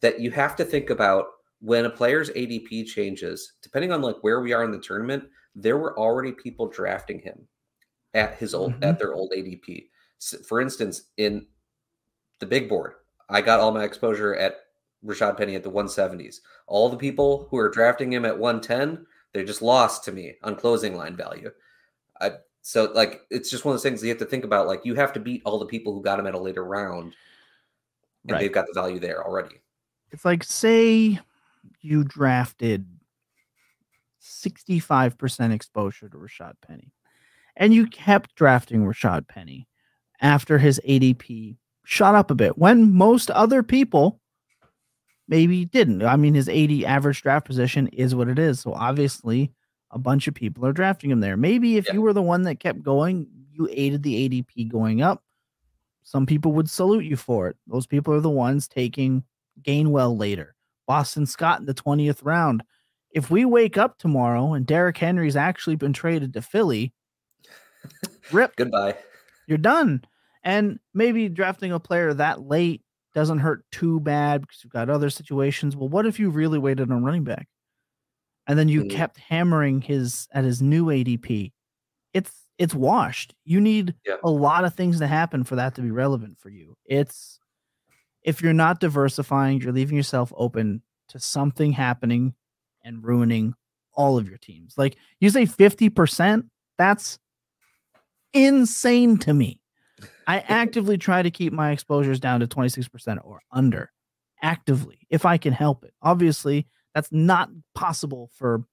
that 0.00 0.20
you 0.20 0.30
have 0.30 0.56
to 0.56 0.64
think 0.64 0.90
about 0.90 1.26
when 1.60 1.86
a 1.86 1.90
player's 1.90 2.30
ADP 2.30 2.86
changes, 2.86 3.54
depending 3.62 3.90
on 3.92 4.02
like 4.02 4.16
where 4.20 4.40
we 4.40 4.52
are 4.52 4.64
in 4.64 4.70
the 4.70 4.78
tournament, 4.78 5.24
there 5.54 5.78
were 5.78 5.98
already 5.98 6.32
people 6.32 6.66
drafting 6.66 7.20
him 7.20 7.46
at 8.12 8.34
his 8.34 8.54
old 8.54 8.74
Mhm. 8.74 8.84
at 8.84 8.98
their 8.98 9.14
old 9.14 9.32
ADP. 9.32 9.88
For 10.46 10.60
instance, 10.60 11.10
in 11.16 11.46
the 12.40 12.46
big 12.46 12.68
board, 12.68 12.94
I 13.28 13.40
got 13.40 13.60
all 13.60 13.72
my 13.72 13.84
exposure 13.84 14.34
at 14.34 14.66
Rashaad 15.04 15.36
Penny 15.36 15.54
at 15.54 15.62
the 15.62 15.70
170s. 15.70 16.40
All 16.66 16.88
the 16.88 16.96
people 16.96 17.46
who 17.50 17.56
are 17.58 17.68
drafting 17.68 18.12
him 18.12 18.24
at 18.24 18.38
110, 18.38 19.06
they 19.34 19.44
just 19.44 19.60
lost 19.60 20.04
to 20.04 20.12
me 20.12 20.36
on 20.42 20.56
closing 20.56 20.96
line 20.96 21.16
value. 21.16 21.50
I 22.20 22.32
so 22.62 22.90
like 22.94 23.22
it's 23.30 23.50
just 23.50 23.64
one 23.64 23.72
of 23.72 23.74
those 23.74 23.82
things 23.82 24.02
you 24.02 24.08
have 24.08 24.18
to 24.18 24.24
think 24.24 24.44
about. 24.44 24.66
Like 24.66 24.80
you 24.84 24.94
have 24.94 25.12
to 25.14 25.20
beat 25.20 25.42
all 25.44 25.58
the 25.58 25.66
people 25.66 25.92
who 25.92 26.02
got 26.02 26.18
him 26.18 26.26
at 26.26 26.34
a 26.34 26.38
later 26.38 26.64
round, 26.64 27.14
and 28.22 28.32
Right. 28.32 28.40
they've 28.40 28.52
got 28.52 28.66
the 28.66 28.80
value 28.80 28.98
there 28.98 29.22
already. 29.22 29.56
It's 30.12 30.24
like 30.24 30.44
say 30.44 31.18
you 31.80 32.04
drafted 32.04 32.86
65% 34.22 35.52
exposure 35.52 36.08
to 36.08 36.16
Rashaad 36.16 36.54
Penny 36.66 36.92
and 37.56 37.74
you 37.74 37.86
kept 37.86 38.34
drafting 38.36 38.84
Rashaad 38.84 39.28
Penny 39.28 39.68
after 40.20 40.58
his 40.58 40.80
ADP 40.88 41.56
shot 41.84 42.14
up 42.14 42.30
a 42.30 42.34
bit 42.34 42.56
when 42.56 42.94
most 42.94 43.30
other 43.30 43.62
people 43.62 44.20
maybe 45.28 45.64
didn't. 45.64 46.02
I 46.02 46.16
mean, 46.16 46.34
his 46.34 46.48
80 46.48 46.84
average 46.86 47.22
draft 47.22 47.46
position 47.46 47.88
is 47.88 48.14
what 48.14 48.28
it 48.28 48.38
is. 48.38 48.60
So 48.60 48.72
obviously, 48.72 49.50
a 49.90 49.98
bunch 49.98 50.26
of 50.28 50.34
people 50.34 50.66
are 50.66 50.72
drafting 50.72 51.10
him 51.10 51.20
there. 51.20 51.36
Maybe 51.36 51.76
if 51.76 51.86
Yeah. 51.88 51.94
you 51.94 52.02
were 52.02 52.12
the 52.12 52.22
one 52.22 52.42
that 52.42 52.60
kept 52.60 52.82
going, 52.82 53.26
you 53.52 53.68
aided 53.70 54.02
the 54.02 54.16
ADP 54.28 54.64
going 54.68 55.02
up. 55.02 55.22
Some 56.02 56.26
people 56.26 56.52
would 56.52 56.68
salute 56.68 57.04
you 57.04 57.16
for 57.16 57.48
it. 57.48 57.56
Those 57.66 57.86
people 57.86 58.12
are 58.12 58.20
the 58.20 58.28
ones 58.28 58.68
taking 58.68 59.22
Gainwell 59.62 60.18
later, 60.18 60.54
Boston 60.86 61.24
Scott 61.26 61.60
in 61.60 61.66
the 61.66 61.74
20th 61.74 62.22
round. 62.24 62.62
If 63.12 63.30
we 63.30 63.44
wake 63.44 63.78
up 63.78 63.96
tomorrow 63.98 64.52
and 64.54 64.66
Derrick 64.66 64.98
Henry's 64.98 65.36
actually 65.36 65.76
been 65.76 65.92
traded 65.92 66.32
to 66.34 66.42
Philly, 66.42 66.92
rip, 68.32 68.56
Goodbye. 68.56 68.96
you're 69.46 69.58
done. 69.58 70.02
And 70.42 70.78
maybe 70.92 71.28
drafting 71.28 71.72
a 71.72 71.80
player 71.80 72.12
that 72.12 72.42
late 72.42 72.82
doesn't 73.14 73.38
hurt 73.38 73.64
too 73.70 74.00
bad 74.00 74.42
because 74.42 74.62
you've 74.64 74.72
got 74.72 74.90
other 74.90 75.10
situations. 75.10 75.76
Well, 75.76 75.88
what 75.88 76.06
if 76.06 76.18
you 76.18 76.30
really 76.30 76.58
waited 76.58 76.90
on 76.90 77.04
running 77.04 77.24
back? 77.24 77.48
And 78.46 78.58
then 78.58 78.68
you 78.68 78.84
Mhm. 78.84 78.90
kept 78.90 79.18
hammering 79.18 79.80
his 79.80 80.28
at 80.32 80.44
his 80.44 80.60
new 80.62 80.90
ADP. 80.90 81.52
It's 82.12 82.32
it's 82.58 82.74
washed. 82.74 83.34
You 83.44 83.60
need 83.60 83.94
Yeah. 84.06 84.16
a 84.22 84.30
lot 84.30 84.64
of 84.64 84.74
things 84.74 84.98
to 85.00 85.06
happen 85.08 85.44
for 85.44 85.56
that 85.56 85.74
to 85.76 85.82
be 85.82 85.90
relevant 85.90 86.38
for 86.38 86.50
you. 86.50 86.76
It's 86.86 87.40
if 88.22 88.42
you're 88.42 88.52
not 88.54 88.80
diversifying, 88.80 89.60
you're 89.60 89.72
leaving 89.72 89.96
yourself 89.96 90.32
open 90.36 90.82
to 91.08 91.18
something 91.20 91.72
happening 91.72 92.34
and 92.84 93.04
ruining 93.04 93.54
all 93.94 94.18
of 94.18 94.28
your 94.28 94.38
teams. 94.38 94.78
Like 94.78 94.96
you 95.20 95.30
say 95.30 95.46
50%, 95.46 96.46
that's 96.78 97.18
insane 98.34 99.16
to 99.18 99.32
me. 99.34 99.60
I 100.26 100.40
actively 100.40 100.98
try 100.98 101.22
to 101.22 101.30
keep 101.30 101.52
my 101.52 101.70
exposures 101.70 102.20
down 102.20 102.40
to 102.40 102.46
26% 102.46 103.18
or 103.24 103.40
under 103.50 103.90
actively 104.42 104.98
if 105.10 105.24
I 105.24 105.38
can 105.38 105.52
help 105.52 105.84
it. 105.84 105.94
Obviously, 106.02 106.66
that's 106.94 107.10
not 107.10 107.50
possible 107.74 108.30
for 108.34 108.64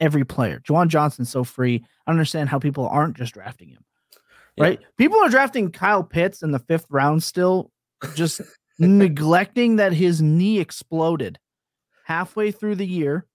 every 0.00 0.24
player. 0.24 0.60
Juwan 0.60 0.88
Johnson's 0.88 1.30
so 1.30 1.44
free. 1.44 1.84
I 2.06 2.10
understand 2.10 2.48
how 2.48 2.58
people 2.58 2.86
aren't 2.86 3.16
just 3.16 3.34
drafting 3.34 3.70
him. 3.70 3.84
Yeah. 4.56 4.64
Right? 4.64 4.80
People 4.96 5.18
are 5.18 5.28
drafting 5.28 5.70
Kyle 5.70 6.04
Pitts 6.04 6.42
in 6.42 6.52
the 6.52 6.60
5th 6.60 6.86
round 6.90 7.22
still 7.22 7.70
just 8.14 8.40
neglecting 8.78 9.76
that 9.76 9.92
his 9.92 10.22
knee 10.22 10.60
exploded 10.60 11.38
halfway 12.04 12.50
through 12.50 12.76
the 12.76 12.86
year. 12.86 13.26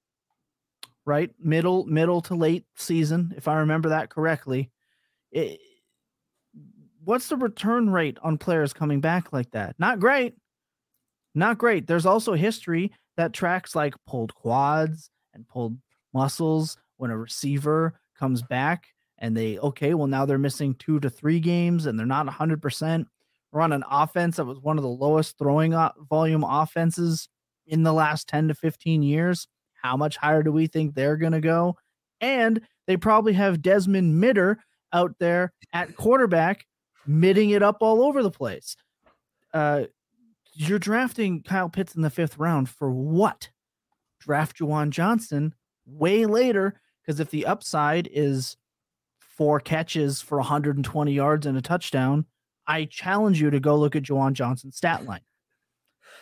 Right? 1.06 1.32
Middle 1.38 1.86
middle 1.86 2.22
to 2.24 2.36
late 2.36 2.66
season 2.78 3.34
if 3.36 3.50
I 3.50 3.56
remember 3.56 3.90
that 3.90 4.10
correctly. 4.10 4.72
It, 5.32 5.60
what's 7.04 7.30
the 7.30 7.36
return 7.36 7.90
rate 7.90 8.18
on 8.24 8.38
players 8.38 8.74
coming 8.74 9.02
back 9.02 9.34
like 9.34 9.52
that? 9.52 9.76
Not 9.80 10.00
great. 10.00 10.36
Not 11.36 11.58
great. 11.58 11.88
There's 11.88 12.06
also 12.06 12.34
history 12.34 12.92
that 13.18 13.34
tracks 13.34 13.76
like 13.76 13.94
pulled 14.08 14.34
quads 14.36 15.10
and 15.34 15.48
pulled 15.48 15.78
muscles 16.14 16.78
when 16.98 17.12
a 17.12 17.18
receiver 17.18 18.00
comes 18.18 18.42
back 18.42 18.88
and 19.18 19.36
they 19.36 19.58
okay, 19.60 19.94
well 19.94 20.08
now 20.08 20.26
they're 20.26 20.38
missing 20.38 20.76
2 20.76 21.00
to 21.00 21.10
3 21.10 21.40
games 21.40 21.86
and 21.86 21.98
they're 21.98 22.06
not 22.06 22.28
100%. 22.28 23.06
We're 23.52 23.62
on 23.62 23.72
an 23.72 23.84
offense 23.90 24.38
that 24.38 24.46
was 24.46 24.60
one 24.60 24.78
of 24.78 24.84
the 24.84 24.90
lowest 24.90 25.38
throwing 25.38 25.74
volume 26.10 26.44
offenses 26.44 27.30
in 27.68 27.84
the 27.84 27.94
last 27.94 28.28
10 28.28 28.48
to 28.50 28.56
15 28.56 29.04
years. 29.04 29.48
How 29.82 29.96
much 29.98 30.18
higher 30.18 30.44
do 30.44 30.52
we 30.52 30.68
think 30.68 30.96
they're 30.96 31.18
going 31.18 31.34
to 31.34 31.42
go? 31.42 31.78
And 32.20 32.62
they 32.88 32.98
probably 32.98 33.34
have 33.34 33.62
Desmond 33.62 34.20
Mitter 34.20 34.58
out 34.92 35.16
there 35.20 35.54
at 35.72 35.96
quarterback, 35.96 36.66
mitting 37.06 37.50
it 37.52 37.62
up 37.64 37.78
all 37.82 38.04
over 38.04 38.24
the 38.24 38.32
place. 38.32 38.76
Uh, 39.54 39.84
you're 40.54 40.80
drafting 40.80 41.42
Kyle 41.42 41.70
Pitts 41.70 41.96
in 41.96 42.02
the 42.02 42.10
fifth 42.10 42.38
round 42.38 42.70
for 42.70 42.92
what? 42.92 43.50
Draft 44.20 44.58
Juwan 44.60 44.90
Johnson 44.90 45.54
way 45.86 46.26
later 46.26 46.80
because 47.02 47.20
if 47.20 47.30
the 47.30 47.46
upside 47.46 48.08
is 48.12 48.56
four 49.20 49.60
catches 49.60 50.22
for 50.22 50.38
120 50.38 51.12
yards 51.12 51.46
and 51.46 51.58
a 51.58 51.62
touchdown, 51.62 52.26
I 52.66 52.86
challenge 52.86 53.42
you 53.42 53.50
to 53.50 53.60
go 53.60 53.76
look 53.76 53.96
at 53.96 54.04
Juwan 54.04 54.34
Johnson's 54.34 54.78
stat 54.78 55.06
line. 55.06 55.22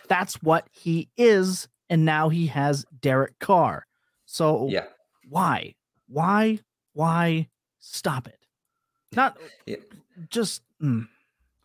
That's 0.08 0.42
what 0.42 0.66
he 0.72 1.08
is, 1.16 1.68
and 1.88 2.04
now 2.04 2.28
he 2.28 2.48
has 2.48 2.84
Derek 3.00 3.38
Carr. 3.38 3.86
So 4.26 4.68
Yeah. 4.68 4.86
why, 5.28 5.76
why, 6.08 6.58
why 6.94 7.48
stop 7.78 8.26
it? 8.26 8.40
Not 9.14 9.38
Yeah. 9.66 9.76
just. 10.28 10.62
Mm. 10.82 11.06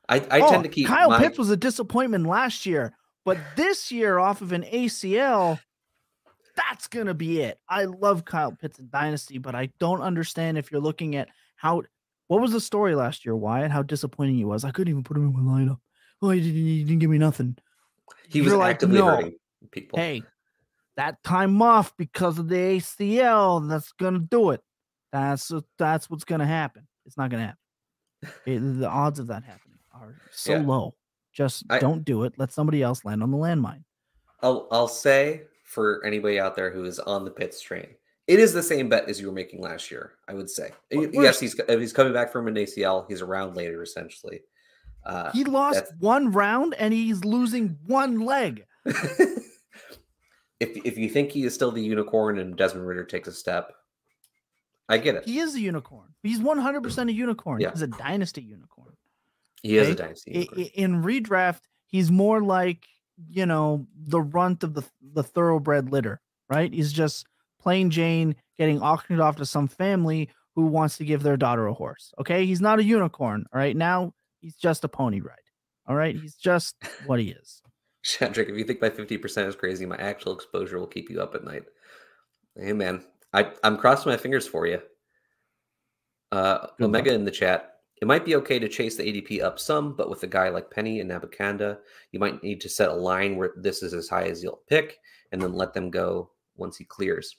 I, 0.09 0.17
I 0.31 0.39
Oh, 0.41 0.49
tend 0.51 0.63
to 0.63 0.69
keep 0.69 0.87
Kyle 0.87 1.09
my, 1.09 1.19
Pitts 1.19 1.37
was 1.37 1.49
a 1.49 1.57
disappointment 1.57 2.25
last 2.25 2.65
year, 2.65 2.95
but 3.25 3.37
this 3.55 3.91
year 3.91 4.19
off 4.19 4.41
of 4.41 4.51
an 4.53 4.63
ACL, 4.63 5.59
that's 6.55 6.87
gonna 6.87 7.13
be 7.13 7.41
it. 7.41 7.59
I 7.69 7.85
love 7.85 8.23
Kyle 8.25 8.51
Pitts 8.51 8.79
in 8.79 8.89
Dynasty, 8.89 9.37
but 9.37 9.53
I 9.53 9.69
don't 9.79 10.01
understand 10.01 10.57
if 10.57 10.71
you're 10.71 10.81
looking 10.81 11.15
at 11.15 11.29
how 11.55 11.83
What 12.27 12.41
was 12.41 12.51
the 12.51 12.61
story 12.61 12.95
last 12.95 13.25
year, 13.25 13.35
Wyatt? 13.35 13.71
How 13.71 13.83
disappointing 13.83 14.35
he 14.35 14.45
was. 14.45 14.63
I 14.63 14.71
couldn't 14.71 14.91
even 14.91 15.03
put 15.03 15.17
him 15.17 15.25
in 15.27 15.33
my 15.33 15.59
lineup. 15.59 15.79
Oh, 16.21 16.29
he 16.29 16.41
didn't, 16.41 16.55
he 16.55 16.83
didn't 16.83 16.99
give 16.99 17.09
me 17.09 17.17
nothing. 17.17 17.57
He 18.27 18.41
was 18.41 18.49
You're 18.51 18.59
like, 18.59 18.75
actively 18.75 18.99
"No, 18.99 19.07
hurting 19.07 19.35
people. 19.71 19.99
Hey, 19.99 20.23
that 20.95 21.21
time 21.23 21.61
off 21.61 21.95
because 21.97 22.39
of 22.39 22.47
the 22.49 22.55
ACL, 22.55 23.69
that's 23.69 23.91
gonna 23.93 24.19
do 24.19 24.51
it. 24.51 24.61
That's 25.11 25.51
that's 25.77 26.09
what's 26.09 26.23
gonna 26.25 26.47
happen. 26.47 26.87
It's 27.05 27.17
not 27.17 27.29
gonna 27.29 27.43
happen. 27.43 27.59
It- 28.45 28.59
the 28.79 28.87
odds 28.89 29.19
of 29.19 29.27
that 29.27 29.43
happening 29.43 29.77
are 29.93 30.15
so 30.31 30.53
Yeah. 30.53 30.61
low. 30.61 30.95
Just 31.33 31.63
I- 31.69 31.79
don't 31.79 32.03
do 32.03 32.23
it. 32.23 32.33
Let 32.37 32.51
somebody 32.51 32.81
else 32.81 33.05
land 33.05 33.21
on 33.23 33.31
the 33.31 33.37
landmine. 33.37 33.83
I'll 34.41 34.67
I'll 34.71 34.87
say 34.87 35.43
for 35.63 36.03
anybody 36.05 36.39
out 36.39 36.55
there 36.55 36.71
who 36.71 36.85
is 36.85 36.99
on 36.99 37.25
the 37.25 37.31
Pitts 37.31 37.59
train, 37.61 37.87
it 38.27 38.39
is 38.39 38.53
the 38.53 38.63
same 38.63 38.89
bet 38.89 39.09
as 39.09 39.19
you 39.19 39.27
were 39.27 39.33
making 39.33 39.61
last 39.61 39.89
year. 39.91 40.13
I 40.27 40.33
would 40.33 40.49
say. 40.49 40.71
Course. 40.91 41.09
Yes, 41.13 41.39
he's 41.39 41.59
he's 41.67 41.93
coming 41.93 42.13
back 42.13 42.31
from 42.31 42.47
an 42.47 42.55
ACL. 42.55 43.05
He's 43.07 43.21
around 43.21 43.55
later, 43.55 43.81
essentially. 43.83 44.41
Uh, 45.05 45.31
He 45.31 45.43
lost 45.45 45.85
one 45.99 46.31
round 46.31 46.73
and 46.75 46.93
he's 46.93 47.23
losing 47.23 47.77
one 47.85 48.19
leg. 48.19 48.65
if 48.85 50.69
if 50.85 50.97
you 50.97 51.09
think 51.09 51.31
he 51.31 51.43
is 51.43 51.53
still 51.53 51.71
the 51.71 51.81
unicorn 51.81 52.39
and 52.39 52.55
Desmond 52.55 52.87
Ridder 52.87 53.03
takes 53.05 53.27
a 53.27 53.31
step, 53.33 53.71
I 54.89 54.97
get 54.97 55.15
it. 55.15 55.25
He 55.25 55.39
is 55.39 55.55
a 55.55 55.59
unicorn. 55.59 56.13
He's 56.23 56.39
100% 56.39 57.09
a 57.09 57.13
unicorn. 57.13 57.61
Yeah. 57.61 57.71
He's 57.71 57.81
a 57.81 57.87
dynasty 57.87 58.41
unicorn. 58.41 58.93
He 59.63 59.77
is 59.77 59.89
a 59.89 59.95
dynasty. 59.95 60.31
Unicorn. 60.31 60.61
in 60.73 61.03
redraft, 61.03 61.61
he's 61.87 62.11
more 62.11 62.41
like 62.41 62.85
you 63.29 63.45
know 63.45 63.87
the 63.95 64.21
runt 64.21 64.63
of 64.63 64.73
the 64.73 64.83
the 65.01 65.23
thoroughbred 65.23 65.91
litter, 65.91 66.21
right? 66.49 66.71
He's 66.71 66.93
just 66.93 67.25
plain 67.59 67.89
Jane 67.89 68.35
getting 68.57 68.81
auctioned 68.81 69.21
off 69.21 69.37
to 69.37 69.45
some 69.45 69.67
family 69.67 70.29
who 70.55 70.67
wants 70.67 70.97
to 70.97 71.05
give 71.05 71.23
their 71.23 71.37
daughter 71.37 71.67
a 71.67 71.73
horse. 71.73 72.13
Okay, 72.19 72.45
he's 72.45 72.61
not 72.61 72.79
a 72.79 72.83
unicorn. 72.83 73.45
All 73.53 73.59
right, 73.59 73.75
now 73.75 74.13
he's 74.39 74.55
just 74.55 74.83
a 74.83 74.87
pony 74.87 75.21
ride. 75.21 75.35
All 75.87 75.95
right, 75.95 76.15
he's 76.15 76.35
just 76.35 76.75
what 77.05 77.19
he 77.19 77.29
is. 77.29 77.61
Shadrach, 78.01 78.47
if 78.47 78.57
you 78.57 78.63
think 78.63 78.81
my 78.81 78.89
50% 78.89 79.47
is 79.47 79.55
crazy, 79.55 79.85
my 79.85 79.97
actual 79.97 80.33
exposure 80.33 80.79
will 80.79 80.87
keep 80.87 81.09
you 81.09 81.21
up 81.21 81.35
at 81.35 81.43
night. 81.43 81.63
Hey 82.55 82.73
man, 82.73 83.03
I, 83.33 83.51
I'm 83.63 83.77
crossing 83.77 84.11
my 84.11 84.17
fingers 84.17 84.47
for 84.47 84.65
you. 84.67 84.81
Uh, 86.31 86.67
Good 86.77 86.85
Omega 86.85 87.13
in 87.13 87.25
the 87.25 87.31
chat. 87.31 87.73
It 88.01 88.07
might 88.07 88.25
be 88.25 88.35
okay 88.35 88.59
to 88.59 88.67
chase 88.69 88.95
the 88.95 89.03
ADP 89.03 89.41
up 89.41 89.57
some, 89.59 89.95
but 89.95 90.09
with 90.09 90.21
a 90.23 90.27
guy 90.27 90.49
like 90.49 90.69
Penny 90.69 90.99
and 90.99 91.09
Nabakanda, 91.09 91.79
you 92.11 92.19
might 92.19 92.43
need 92.43 92.61
to 92.61 92.69
set 92.69 92.89
a 92.89 92.93
line 92.93 93.37
where 93.37 93.53
this 93.57 93.81
is 93.81 93.93
as 93.93 94.07
high 94.07 94.25
as 94.25 94.43
you'll 94.43 94.61
pick, 94.69 94.99
and 95.31 95.41
then 95.41 95.53
let 95.53 95.73
them 95.73 95.89
go 95.89 96.29
once 96.55 96.77
he 96.77 96.83
clears. 96.83 97.37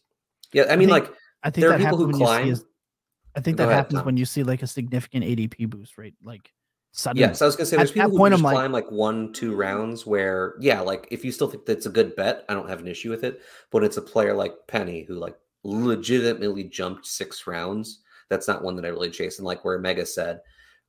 Yeah, 0.53 0.65
I 0.65 0.77
mean, 0.77 0.89
think 0.89 0.91
like 1.09 1.15
I 1.45 1.51
think 1.51 1.63
There 1.63 1.71
are 1.75 1.79
that 1.79 1.85
people 1.85 1.99
who 1.99 2.05
happens 2.07 2.19
when 2.21 2.27
climb- 2.27 2.47
you 2.49 2.57
see. 2.57 2.63
A, 2.63 3.39
I 3.39 3.41
think 3.41 3.57
that 3.59 3.65
ahead, 3.65 3.77
happens 3.77 3.99
Tom. 4.01 4.07
when 4.07 4.17
you 4.17 4.25
see 4.25 4.43
like 4.43 4.63
a 4.63 4.67
significant 4.67 5.25
ADP 5.25 5.71
boost 5.71 5.97
right? 5.97 6.15
like 6.25 6.53
suddenly. 6.91 7.29
Yes, 7.29 7.41
I 7.41 7.47
was 7.47 7.55
gonna 7.55 7.67
say 7.67 7.77
At 7.77 7.79
there's 7.79 7.93
people 7.93 8.09
that 8.09 8.13
who 8.15 8.19
point, 8.19 8.33
just 8.33 8.43
like- 8.43 8.55
climb 8.55 8.73
like 8.73 8.91
one, 8.91 9.33
two 9.33 9.55
rounds 9.55 10.07
where, 10.07 10.55
yeah, 10.59 10.81
like 10.81 11.07
if 11.13 11.25
you 11.25 11.31
still 11.31 11.47
think 11.49 11.67
that's 11.67 11.87
a 11.87 11.91
good 11.91 12.17
bet, 12.17 12.45
I 12.49 12.55
don't 12.55 12.69
have 12.69 12.81
an 12.81 12.89
issue 12.89 13.11
with 13.11 13.23
it. 13.23 13.43
But 13.71 13.85
it's 13.85 13.97
a 13.97 14.03
player 14.03 14.35
like 14.35 14.55
Penny 14.67 15.05
who 15.07 15.15
like 15.15 15.37
legitimately 15.65 16.65
jumped 16.65 17.07
six 17.07 17.47
rounds. 17.47 18.01
That's 18.31 18.49
not 18.49 18.63
one 18.63 18.77
that 18.77 18.85
I 18.85 18.89
really 18.89 19.11
chase. 19.11 19.39
And 19.39 19.47
like 19.47 19.65
where 19.65 19.79
Mega 19.79 20.07
said, 20.07 20.41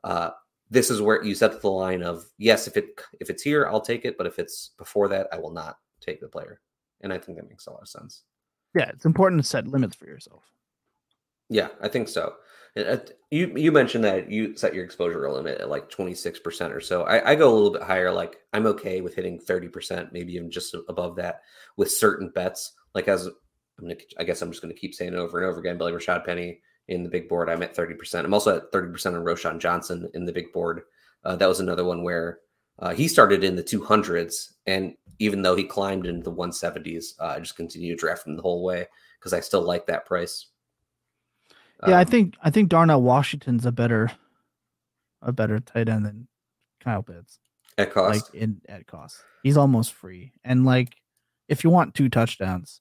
uh, 0.03 0.31
this 0.69 0.89
is 0.89 1.01
where 1.01 1.23
you 1.23 1.33
set 1.33 1.61
the 1.61 1.69
line 1.69 2.03
of 2.03 2.25
yes, 2.37 2.67
if 2.67 2.77
it 2.77 3.01
if 3.19 3.29
it's 3.29 3.43
here, 3.43 3.67
I'll 3.67 3.81
take 3.81 4.05
it, 4.05 4.17
but 4.17 4.27
if 4.27 4.37
it's 4.39 4.71
before 4.77 5.07
that, 5.07 5.27
I 5.31 5.37
will 5.39 5.51
not 5.51 5.77
take 5.99 6.21
the 6.21 6.27
player. 6.27 6.61
And 7.01 7.11
I 7.11 7.17
think 7.17 7.37
that 7.37 7.49
makes 7.49 7.67
a 7.67 7.71
lot 7.71 7.81
of 7.81 7.87
sense. 7.89 8.23
Yeah, 8.75 8.89
it's 8.89 9.05
important 9.05 9.41
to 9.41 9.47
set 9.47 9.67
limits 9.67 9.95
for 9.95 10.05
yourself. 10.05 10.43
Yeah, 11.49 11.69
I 11.81 11.87
think 11.87 12.07
so. 12.07 12.35
Uh, 12.77 12.97
You 13.31 13.51
you 13.55 13.71
mentioned 13.71 14.03
that 14.03 14.29
you 14.29 14.55
set 14.55 14.75
your 14.75 14.85
exposure 14.85 15.29
limit 15.31 15.59
at 15.59 15.69
like 15.69 15.89
twenty 15.89 16.13
six 16.13 16.39
percent 16.39 16.71
or 16.71 16.81
so. 16.81 17.03
I, 17.03 17.31
I 17.31 17.35
go 17.35 17.51
a 17.51 17.55
little 17.55 17.71
bit 17.71 17.81
higher. 17.81 18.11
Like 18.11 18.37
I'm 18.53 18.67
okay 18.67 19.01
with 19.01 19.15
hitting 19.15 19.39
thirty 19.39 19.67
percent, 19.67 20.13
maybe 20.13 20.33
even 20.35 20.51
just 20.51 20.75
above 20.87 21.15
that 21.15 21.41
with 21.77 21.91
certain 21.91 22.29
bets. 22.29 22.73
Like 22.93 23.07
as 23.07 23.27
I'm 23.79 23.87
gonna, 23.87 23.99
I 24.19 24.23
guess 24.23 24.41
I'm 24.41 24.51
just 24.51 24.61
going 24.61 24.73
to 24.73 24.79
keep 24.79 24.93
saying 24.93 25.15
over 25.15 25.39
and 25.39 25.47
over 25.49 25.59
again. 25.59 25.77
Billy 25.77 25.91
Rashaad 25.91 26.25
Penny 26.25 26.59
in 26.87 27.03
the 27.03 27.09
big 27.09 27.29
board, 27.29 27.49
I'm 27.49 27.63
at 27.63 27.75
thirty 27.75 27.93
percent. 27.95 28.25
I'm 28.25 28.33
also 28.33 28.57
at 28.57 28.71
thirty 28.71 28.91
percent 28.91 29.15
on 29.15 29.23
Roschon 29.23 29.59
Johnson 29.59 30.09
in 30.13 30.25
the 30.25 30.33
big 30.33 30.51
board. 30.53 30.81
Uh, 31.23 31.35
that 31.35 31.47
was 31.49 31.59
another 31.59 31.83
one 31.85 32.03
where 32.03 32.39
uh, 32.79 32.93
he 32.93 33.07
started 33.09 33.43
in 33.43 33.57
the 33.57 33.63
200s, 33.63 34.53
and 34.65 34.93
even 35.19 35.41
though 35.41 35.53
he 35.55 35.65
climbed 35.65 36.05
into 36.05 36.23
the 36.23 36.31
170s, 36.31 37.07
uh, 37.19 37.25
I 37.35 37.39
just 37.39 37.57
continued 37.57 37.97
to 37.97 37.99
draft 37.99 38.25
him 38.25 38.37
the 38.37 38.41
whole 38.41 38.63
way 38.63 38.85
because 39.19 39.33
I 39.33 39.41
still 39.41 39.61
like 39.63 39.85
that 39.87 40.05
price. 40.05 40.47
Yeah, 41.85 41.97
I 41.97 42.03
Um, 42.03 42.07
think 42.07 42.35
I 42.41 42.49
think 42.51 42.69
Darnell 42.69 43.01
Washington's 43.01 43.65
a 43.65 43.71
better 43.71 44.11
a 45.21 45.31
better 45.33 45.59
tight 45.59 45.89
end 45.89 46.05
than 46.05 46.27
Kyle 46.79 47.03
Pitts. 47.03 47.39
at 47.77 47.93
cost. 47.93 48.33
Like 48.33 48.41
in 48.41 48.61
at 48.69 48.87
cost. 48.87 49.17
He's 49.43 49.57
almost 49.57 49.93
free. 49.93 50.31
And 50.45 50.65
like 50.65 50.95
if 51.49 51.63
you 51.65 51.69
want 51.69 51.95
two 51.95 52.07
touchdowns, 52.09 52.79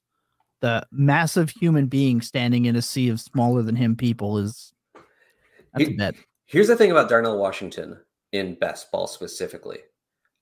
the 0.61 0.85
massive 0.91 1.49
human 1.49 1.87
being 1.87 2.21
standing 2.21 2.65
in 2.65 2.75
a 2.75 2.81
sea 2.81 3.09
of 3.09 3.19
smaller 3.19 3.61
than 3.61 3.75
him 3.75 3.95
people 3.95 4.37
is 4.37 4.73
that's 5.73 5.87
He- 5.89 5.95
Here's 6.45 6.67
the 6.67 6.75
thing 6.75 6.89
about 6.89 7.09
Darnell 7.09 7.37
Washington 7.37 7.99
in 8.31 8.55
best 8.55 8.91
ball 8.91 9.05
specifically, 9.05 9.77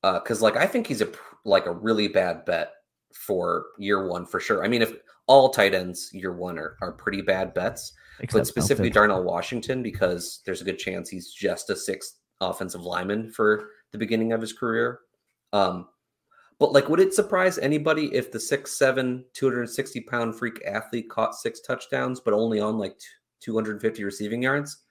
because 0.01 0.41
like 0.41 0.55
I 0.55 0.65
think 0.65 0.88
he's 0.88 1.01
a 1.01 1.09
like 1.43 1.65
a 1.65 1.72
really 1.72 2.07
bad 2.07 2.45
bet 2.45 2.72
for 3.13 3.65
year 3.78 4.07
one 4.07 4.26
for 4.26 4.39
sure. 4.39 4.63
I 4.63 4.70
mean, 4.70 4.82
if 4.82 4.93
all 5.28 5.49
tight 5.49 5.74
ends 5.74 6.09
year 6.13 6.32
one 6.34 6.57
are, 6.57 6.78
are 6.82 6.93
pretty 6.93 7.22
bad 7.22 7.53
bets, 7.53 7.91
Except 8.20 8.39
but 8.39 8.47
specifically. 8.47 8.89
Darnell 8.89 9.24
Washington 9.24 9.84
because 9.84 10.41
there's 10.45 10.61
a 10.61 10.65
good 10.65 10.80
chance 10.80 11.09
he's 11.09 11.34
just 11.34 11.70
a 11.70 11.76
sixth 11.76 12.15
offensive 12.39 12.82
lineman 12.82 13.32
for 13.32 13.70
the 13.91 13.97
beginning 13.97 14.32
of 14.32 14.39
his 14.39 14.53
career. 14.53 15.01
Um, 15.51 15.88
but 16.60 16.72
like, 16.72 16.89
would 16.89 16.99
it 16.99 17.14
surprise 17.14 17.58
anybody 17.58 18.14
if 18.14 18.32
the 18.32 18.39
six 18.39 18.78
seven, 18.78 19.24
260 19.34 20.01
pound 20.01 20.38
freak 20.38 20.62
athlete 20.66 21.10
caught 21.10 21.36
six 21.36 21.62
touchdowns, 21.62 22.20
but 22.20 22.34
only 22.34 22.60
on 22.60 22.78
like 22.78 22.97
250 23.41 24.03
receiving 24.03 24.41
yards? 24.41 24.84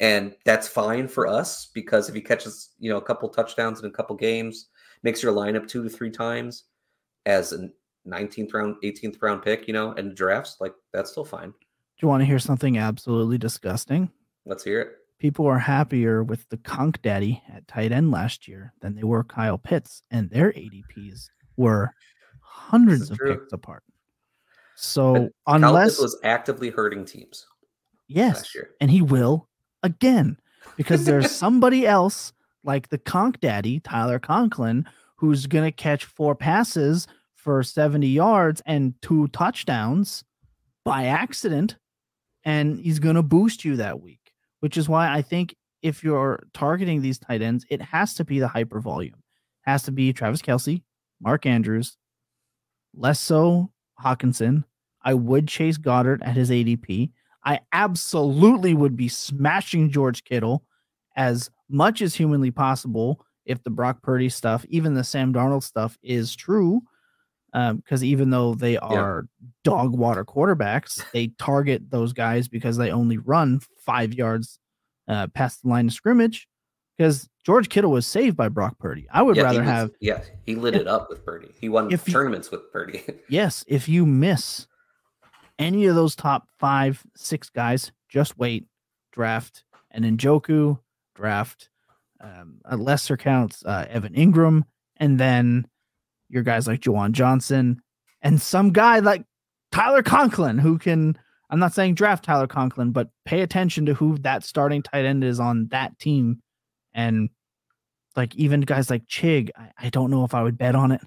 And 0.00 0.34
that's 0.44 0.66
fine 0.66 1.06
for 1.06 1.28
us 1.28 1.70
because 1.74 2.08
if 2.08 2.14
he 2.14 2.20
catches, 2.20 2.70
you 2.80 2.90
know, 2.90 2.96
a 2.96 3.02
couple 3.02 3.28
touchdowns 3.28 3.80
in 3.80 3.86
a 3.86 3.92
couple 3.92 4.16
games, 4.16 4.68
makes 5.04 5.22
your 5.22 5.32
lineup 5.32 5.68
two 5.68 5.84
to 5.84 5.88
three 5.88 6.10
times 6.10 6.64
as 7.24 7.52
a 7.52 7.68
19th 8.08 8.52
round, 8.52 8.76
18th 8.82 9.22
round 9.22 9.42
pick, 9.42 9.68
you 9.68 9.74
know, 9.74 9.92
and 9.92 10.16
drafts, 10.16 10.56
like 10.60 10.74
that's 10.92 11.12
still 11.12 11.24
fine. 11.24 11.50
Do 11.50 12.06
you 12.06 12.08
want 12.08 12.22
to 12.22 12.26
hear 12.26 12.40
something 12.40 12.78
absolutely 12.78 13.38
disgusting? 13.38 14.10
Let's 14.44 14.64
hear 14.64 14.80
it. 14.80 14.88
People 15.22 15.46
are 15.46 15.60
happier 15.60 16.24
with 16.24 16.48
the 16.48 16.56
Conk 16.56 17.00
Daddy 17.00 17.40
at 17.54 17.68
tight 17.68 17.92
end 17.92 18.10
last 18.10 18.48
year 18.48 18.72
than 18.80 18.96
they 18.96 19.04
were 19.04 19.22
Kyle 19.22 19.56
Pitts, 19.56 20.02
and 20.10 20.28
their 20.28 20.50
ADPs 20.50 21.28
were 21.56 21.92
hundreds 22.40 23.08
of 23.08 23.18
true. 23.18 23.36
picks 23.36 23.52
apart. 23.52 23.84
So 24.74 25.14
Kyle 25.14 25.30
unless 25.46 26.00
was 26.00 26.18
actively 26.24 26.70
hurting 26.70 27.04
teams 27.04 27.46
yes, 28.08 28.52
and 28.80 28.90
he 28.90 29.00
will 29.00 29.48
again 29.84 30.38
because 30.76 31.04
there's 31.04 31.30
somebody 31.44 31.86
else 31.86 32.32
like 32.64 32.88
the 32.88 32.98
Conk 32.98 33.38
Daddy, 33.38 33.78
Tyler 33.78 34.18
Conklin, 34.18 34.86
who's 35.18 35.46
gonna 35.46 35.70
catch 35.70 36.04
four 36.04 36.34
passes 36.34 37.06
for 37.36 37.62
70 37.62 38.08
yards 38.08 38.60
and 38.66 38.94
two 39.02 39.28
touchdowns 39.28 40.24
by 40.84 41.04
accident, 41.04 41.76
and 42.44 42.80
he's 42.80 42.98
gonna 42.98 43.22
boost 43.22 43.64
you 43.64 43.76
that 43.76 44.00
week. 44.00 44.21
Which 44.62 44.76
is 44.76 44.88
why 44.88 45.12
I 45.12 45.22
think 45.22 45.56
if 45.82 46.04
you're 46.04 46.44
targeting 46.54 47.02
these 47.02 47.18
tight 47.18 47.42
ends, 47.42 47.66
it 47.68 47.82
has 47.82 48.14
to 48.14 48.24
be 48.24 48.38
the 48.38 48.46
hyper 48.46 48.80
volume. 48.80 49.16
Has 49.62 49.82
to 49.82 49.92
be 49.92 50.12
Travis 50.12 50.40
Kelce, 50.40 50.82
Mark 51.20 51.46
Andrews, 51.46 51.96
less 52.94 53.18
so 53.18 53.72
Hockenson. 54.02 54.62
I 55.02 55.14
would 55.14 55.48
chase 55.48 55.78
Goedert 55.78 56.22
at 56.22 56.36
his 56.36 56.50
ADP. 56.50 57.10
I 57.44 57.58
absolutely 57.72 58.72
would 58.72 58.96
be 58.96 59.08
smashing 59.08 59.90
George 59.90 60.22
Kittle 60.22 60.64
as 61.16 61.50
much 61.68 62.00
as 62.00 62.14
humanly 62.14 62.52
possible 62.52 63.24
if 63.44 63.64
the 63.64 63.70
Brock 63.70 64.00
Purdy 64.02 64.28
stuff, 64.28 64.64
even 64.68 64.94
the 64.94 65.02
Sam 65.02 65.34
Darnold 65.34 65.64
stuff, 65.64 65.98
is 66.04 66.36
true. 66.36 66.82
Because 67.52 68.02
even 68.02 68.30
though 68.30 68.54
they 68.54 68.78
are 68.78 69.26
dog 69.62 69.94
water 69.96 70.24
quarterbacks, 70.24 71.04
they 71.12 71.28
target 71.38 71.90
those 71.90 72.12
guys 72.12 72.48
because 72.48 72.76
they 72.76 72.90
only 72.90 73.18
run 73.18 73.60
five 73.78 74.14
yards 74.14 74.58
uh, 75.08 75.26
past 75.28 75.62
the 75.62 75.68
line 75.68 75.86
of 75.88 75.92
scrimmage. 75.92 76.48
Because 76.96 77.28
George 77.44 77.68
Kittle 77.68 77.90
was 77.90 78.06
saved 78.06 78.36
by 78.36 78.48
Brock 78.48 78.78
Purdy. 78.78 79.06
I 79.10 79.22
would 79.22 79.36
Yeah, 79.36 79.42
rather 79.44 79.60
was- 79.60 79.68
have 79.68 79.90
Yeah, 80.00 80.20
he 80.44 80.54
lit 80.54 80.74
it 80.74 80.86
up 80.86 81.08
with 81.10 81.24
Purdy. 81.24 81.50
He 81.60 81.68
won 81.68 81.92
If 81.92 82.06
you- 82.06 82.12
tournaments 82.12 82.50
with 82.50 82.70
Purdy. 82.72 83.02
yes, 83.28 83.64
if 83.66 83.88
you 83.88 84.06
miss 84.06 84.66
any 85.58 85.86
of 85.86 85.94
those 85.94 86.14
top 86.16 86.48
five, 86.58 87.02
six 87.16 87.48
guys, 87.50 87.92
just 88.08 88.38
wait, 88.38 88.66
draft 89.12 89.64
and 89.90 90.04
Njoku, 90.04 90.78
draft 91.14 91.68
um, 92.20 92.60
a 92.64 92.76
lesser 92.76 93.16
counts 93.16 93.64
uh, 93.64 93.86
Evan 93.90 94.14
Engram, 94.14 94.62
and 94.98 95.18
then 95.18 95.66
your 96.32 96.42
guys 96.42 96.66
like 96.66 96.80
Juwan 96.80 97.12
Johnson 97.12 97.80
and 98.22 98.40
some 98.40 98.72
guy 98.72 98.98
like 98.98 99.24
Tyler 99.70 100.02
Conklin 100.02 100.58
who 100.58 100.78
can 100.78 101.16
I'm 101.50 101.58
not 101.58 101.74
saying 101.74 101.94
draft 101.96 102.24
Tyler 102.24 102.46
Conklin, 102.46 102.92
but 102.92 103.10
pay 103.26 103.42
attention 103.42 103.84
to 103.86 103.94
who 103.94 104.16
that 104.18 104.42
starting 104.42 104.82
tight 104.82 105.04
end 105.04 105.22
is 105.22 105.38
on 105.38 105.68
that 105.68 105.98
team. 105.98 106.40
And 106.94 107.28
like 108.16 108.34
even 108.36 108.62
guys 108.62 108.88
like 108.88 109.04
Chig, 109.06 109.50
I, 109.54 109.70
I 109.78 109.88
don't 109.90 110.10
know 110.10 110.24
if 110.24 110.34
I 110.34 110.42
would 110.42 110.56
bet 110.56 110.74
on 110.74 110.92
it. 110.92 111.02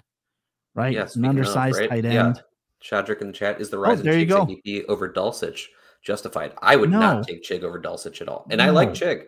Right? 0.74 0.94
Yeah, 0.94 1.02
An 1.02 1.08
speaking 1.08 1.24
of, 1.24 1.30
undersized 1.30 1.78
right? 1.80 1.88
tight 1.90 2.04
Yeah. 2.04 2.26
end. 2.26 2.42
Shadrick 2.80 3.20
in 3.22 3.28
the 3.28 3.32
chat 3.32 3.60
is 3.60 3.70
the 3.70 3.76
Oh, 3.78 3.80
rise 3.80 4.02
there 4.02 4.14
you 4.16 4.22
of 4.22 4.28
go. 4.28 4.46
Chig's 4.46 4.60
ADP 4.64 4.84
over 4.88 5.12
Dulcich 5.12 5.64
justified. 6.04 6.52
I 6.62 6.76
would 6.76 6.90
No. 6.90 7.00
not 7.00 7.26
take 7.26 7.42
Chig 7.42 7.64
over 7.64 7.80
Dulcich 7.80 8.20
at 8.20 8.28
all. 8.28 8.46
And 8.50 8.62
I 8.62 8.70
like 8.70 8.90
Chig. 8.90 9.24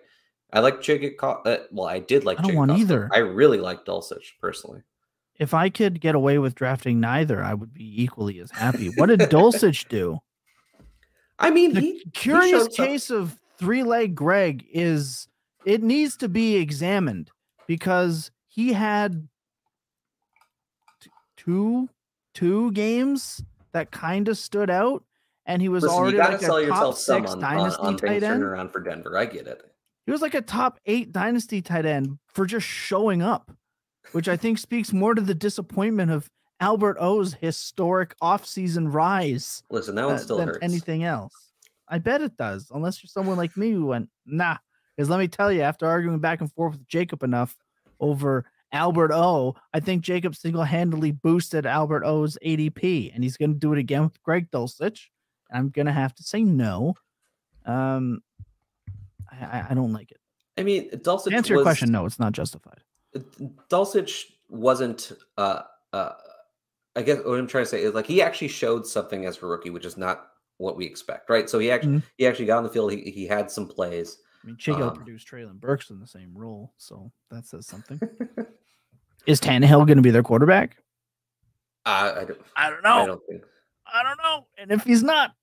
I 0.53 0.61
like 0.61 0.79
Chig 0.81 1.05
at 1.05 1.19
co- 1.19 1.43
uh, 1.45 1.59
well, 1.73 1.87
I 1.89 1.99
did 1.99 2.25
like 2.25 2.39
I 2.39 2.43
don't 2.43 2.53
Chig 2.53 2.57
want 2.57 2.71
either. 2.73 3.09
I 3.13 3.19
really 3.19 3.59
like 3.59 3.85
Dulcich 3.85 4.39
personally. 4.41 4.83
If 5.39 5.55
I 5.55 5.69
could 5.69 6.01
get 6.01 6.15
away 6.15 6.39
with 6.39 6.55
drafting 6.55 6.99
neither, 7.01 7.43
I 7.43 7.55
would 7.55 7.73
be 7.73 8.03
equally 8.03 8.41
as 8.41 8.51
happy. 8.51 8.89
What 8.97 9.07
did 9.07 9.21
Dulcich 9.21 9.89
do? 9.89 10.19
I 11.39 11.51
mean, 11.51 11.75
the 11.75 11.81
he 11.81 12.05
curious 12.13 12.65
some- 12.75 12.87
case 12.87 13.11
of 13.11 13.39
three 13.57 13.85
leg 13.85 14.15
Greg 14.17 14.67
is 14.73 15.29
it 15.65 15.83
needs 15.83 16.17
to 16.19 16.29
be 16.29 16.57
examined 16.57 17.31
because 17.69 18.31
he 18.49 18.73
had 18.73 19.29
t- 21.01 21.11
two 21.37 21.89
two 22.35 22.73
games 22.73 23.43
that 23.73 23.91
kind 23.93 24.29
of 24.29 24.37
stood 24.39 24.71
out, 24.71 25.05
and 25.47 25.63
he 25.63 25.69
was 25.69 25.83
Listen, 25.85 25.97
you 25.97 26.03
already 26.03 26.17
got 26.17 26.27
to 26.27 26.33
like 26.33 26.41
sell 26.41 26.57
a 26.57 26.63
yourself 26.63 26.95
top 26.95 26.99
some 26.99 27.23
six 27.23 27.33
on, 27.33 27.45
on, 27.45 27.57
dynasty 27.57 27.83
on 27.83 27.99
things 27.99 28.23
tight 28.23 28.23
end. 28.25 28.43
around 28.43 28.71
for 28.73 28.81
Denver. 28.81 29.17
I 29.17 29.27
get 29.27 29.47
it. 29.47 29.63
He 30.07 30.11
was 30.13 30.23
like 30.23 30.35
a 30.35 30.41
top 30.43 30.81
eight 30.87 31.13
dynasty 31.13 31.61
tight 31.63 31.87
end 31.87 32.19
for 32.27 32.47
just 32.47 32.67
showing 32.67 33.23
up, 33.23 33.53
which 34.13 34.29
I 34.29 34.37
think 34.37 34.59
speaks 34.59 34.93
more 34.93 35.15
to 35.15 35.21
the 35.23 35.35
disappointment 35.35 36.11
of 36.11 36.31
Albert 36.61 36.97
O's 37.01 37.35
historic 37.35 38.15
offseason 38.21 38.93
rise 38.93 39.63
Listen, 39.71 39.95
that 39.95 40.07
one 40.07 40.19
still 40.19 40.39
than 40.39 40.49
hurts. 40.49 40.59
anything 40.63 41.05
else. 41.05 41.33
I 41.89 41.99
bet 41.99 42.21
it 42.21 42.37
does, 42.37 42.71
unless 42.75 43.03
you're 43.03 43.09
someone 43.09 43.37
like 43.37 43.57
me 43.57 43.71
who 43.71 43.87
went, 43.87 44.09
nah. 44.27 44.57
Because 44.97 45.09
let 45.09 45.19
me 45.21 45.29
tell 45.29 45.53
you, 45.53 45.63
after 45.63 45.87
arguing 45.87 46.19
back 46.19 46.41
and 46.41 46.53
forth 46.53 46.73
with 46.75 46.89
Jacob 46.89 47.23
enough 47.23 47.57
over 48.01 48.45
Albert 48.73 49.13
O, 49.15 49.55
I 49.73 49.81
think 49.81 50.03
Jacob 50.03 50.35
single 50.35 50.65
handedly 50.65 51.13
boosted 51.13 51.65
Albert 51.65 52.05
O's 52.05 52.37
ADP, 52.45 53.13
and 53.15 53.23
he's 53.23 53.37
going 53.37 53.53
to 53.55 53.59
do 53.59 53.73
it 53.73 53.79
again 53.79 54.03
with 54.05 54.21
Greg 54.23 54.51
Dulcich. 54.51 55.03
I'm 55.53 55.71
going 55.71 55.87
to 55.87 55.93
have 55.93 56.15
to 56.17 56.23
say 56.25 56.43
no. 56.43 56.95
Um, 57.65 58.21
I, 59.31 59.45
I- 59.61 59.67
I 59.71 59.75
don't 59.75 59.93
like 59.93 60.11
it. 60.11 60.19
I 60.59 60.65
mean, 60.65 60.91
Dulcich 60.91 61.31
To 61.31 61.37
answer 61.37 61.55
your 61.55 61.59
was- 61.59 61.65
question, 61.67 61.93
no, 61.93 62.05
it's 62.05 62.19
not 62.19 62.33
justified. 62.33 62.83
Dulcich 63.71 64.25
wasn't. 64.49 65.13
Uh, 65.37 65.63
uh, 65.93 66.13
I 66.97 67.03
guess 67.03 67.19
what 67.25 67.39
I'm 67.39 67.47
trying 67.47 67.65
to 67.65 67.71
say 67.71 67.83
is 67.83 67.95
like 67.95 68.07
he 68.07 68.23
actually 68.23 68.49
showed 68.49 68.87
something 68.87 69.25
as 69.25 69.43
a 69.43 69.47
rookie, 69.47 69.71
which 69.71 69.85
is 69.85 69.97
not 69.97 70.29
what 70.57 70.77
we 70.77 70.85
expect, 70.85 71.31
right? 71.31 71.49
So 71.49 71.59
he 71.59 71.71
actually 71.71 71.99
Mhm. 71.99 72.03
he 72.17 72.27
actually 72.27 72.47
got 72.47 72.59
on 72.59 72.65
the 72.65 72.71
field. 72.71 72.93
He, 72.93 73.11
he 73.11 73.27
had 73.27 73.51
some 73.51 73.67
plays. 73.69 74.19
I 74.43 74.47
mean, 74.49 74.57
Chico 74.57 74.89
Um, 74.89 74.97
produced 74.97 75.29
Treylon 75.29 75.61
Burks 75.61 75.91
in 75.91 76.01
the 76.01 76.07
same 76.07 76.37
role, 76.37 76.73
so 76.77 77.11
that 77.31 77.47
says 77.47 77.67
something. 77.67 78.01
Is 79.27 79.41
Tannehill 79.41 79.87
going 79.87 79.97
to 79.99 80.03
be 80.03 80.11
their 80.11 80.23
quarterback? 80.23 80.79
I, 81.85 82.11
I 82.11 82.25
don't. 82.25 82.41
I 82.57 82.71
don't 82.71 82.83
know. 82.83 83.03
I 83.03 83.07
don't 83.07 83.23
think. 83.29 83.43
I 83.87 84.03
don't 84.03 84.19
know. 84.23 84.47
And 84.59 84.71
if 84.71 84.85
he's 84.85 85.03
not, 85.03 85.35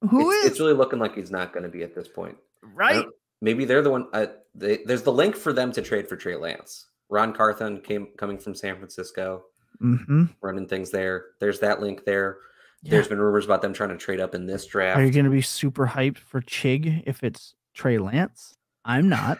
who 0.00 0.30
it's, 0.30 0.44
is 0.44 0.50
It's 0.52 0.60
really 0.60 0.72
looking 0.74 0.98
like 0.98 1.14
he's 1.14 1.30
not 1.30 1.52
going 1.52 1.62
to 1.64 1.68
be 1.68 1.82
at 1.82 1.94
this 1.94 2.08
point. 2.08 2.36
Right? 2.62 3.04
Maybe 3.40 3.64
they're 3.64 3.82
the 3.82 3.90
one. 3.90 4.08
Uh, 4.12 4.26
they, 4.58 4.78
there's 4.84 5.02
the 5.02 5.12
link 5.12 5.36
for 5.36 5.52
them 5.52 5.72
to 5.72 5.82
trade 5.82 6.08
for 6.08 6.16
Trey 6.16 6.36
Lance. 6.36 6.86
Ran 7.08 7.32
Carthon 7.32 7.80
came 7.80 8.08
coming 8.16 8.38
from 8.38 8.54
San 8.54 8.76
Francisco, 8.76 9.44
Mm-hmm. 9.82 10.24
running 10.40 10.66
things 10.66 10.90
there. 10.90 11.26
There's 11.38 11.60
that 11.60 11.80
link 11.80 12.04
there. 12.04 12.38
Yeah. 12.82 12.90
There's 12.90 13.06
been 13.06 13.20
rumors 13.20 13.44
about 13.44 13.62
them 13.62 13.72
trying 13.72 13.90
to 13.90 13.96
trade 13.96 14.18
up 14.18 14.34
in 14.34 14.44
this 14.44 14.66
draft. 14.66 14.98
Are 14.98 15.04
you 15.04 15.12
going 15.12 15.24
to 15.24 15.30
be 15.30 15.40
super 15.40 15.86
hyped 15.86 16.18
for 16.18 16.40
Chig 16.40 17.04
if 17.06 17.22
it's 17.22 17.54
Trey 17.74 17.98
Lance? 17.98 18.56
I'm 18.84 19.08
not 19.08 19.38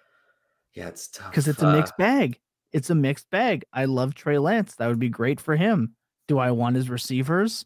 yeah, 0.74 0.88
it's 0.88 1.08
tough 1.08 1.30
because 1.30 1.48
it's 1.48 1.62
a 1.62 1.68
uh, 1.68 1.72
mixed 1.72 1.96
bag. 1.96 2.38
It's 2.72 2.90
a 2.90 2.94
mixed 2.94 3.30
bag. 3.30 3.64
I 3.72 3.86
love 3.86 4.14
Trey 4.14 4.38
Lance. 4.38 4.74
That 4.74 4.88
would 4.88 4.98
be 4.98 5.08
great 5.08 5.40
for 5.40 5.56
him. 5.56 5.94
Do 6.28 6.38
I 6.38 6.50
want 6.50 6.76
his 6.76 6.90
receivers? 6.90 7.64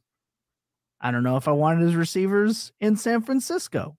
I 1.01 1.11
don't 1.11 1.25
know 1.25 1.37
if 1.37 1.49
I 1.49 1.53
wanted 1.53 1.83
his 1.83 1.97
receivers 1.97 2.71
in 2.81 2.97
San 2.97 3.23
Francisco 3.23 3.97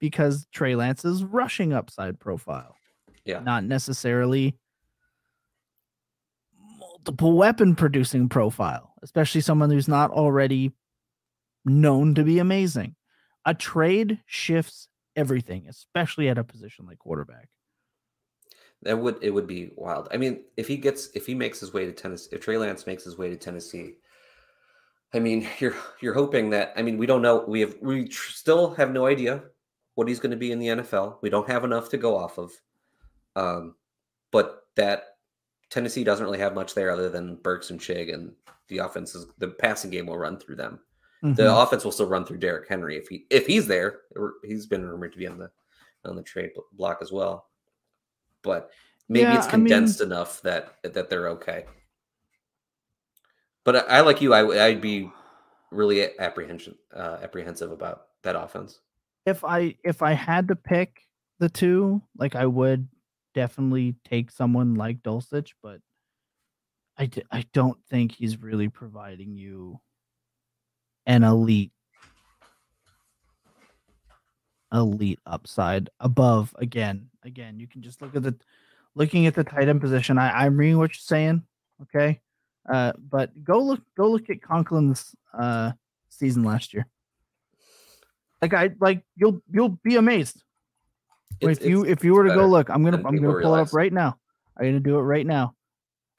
because 0.00 0.46
Trey 0.52 0.74
Lance's 0.74 1.24
rushing 1.24 1.72
upside 1.72 2.18
profile. 2.18 2.76
Yeah. 3.24 3.40
Not 3.40 3.64
necessarily 3.64 4.56
multiple 6.78 7.36
weapon 7.36 7.74
producing 7.74 8.28
profile, 8.28 8.92
especially 9.02 9.40
someone 9.40 9.70
who's 9.70 9.88
not 9.88 10.10
already 10.10 10.72
known 11.64 12.14
to 12.14 12.24
be 12.24 12.38
amazing. 12.38 12.94
A 13.44 13.54
trade 13.54 14.20
shifts 14.26 14.88
everything, 15.14 15.66
especially 15.68 16.28
at 16.28 16.38
a 16.38 16.44
position 16.44 16.86
like 16.86 16.98
quarterback. 16.98 17.48
That 18.82 18.98
would 18.98 19.18
it 19.22 19.30
would 19.30 19.46
be 19.46 19.70
wild. 19.76 20.08
I 20.12 20.16
mean, 20.16 20.44
if 20.56 20.68
he 20.68 20.76
gets 20.76 21.08
if 21.14 21.26
he 21.26 21.34
makes 21.34 21.58
his 21.60 21.72
way 21.72 21.86
to 21.86 21.92
Tennessee, 21.92 22.28
if 22.32 22.42
Trey 22.42 22.58
Lance 22.58 22.86
makes 22.86 23.04
his 23.04 23.16
way 23.16 23.30
to 23.30 23.36
Tennessee, 23.36 23.94
I 25.14 25.18
mean, 25.18 25.48
you're 25.58 25.74
you're 26.00 26.14
hoping 26.14 26.50
that. 26.50 26.72
I 26.76 26.82
mean, 26.82 26.98
we 26.98 27.06
don't 27.06 27.22
know. 27.22 27.44
We 27.46 27.60
have 27.60 27.76
we 27.80 28.08
tr- 28.08 28.32
still 28.32 28.74
have 28.74 28.92
no 28.92 29.06
idea 29.06 29.44
what 29.96 30.06
he's 30.08 30.20
going 30.20 30.30
to 30.30 30.36
be 30.36 30.52
in 30.52 30.58
the 30.60 30.68
NFL. 30.68 31.16
We 31.22 31.28
don't 31.30 31.48
have 31.48 31.64
enough 31.64 31.88
to 31.90 31.96
go 31.96 32.16
off 32.16 32.38
of. 32.38 32.52
Um, 33.34 33.74
but 34.30 34.62
that 34.76 35.16
Tennessee 35.70 36.04
doesn't 36.04 36.24
really 36.24 36.38
have 36.38 36.54
much 36.54 36.74
there 36.74 36.90
other 36.90 37.08
than 37.08 37.36
Burks 37.36 37.70
and 37.70 37.80
Chig, 37.80 38.14
and 38.14 38.32
the 38.68 38.78
offense 38.78 39.14
is 39.14 39.26
the 39.38 39.48
passing 39.48 39.90
game 39.90 40.06
will 40.06 40.18
run 40.18 40.38
through 40.38 40.56
them. 40.56 40.78
The 41.22 41.42
Mhm. 41.44 41.62
offense 41.64 41.82
will 41.84 41.92
still 41.92 42.06
run 42.08 42.24
through 42.24 42.38
Derrick 42.38 42.68
Henry 42.68 42.96
if 42.96 43.08
he 43.08 43.26
if 43.30 43.46
he's 43.46 43.66
there. 43.66 44.02
He's 44.44 44.66
been 44.66 44.86
rumored 44.86 45.12
to 45.12 45.18
be 45.18 45.26
on 45.26 45.38
the 45.38 45.50
on 46.04 46.14
the 46.14 46.22
trade 46.22 46.52
block 46.72 46.98
as 47.00 47.10
well. 47.10 47.48
But 48.42 48.70
maybe 49.08 49.22
Yeah, 49.24 49.38
it's 49.38 49.46
I 49.46 49.52
mean- 49.56 49.66
condensed 49.66 50.00
enough 50.02 50.40
that 50.42 50.74
that 50.84 51.08
they're 51.10 51.28
okay. 51.30 51.66
But 53.64 53.76
I, 53.76 53.80
I 53.80 54.00
like 54.02 54.20
you. 54.20 54.34
I 54.34 54.42
would- 54.42 54.58
I'd 54.58 54.80
be 54.80 55.10
really 55.72 56.16
apprehension 56.20 56.76
uh, 56.94 57.18
apprehensive 57.22 57.72
about 57.72 58.08
that 58.22 58.36
offense. 58.36 58.80
If 59.26 59.44
I 59.44 59.74
if 59.84 60.02
I 60.02 60.12
had 60.12 60.48
to 60.48 60.56
pick 60.56 61.02
the 61.38 61.48
two, 61.48 62.00
like 62.16 62.34
I 62.34 62.46
would 62.46 62.88
definitely 63.34 63.96
take 64.04 64.30
someone 64.30 64.74
like 64.76 65.02
Dulcich, 65.02 65.50
but 65.62 65.80
I 66.98 67.44
don't 67.52 67.78
think 67.90 68.12
he's 68.12 68.40
really 68.40 68.68
providing 68.68 69.36
you 69.36 69.80
an 71.04 71.22
elite 71.24 71.72
elite 74.72 75.20
upside 75.26 75.88
above 76.00 76.52
again 76.58 77.08
again 77.22 77.60
you 77.60 77.68
can 77.68 77.80
just 77.80 78.02
look 78.02 78.16
at 78.16 78.22
the 78.24 78.34
looking 78.96 79.26
at 79.26 79.34
the 79.34 79.44
tight 79.44 79.68
end 79.68 79.80
position 79.80 80.18
i 80.18 80.44
i'm 80.44 80.56
reading 80.56 80.76
what 80.76 80.90
you're 80.90 80.98
saying 80.98 81.40
okay? 81.80 82.20
Uh 82.68 82.92
but 83.08 83.30
go 83.44 83.60
look 83.60 83.80
go 83.96 84.10
look 84.10 84.28
at 84.28 84.40
conklin's 84.40 85.14
uh 85.38 85.70
season 86.08 86.42
last 86.42 86.74
year 86.74 86.84
like 88.42 88.54
i 88.54 88.70
like 88.80 89.02
you'll 89.16 89.40
you'll 89.50 89.78
be 89.82 89.96
amazed. 89.96 90.42
It's- 91.40 91.58
if 91.58 91.66
you 91.66 91.84
if 91.84 92.04
you 92.04 92.14
were 92.14 92.24
to 92.28 92.34
go 92.34 92.46
look 92.46 92.68
i'm 92.70 92.82
gonna 92.84 93.02
i'm 93.04 93.16
gonna 93.16 93.40
pull 93.40 93.54
it 93.54 93.60
up 93.60 93.72
right 93.72 93.92
now. 93.92 94.18
I'm 94.56 94.64
gonna 94.66 94.80
do 94.80 94.98
it 94.98 95.02
right 95.02 95.26
now. 95.26 95.54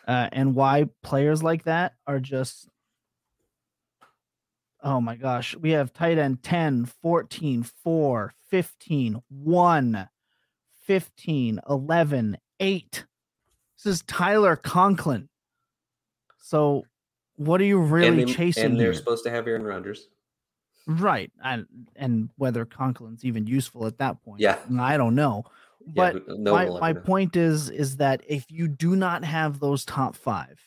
Uh 0.07 0.30
and 0.32 0.55
why 0.55 0.88
players 1.03 1.41
like 1.43 1.63
that 1.63 1.93
are 2.05 2.20
just 2.20 2.68
oh 4.84 5.01
my 5.01 5.15
gosh 5.15 5.55
we 5.55 5.72
have 5.72 5.91
tight 5.93 6.18
end 6.18 6.43
10 6.43 6.86
14 7.01 7.63
4 7.63 8.34
15 8.49 9.22
1 9.30 10.09
15 10.86 11.59
11 11.70 12.38
8 12.59 13.05
this 13.78 13.86
is 13.93 14.01
tyler 14.03 14.55
conklin. 14.55 15.30
So 16.39 16.84
what 17.36 17.59
are 17.61 17.65
you 17.65 17.80
really 17.80 18.07
and 18.22 18.30
they- 18.30 18.34
chasing 18.34 18.65
and 18.65 18.80
they're 18.80 18.88
here? 18.88 18.93
supposed 18.93 19.24
to 19.26 19.30
have 19.30 19.47
Aaron 19.47 19.63
Rodgers. 19.63 20.07
Right 20.88 21.32
and 21.44 21.66
and 21.96 22.30
whether 22.38 22.66
conklin's 22.66 23.26
even 23.26 23.46
useful 23.46 23.86
at 23.86 23.98
that 23.98 24.24
point 24.24 24.40
Yeah. 24.42 24.58
i 24.80 24.96
don't 24.98 25.16
know 25.16 25.44
but 25.96 26.14
who- 26.26 26.38
no 26.38 26.54
my, 26.54 26.66
my 26.80 26.92
know. 26.94 27.02
point 27.02 27.36
is 27.36 27.70
is 27.70 27.98
that 27.98 28.22
if 28.28 28.46
you 28.50 28.68
do 28.70 28.96
not 28.96 29.24
have 29.26 29.60
those 29.60 29.84
top 29.86 30.16
five 30.16 30.60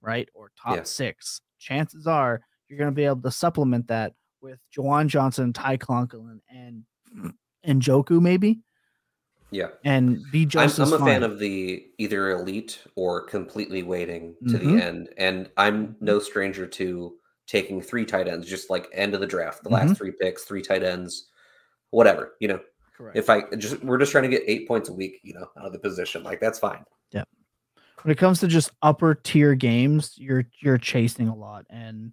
right 0.00 0.28
or 0.34 0.50
top 0.60 0.76
Yeah. 0.76 0.82
six 0.84 1.40
chances 1.58 2.06
are 2.06 2.40
you're 2.68 2.78
going 2.78 2.90
to 2.90 2.94
be 2.94 3.04
able 3.04 3.22
to 3.22 3.30
supplement 3.32 3.88
that 3.88 4.14
with 4.40 4.60
Juwan 4.74 5.08
Johnson, 5.08 5.52
Ty 5.52 5.76
Conklin, 5.78 6.40
and 6.48 6.84
and 7.64 7.82
Joku 7.82 8.20
maybe, 8.22 8.60
Yeah. 9.50 9.70
and 9.84 10.22
be 10.30 10.42
I'm, 10.44 10.48
just 10.48 10.78
I'm 10.78 10.84
as 10.86 10.92
a 10.92 10.98
fan 11.00 11.22
of 11.24 11.38
the 11.40 11.84
either 11.98 12.30
elite 12.30 12.78
or 12.94 13.22
completely 13.26 13.82
waiting 13.82 14.36
to 14.48 14.54
Mhm. 14.54 14.60
the 14.78 14.82
end. 14.82 15.08
And 15.18 15.50
I'm 15.56 15.96
no 16.00 16.20
stranger 16.20 16.66
to 16.68 17.16
taking 17.50 17.82
three 17.82 18.04
tight 18.04 18.28
ends, 18.28 18.46
just 18.46 18.70
like 18.70 18.88
end 18.92 19.12
of 19.14 19.20
the 19.20 19.26
draft, 19.26 19.64
the 19.64 19.70
Mhm. 19.70 19.72
last 19.72 19.96
three 19.98 20.12
picks, 20.12 20.44
three 20.44 20.62
tight 20.62 20.82
ends, 20.84 21.28
whatever. 21.90 22.36
You 22.38 22.48
know, 22.48 22.60
Correct. 22.96 23.16
if 23.16 23.28
I 23.28 23.42
just 23.56 23.82
we're 23.82 23.98
just 23.98 24.12
trying 24.12 24.22
to 24.24 24.30
get 24.30 24.44
eight 24.46 24.68
points 24.68 24.88
a 24.88 24.92
week, 24.92 25.20
you 25.24 25.34
know, 25.34 25.48
out 25.58 25.66
of 25.66 25.72
the 25.72 25.78
position, 25.78 26.22
like 26.22 26.38
that's 26.40 26.58
fine. 26.60 26.84
Yeah. 27.10 27.24
When 28.02 28.12
it 28.12 28.18
comes 28.18 28.38
to 28.40 28.46
just 28.46 28.70
upper 28.82 29.14
tier 29.14 29.54
games, 29.56 30.14
you're 30.16 30.44
you're 30.60 30.78
chasing 30.78 31.28
a 31.28 31.34
lot, 31.34 31.66
and 31.68 32.12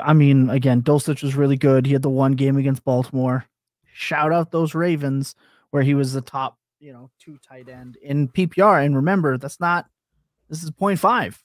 I 0.00 0.12
mean, 0.14 0.48
again, 0.50 0.82
Dulcich 0.82 1.22
was 1.22 1.34
really 1.36 1.56
good. 1.56 1.86
He 1.86 1.92
had 1.92 2.02
the 2.02 2.08
one 2.10 2.32
game 2.32 2.56
against 2.56 2.84
Baltimore. 2.84 3.44
Shout 3.92 4.32
out 4.32 4.50
those 4.50 4.74
Ravens 4.74 5.34
where 5.70 5.82
he 5.82 5.94
was 5.94 6.12
the 6.12 6.20
top, 6.22 6.58
you 6.78 6.92
know, 6.92 7.10
two 7.18 7.38
tight 7.38 7.68
end 7.68 7.96
in 7.96 8.28
PPR. 8.28 8.84
And 8.84 8.96
remember, 8.96 9.36
that's 9.36 9.60
not 9.60 9.86
this 10.48 10.62
is 10.62 10.70
0.5. 10.70 11.42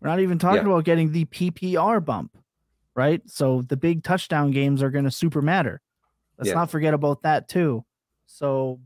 We're 0.00 0.10
not 0.10 0.20
even 0.20 0.38
talking 0.38 0.66
yeah. 0.66 0.72
about 0.72 0.84
getting 0.84 1.12
the 1.12 1.24
PPR 1.26 2.04
bump, 2.04 2.36
right? 2.94 3.20
So 3.26 3.62
the 3.62 3.76
big 3.76 4.04
touchdown 4.04 4.50
games 4.50 4.82
are 4.82 4.90
going 4.90 5.04
to 5.04 5.10
super 5.10 5.42
matter. 5.42 5.80
Let's 6.38 6.48
yeah. 6.48 6.54
not 6.54 6.70
forget 6.70 6.94
about 6.94 7.22
that 7.22 7.48
too. 7.48 7.84
So 8.26 8.80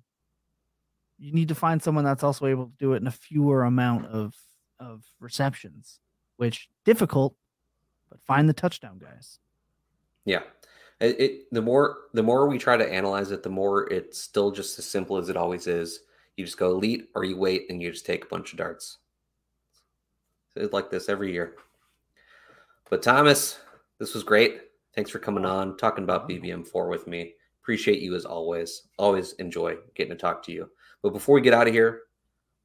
you 1.19 1.33
need 1.33 1.49
to 1.49 1.55
find 1.55 1.83
someone 1.83 2.05
that's 2.05 2.23
also 2.23 2.47
able 2.47 2.67
to 2.67 2.73
do 2.79 2.95
it 2.95 3.03
in 3.03 3.07
a 3.07 3.13
fewer 3.13 3.65
amount 3.65 4.07
of 4.07 4.35
of 4.81 5.05
receptions, 5.21 6.01
which 6.37 6.69
difficult, 6.85 7.37
but 8.11 8.21
find 8.21 8.49
the 8.49 8.55
touchdown 8.55 8.99
guys. 8.99 9.39
Yeah. 10.25 10.43
It, 11.01 11.21
it, 11.21 11.41
the 11.53 11.63
more 11.63 11.99
the 12.15 12.23
more 12.23 12.49
we 12.49 12.59
try 12.59 12.77
to 12.77 12.93
analyze 12.93 13.31
it, 13.33 13.43
the 13.43 13.51
more 13.51 13.93
it's 13.93 14.19
still 14.19 14.51
just 14.51 14.79
as 14.79 14.87
simple 14.87 15.17
as 15.17 15.29
it 15.29 15.37
always 15.37 15.67
is. 15.67 16.01
You 16.37 16.45
just 16.45 16.59
go 16.59 16.71
elite 16.71 17.09
or 17.15 17.25
you 17.25 17.37
wait 17.37 17.67
and 17.69 17.83
you 17.83 17.91
just 17.91 18.07
take 18.07 18.25
a 18.25 18.29
bunch 18.29 18.53
of 18.53 18.59
darts. 18.59 18.99
It's 20.57 20.73
like 20.73 20.91
this 20.91 21.09
every 21.09 21.33
year. 21.33 21.55
But 22.91 23.03
Thomas, 23.03 23.59
this 23.99 24.15
was 24.15 24.23
great. 24.23 24.61
Thanks 24.95 25.11
for 25.11 25.19
coming 25.19 25.47
on, 25.47 25.77
talking 25.79 26.05
about 26.05 26.29
BBM4 26.29 26.89
with 26.91 27.07
me. 27.07 27.33
Appreciate 27.63 28.03
you 28.03 28.15
as 28.15 28.25
always. 28.25 28.83
Always 28.99 29.33
enjoy 29.35 29.77
getting 29.95 30.13
to 30.13 30.19
talk 30.19 30.43
to 30.45 30.53
you. 30.53 30.69
But 31.03 31.13
before 31.13 31.35
we 31.35 31.41
get 31.41 31.55
out 31.55 31.69
of 31.69 31.73
here, 31.73 32.03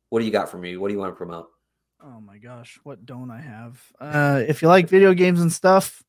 what 0.10 0.20
do 0.20 0.26
you 0.26 0.32
got 0.32 0.50
for 0.50 0.58
me? 0.58 0.76
What 0.78 0.90
do 0.90 0.94
you 0.94 1.00
want 1.00 1.14
to 1.14 1.18
promote? 1.18 1.50
Oh 2.04 2.20
my 2.20 2.38
gosh, 2.38 2.80
what 2.84 3.06
don't 3.06 3.32
I 3.32 3.42
have? 3.42 3.82
Uh, 4.00 4.44
if 4.48 4.62
you 4.62 4.68
like 4.68 4.90
video 4.90 5.14
games 5.14 5.42
and 5.42 5.52
stuff, 5.52 6.04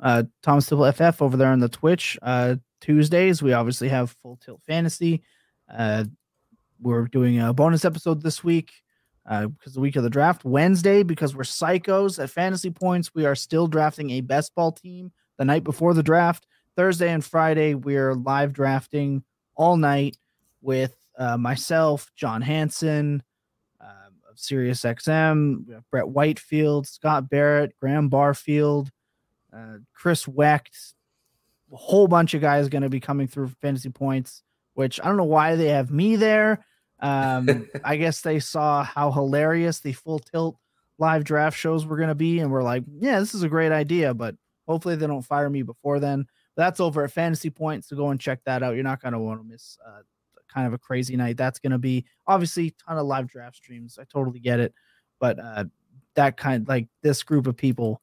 uh, 0.00 0.24
Thomas 0.42 0.66
Tipple 0.66 0.90
FF 0.92 1.22
over 1.22 1.36
there 1.36 1.48
on 1.50 1.58
the 1.58 1.68
Twitch. 1.68 2.18
Uh, 2.22 2.56
Tuesdays 2.80 3.42
we 3.42 3.52
obviously 3.52 3.88
have 3.88 4.16
Full 4.22 4.36
Tilt 4.36 4.62
Fantasy. 4.66 5.22
Uh, 5.72 6.04
we're 6.80 7.06
doing 7.06 7.40
a 7.40 7.52
bonus 7.52 7.84
episode 7.84 8.22
this 8.22 8.44
week 8.44 8.72
uh, 9.28 9.46
because 9.46 9.74
the 9.74 9.80
week 9.80 9.96
of 9.96 10.02
the 10.02 10.10
draft. 10.10 10.44
Wednesday, 10.44 11.02
because 11.02 11.36
we're 11.36 11.42
psychos 11.42 12.22
at 12.22 12.30
Fantasy 12.30 12.70
Points, 12.70 13.14
we 13.14 13.26
are 13.26 13.34
still 13.34 13.66
drafting 13.66 14.10
a 14.10 14.22
best 14.22 14.54
ball 14.54 14.72
team 14.72 15.12
the 15.36 15.44
night 15.44 15.64
before 15.64 15.94
the 15.94 16.02
draft. 16.02 16.46
Thursday 16.76 17.12
and 17.12 17.24
Friday, 17.24 17.74
we're 17.74 18.14
live 18.14 18.52
drafting 18.52 19.22
all 19.54 19.76
night 19.76 20.16
with 20.62 20.94
uh, 21.18 21.36
myself, 21.36 22.10
John 22.16 22.40
Hansen 22.40 23.22
uh, 23.80 24.30
of 24.30 24.38
Sirius 24.38 24.82
XM, 24.82 25.82
Brett 25.90 26.08
Whitefield, 26.08 26.86
Scott 26.86 27.28
Barrett, 27.28 27.74
Graham 27.80 28.08
Barfield, 28.08 28.90
uh, 29.52 29.78
Chris 29.92 30.26
Wecht. 30.26 30.94
A 31.70 31.76
whole 31.76 32.08
bunch 32.08 32.32
of 32.32 32.40
guys 32.40 32.68
going 32.70 32.82
to 32.82 32.88
be 32.88 33.00
coming 33.00 33.26
through 33.26 33.48
Fantasy 33.60 33.90
Points, 33.90 34.42
which 34.72 34.98
I 35.02 35.08
don't 35.08 35.18
know 35.18 35.24
why 35.24 35.56
they 35.56 35.68
have 35.68 35.90
me 35.90 36.16
there. 36.16 36.64
Um, 37.00 37.68
I 37.84 37.96
guess 37.96 38.20
they 38.20 38.40
saw 38.40 38.82
how 38.82 39.10
hilarious 39.10 39.80
the 39.80 39.92
full 39.92 40.18
tilt 40.18 40.58
live 40.98 41.24
draft 41.24 41.58
shows 41.58 41.86
were 41.86 41.96
going 41.96 42.08
to 42.08 42.14
be, 42.14 42.40
and 42.40 42.50
we're 42.50 42.62
like, 42.62 42.84
yeah, 42.98 43.20
this 43.20 43.34
is 43.34 43.42
a 43.42 43.48
great 43.48 43.72
idea, 43.72 44.14
but 44.14 44.34
hopefully 44.66 44.96
they 44.96 45.06
don't 45.06 45.22
fire 45.22 45.48
me 45.48 45.62
before 45.62 46.00
then. 46.00 46.26
That's 46.56 46.80
over 46.80 47.04
at 47.04 47.12
Fantasy 47.12 47.50
Points, 47.50 47.88
so 47.88 47.96
go 47.96 48.10
and 48.10 48.20
check 48.20 48.40
that 48.44 48.62
out. 48.62 48.74
You're 48.74 48.84
not 48.84 49.00
going 49.00 49.12
to 49.12 49.18
want 49.18 49.40
to 49.40 49.46
miss 49.46 49.78
uh, 49.86 50.00
kind 50.52 50.66
of 50.66 50.72
a 50.72 50.78
crazy 50.78 51.16
night. 51.16 51.36
That's 51.36 51.60
going 51.60 51.72
to 51.72 51.78
be 51.78 52.04
obviously 52.26 52.74
ton 52.84 52.98
of 52.98 53.06
live 53.06 53.28
draft 53.28 53.56
streams. 53.56 53.98
I 54.00 54.04
totally 54.04 54.40
get 54.40 54.58
it, 54.58 54.74
but 55.20 55.38
uh, 55.38 55.64
that 56.14 56.36
kind 56.36 56.66
like 56.66 56.88
this 57.02 57.22
group 57.22 57.46
of 57.46 57.56
people, 57.56 58.02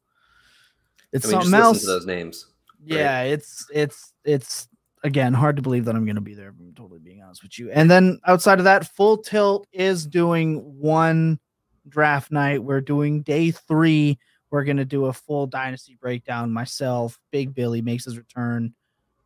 it's 1.11 1.25
I 1.25 1.31
mean, 1.31 1.41
something 1.41 1.59
else. 1.59 1.85
those 1.85 2.05
names. 2.05 2.47
Yeah, 2.83 3.19
right? 3.19 3.23
it's 3.25 3.65
it's 3.73 4.13
it's 4.23 4.69
again, 5.05 5.33
hard 5.33 5.55
to 5.55 5.61
believe 5.61 5.85
that 5.85 5.95
I'm 5.95 6.05
going 6.05 6.15
to 6.15 6.21
be 6.21 6.33
there. 6.33 6.49
I'm 6.49 6.73
totally 6.75 6.99
being 6.99 7.21
honest 7.21 7.43
with 7.43 7.57
you. 7.59 7.71
And 7.71 7.89
then 7.89 8.19
outside 8.25 8.57
of 8.57 8.65
that, 8.65 8.87
Full 8.95 9.17
Tilt 9.17 9.67
is 9.71 10.05
doing 10.05 10.57
one 10.79 11.39
draft 11.87 12.31
night. 12.31 12.63
We're 12.63 12.81
doing 12.81 13.21
day 13.21 13.51
three. 13.51 14.17
We're 14.49 14.63
going 14.63 14.77
to 14.77 14.85
do 14.85 15.05
a 15.05 15.13
full 15.13 15.47
dynasty 15.47 15.97
breakdown. 15.99 16.51
Myself, 16.51 17.19
Big 17.31 17.53
Billy 17.53 17.81
makes 17.81 18.05
his 18.05 18.17
return 18.17 18.73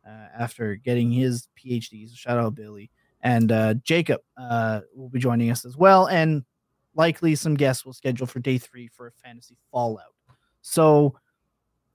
uh, 0.06 0.26
after 0.38 0.74
getting 0.76 1.10
his 1.10 1.48
PhD. 1.58 2.08
So 2.08 2.14
shout 2.14 2.38
out 2.38 2.54
Billy 2.54 2.90
and 3.22 3.52
uh, 3.52 3.74
Jacob 3.74 4.20
uh, 4.36 4.80
will 4.94 5.08
be 5.08 5.18
joining 5.18 5.50
us 5.50 5.64
as 5.64 5.76
well, 5.76 6.06
and 6.06 6.44
likely 6.94 7.34
some 7.34 7.54
guests 7.54 7.84
will 7.84 7.92
schedule 7.92 8.26
for 8.26 8.40
day 8.40 8.58
three 8.58 8.88
for 8.88 9.06
a 9.08 9.12
fantasy 9.12 9.56
fallout. 9.70 10.14
So 10.62 11.14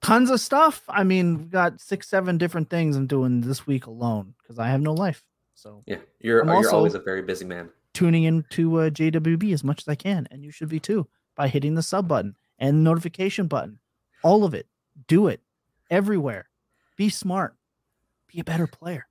tons 0.05 0.29
of 0.29 0.39
stuff. 0.39 0.83
I 0.87 1.03
mean, 1.03 1.37
we 1.39 1.45
got 1.45 1.81
six, 1.81 2.07
seven 2.07 2.37
different 2.37 2.69
things 2.69 2.95
I'm 2.95 3.07
doing 3.07 3.41
this 3.41 3.65
week 3.65 3.87
alone 3.87 4.35
because 4.41 4.59
I 4.59 4.67
have 4.67 4.81
no 4.81 4.93
life. 4.93 5.23
So 5.55 5.83
yeah, 5.87 5.97
you're 6.19 6.41
I'm 6.41 6.61
you're 6.61 6.73
always 6.73 6.93
a 6.93 6.99
very 6.99 7.23
busy 7.23 7.45
man. 7.45 7.69
Tuning 7.93 8.23
into 8.23 8.79
uh, 8.79 8.89
JWB 8.89 9.53
as 9.53 9.63
much 9.63 9.81
as 9.81 9.87
I 9.87 9.95
can, 9.95 10.27
and 10.29 10.43
you 10.43 10.51
should 10.51 10.69
be 10.69 10.79
too 10.79 11.07
by 11.35 11.47
hitting 11.47 11.75
the 11.75 11.83
sub 11.83 12.07
button 12.07 12.35
and 12.59 12.83
notification 12.83 13.47
button. 13.47 13.79
All 14.23 14.43
of 14.43 14.53
it. 14.53 14.67
Do 15.07 15.27
it 15.27 15.41
everywhere. 15.89 16.49
Be 16.97 17.09
smart. 17.09 17.55
Be 18.31 18.39
a 18.39 18.43
better 18.43 18.67
player. 18.67 19.07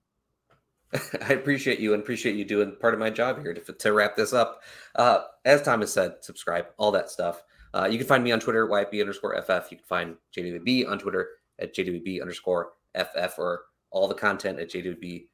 I 1.22 1.32
appreciate 1.32 1.80
you 1.80 1.92
and 1.92 2.03
appreciate 2.03 2.36
you 2.36 2.45
doing 2.45 2.76
part 2.80 2.95
of 2.95 3.01
my 3.01 3.11
job 3.11 3.42
here 3.42 3.53
to, 3.53 3.72
to 3.72 3.92
wrap 3.92 4.16
this 4.16 4.32
up. 4.32 4.62
Uh, 4.95 5.22
as 5.45 5.62
Thomas 5.62 5.92
said, 5.92 6.16
subscribe, 6.20 6.66
all 6.76 6.92
that 6.92 7.11
stuff. 7.11 7.42
Uh, 7.74 7.86
you 7.86 7.98
can 7.98 8.06
find 8.06 8.22
me 8.22 8.30
on 8.30 8.38
Twitter, 8.38 8.68
YFB 8.68 9.00
underscore 9.00 9.34
FF. 9.42 9.70
You 9.72 9.78
can 9.78 9.86
find 9.86 10.16
JWB 10.34 10.88
on 10.88 10.98
Twitter 10.98 11.28
at 11.58 11.74
JWB 11.74 12.22
underscore 12.22 12.72
FF 12.94 13.36
or 13.36 13.62
all 13.90 14.06
the 14.06 14.14
content 14.14 14.60
at 14.60 14.70
JWB 14.70 15.26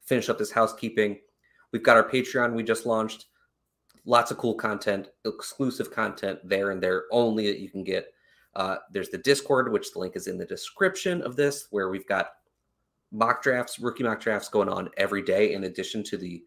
Finish 0.00 0.28
up 0.28 0.38
this 0.38 0.50
housekeeping. 0.50 1.18
We've 1.72 1.82
got 1.82 1.96
our 1.96 2.08
Patreon 2.08 2.54
we 2.54 2.62
just 2.62 2.86
launched. 2.86 3.26
Lots 4.06 4.30
of 4.30 4.38
cool 4.38 4.54
content, 4.54 5.08
exclusive 5.26 5.92
content 5.92 6.38
there 6.42 6.70
and 6.70 6.82
there 6.82 7.04
only 7.12 7.46
that 7.46 7.60
you 7.60 7.68
can 7.68 7.84
get. 7.84 8.06
Uh, 8.56 8.76
there's 8.90 9.10
the 9.10 9.18
Discord, 9.18 9.70
which 9.70 9.92
the 9.92 9.98
link 9.98 10.16
is 10.16 10.26
in 10.26 10.38
the 10.38 10.46
description 10.46 11.20
of 11.22 11.36
this, 11.36 11.66
where 11.70 11.90
we've 11.90 12.08
got 12.08 12.30
mock 13.12 13.42
drafts, 13.42 13.78
rookie 13.78 14.04
mock 14.04 14.20
drafts 14.20 14.48
going 14.48 14.70
on 14.70 14.88
every 14.96 15.22
day, 15.22 15.52
in 15.52 15.64
addition 15.64 16.02
to 16.04 16.16
the 16.16 16.42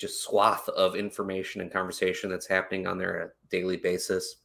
just 0.00 0.22
swath 0.22 0.66
of 0.70 0.96
information 0.96 1.60
and 1.60 1.70
conversation 1.70 2.30
that's 2.30 2.46
happening 2.46 2.86
on 2.86 2.96
their 2.96 3.34
daily 3.50 3.76
basis. 3.76 4.36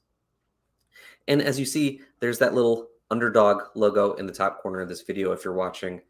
And 1.30 1.41
as 1.41 1.58
you 1.58 1.66
see, 1.66 2.01
there's 2.20 2.39
that 2.39 2.53
little 2.53 2.89
underdog 3.10 3.64
logo 3.74 4.14
in 4.14 4.26
the 4.26 4.34
top 4.34 4.62
corner 4.62 4.82
of 4.82 4.89
this 4.89 5.01
video 5.01 5.32
if 5.32 5.45
you're 5.45 5.53
watching. 5.53 6.01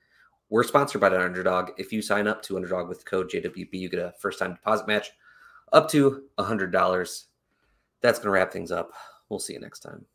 We're 0.50 0.64
sponsored 0.64 1.02
by 1.02 1.16
underdog. 1.16 1.72
If 1.78 1.94
you 1.94 2.02
sign 2.02 2.28
up 2.28 2.42
to 2.44 2.56
underdog 2.56 2.90
with 2.90 3.06
code 3.06 3.30
JWB, 3.30 3.70
you 3.74 3.90
get 3.90 4.00
a 4.00 4.14
first 4.20 4.40
time 4.40 4.56
deposit 4.56 4.88
match 4.88 5.12
up 5.72 5.90
to 5.92 6.24
$100. 6.40 7.24
That's 8.02 8.20
going 8.20 8.26
to 8.26 8.32
wrap 8.32 8.52
things 8.52 8.72
up. 8.72 8.92
We'll 9.30 9.40
see 9.40 9.54
you 9.54 9.60
next 9.60 9.82
time. 9.82 10.06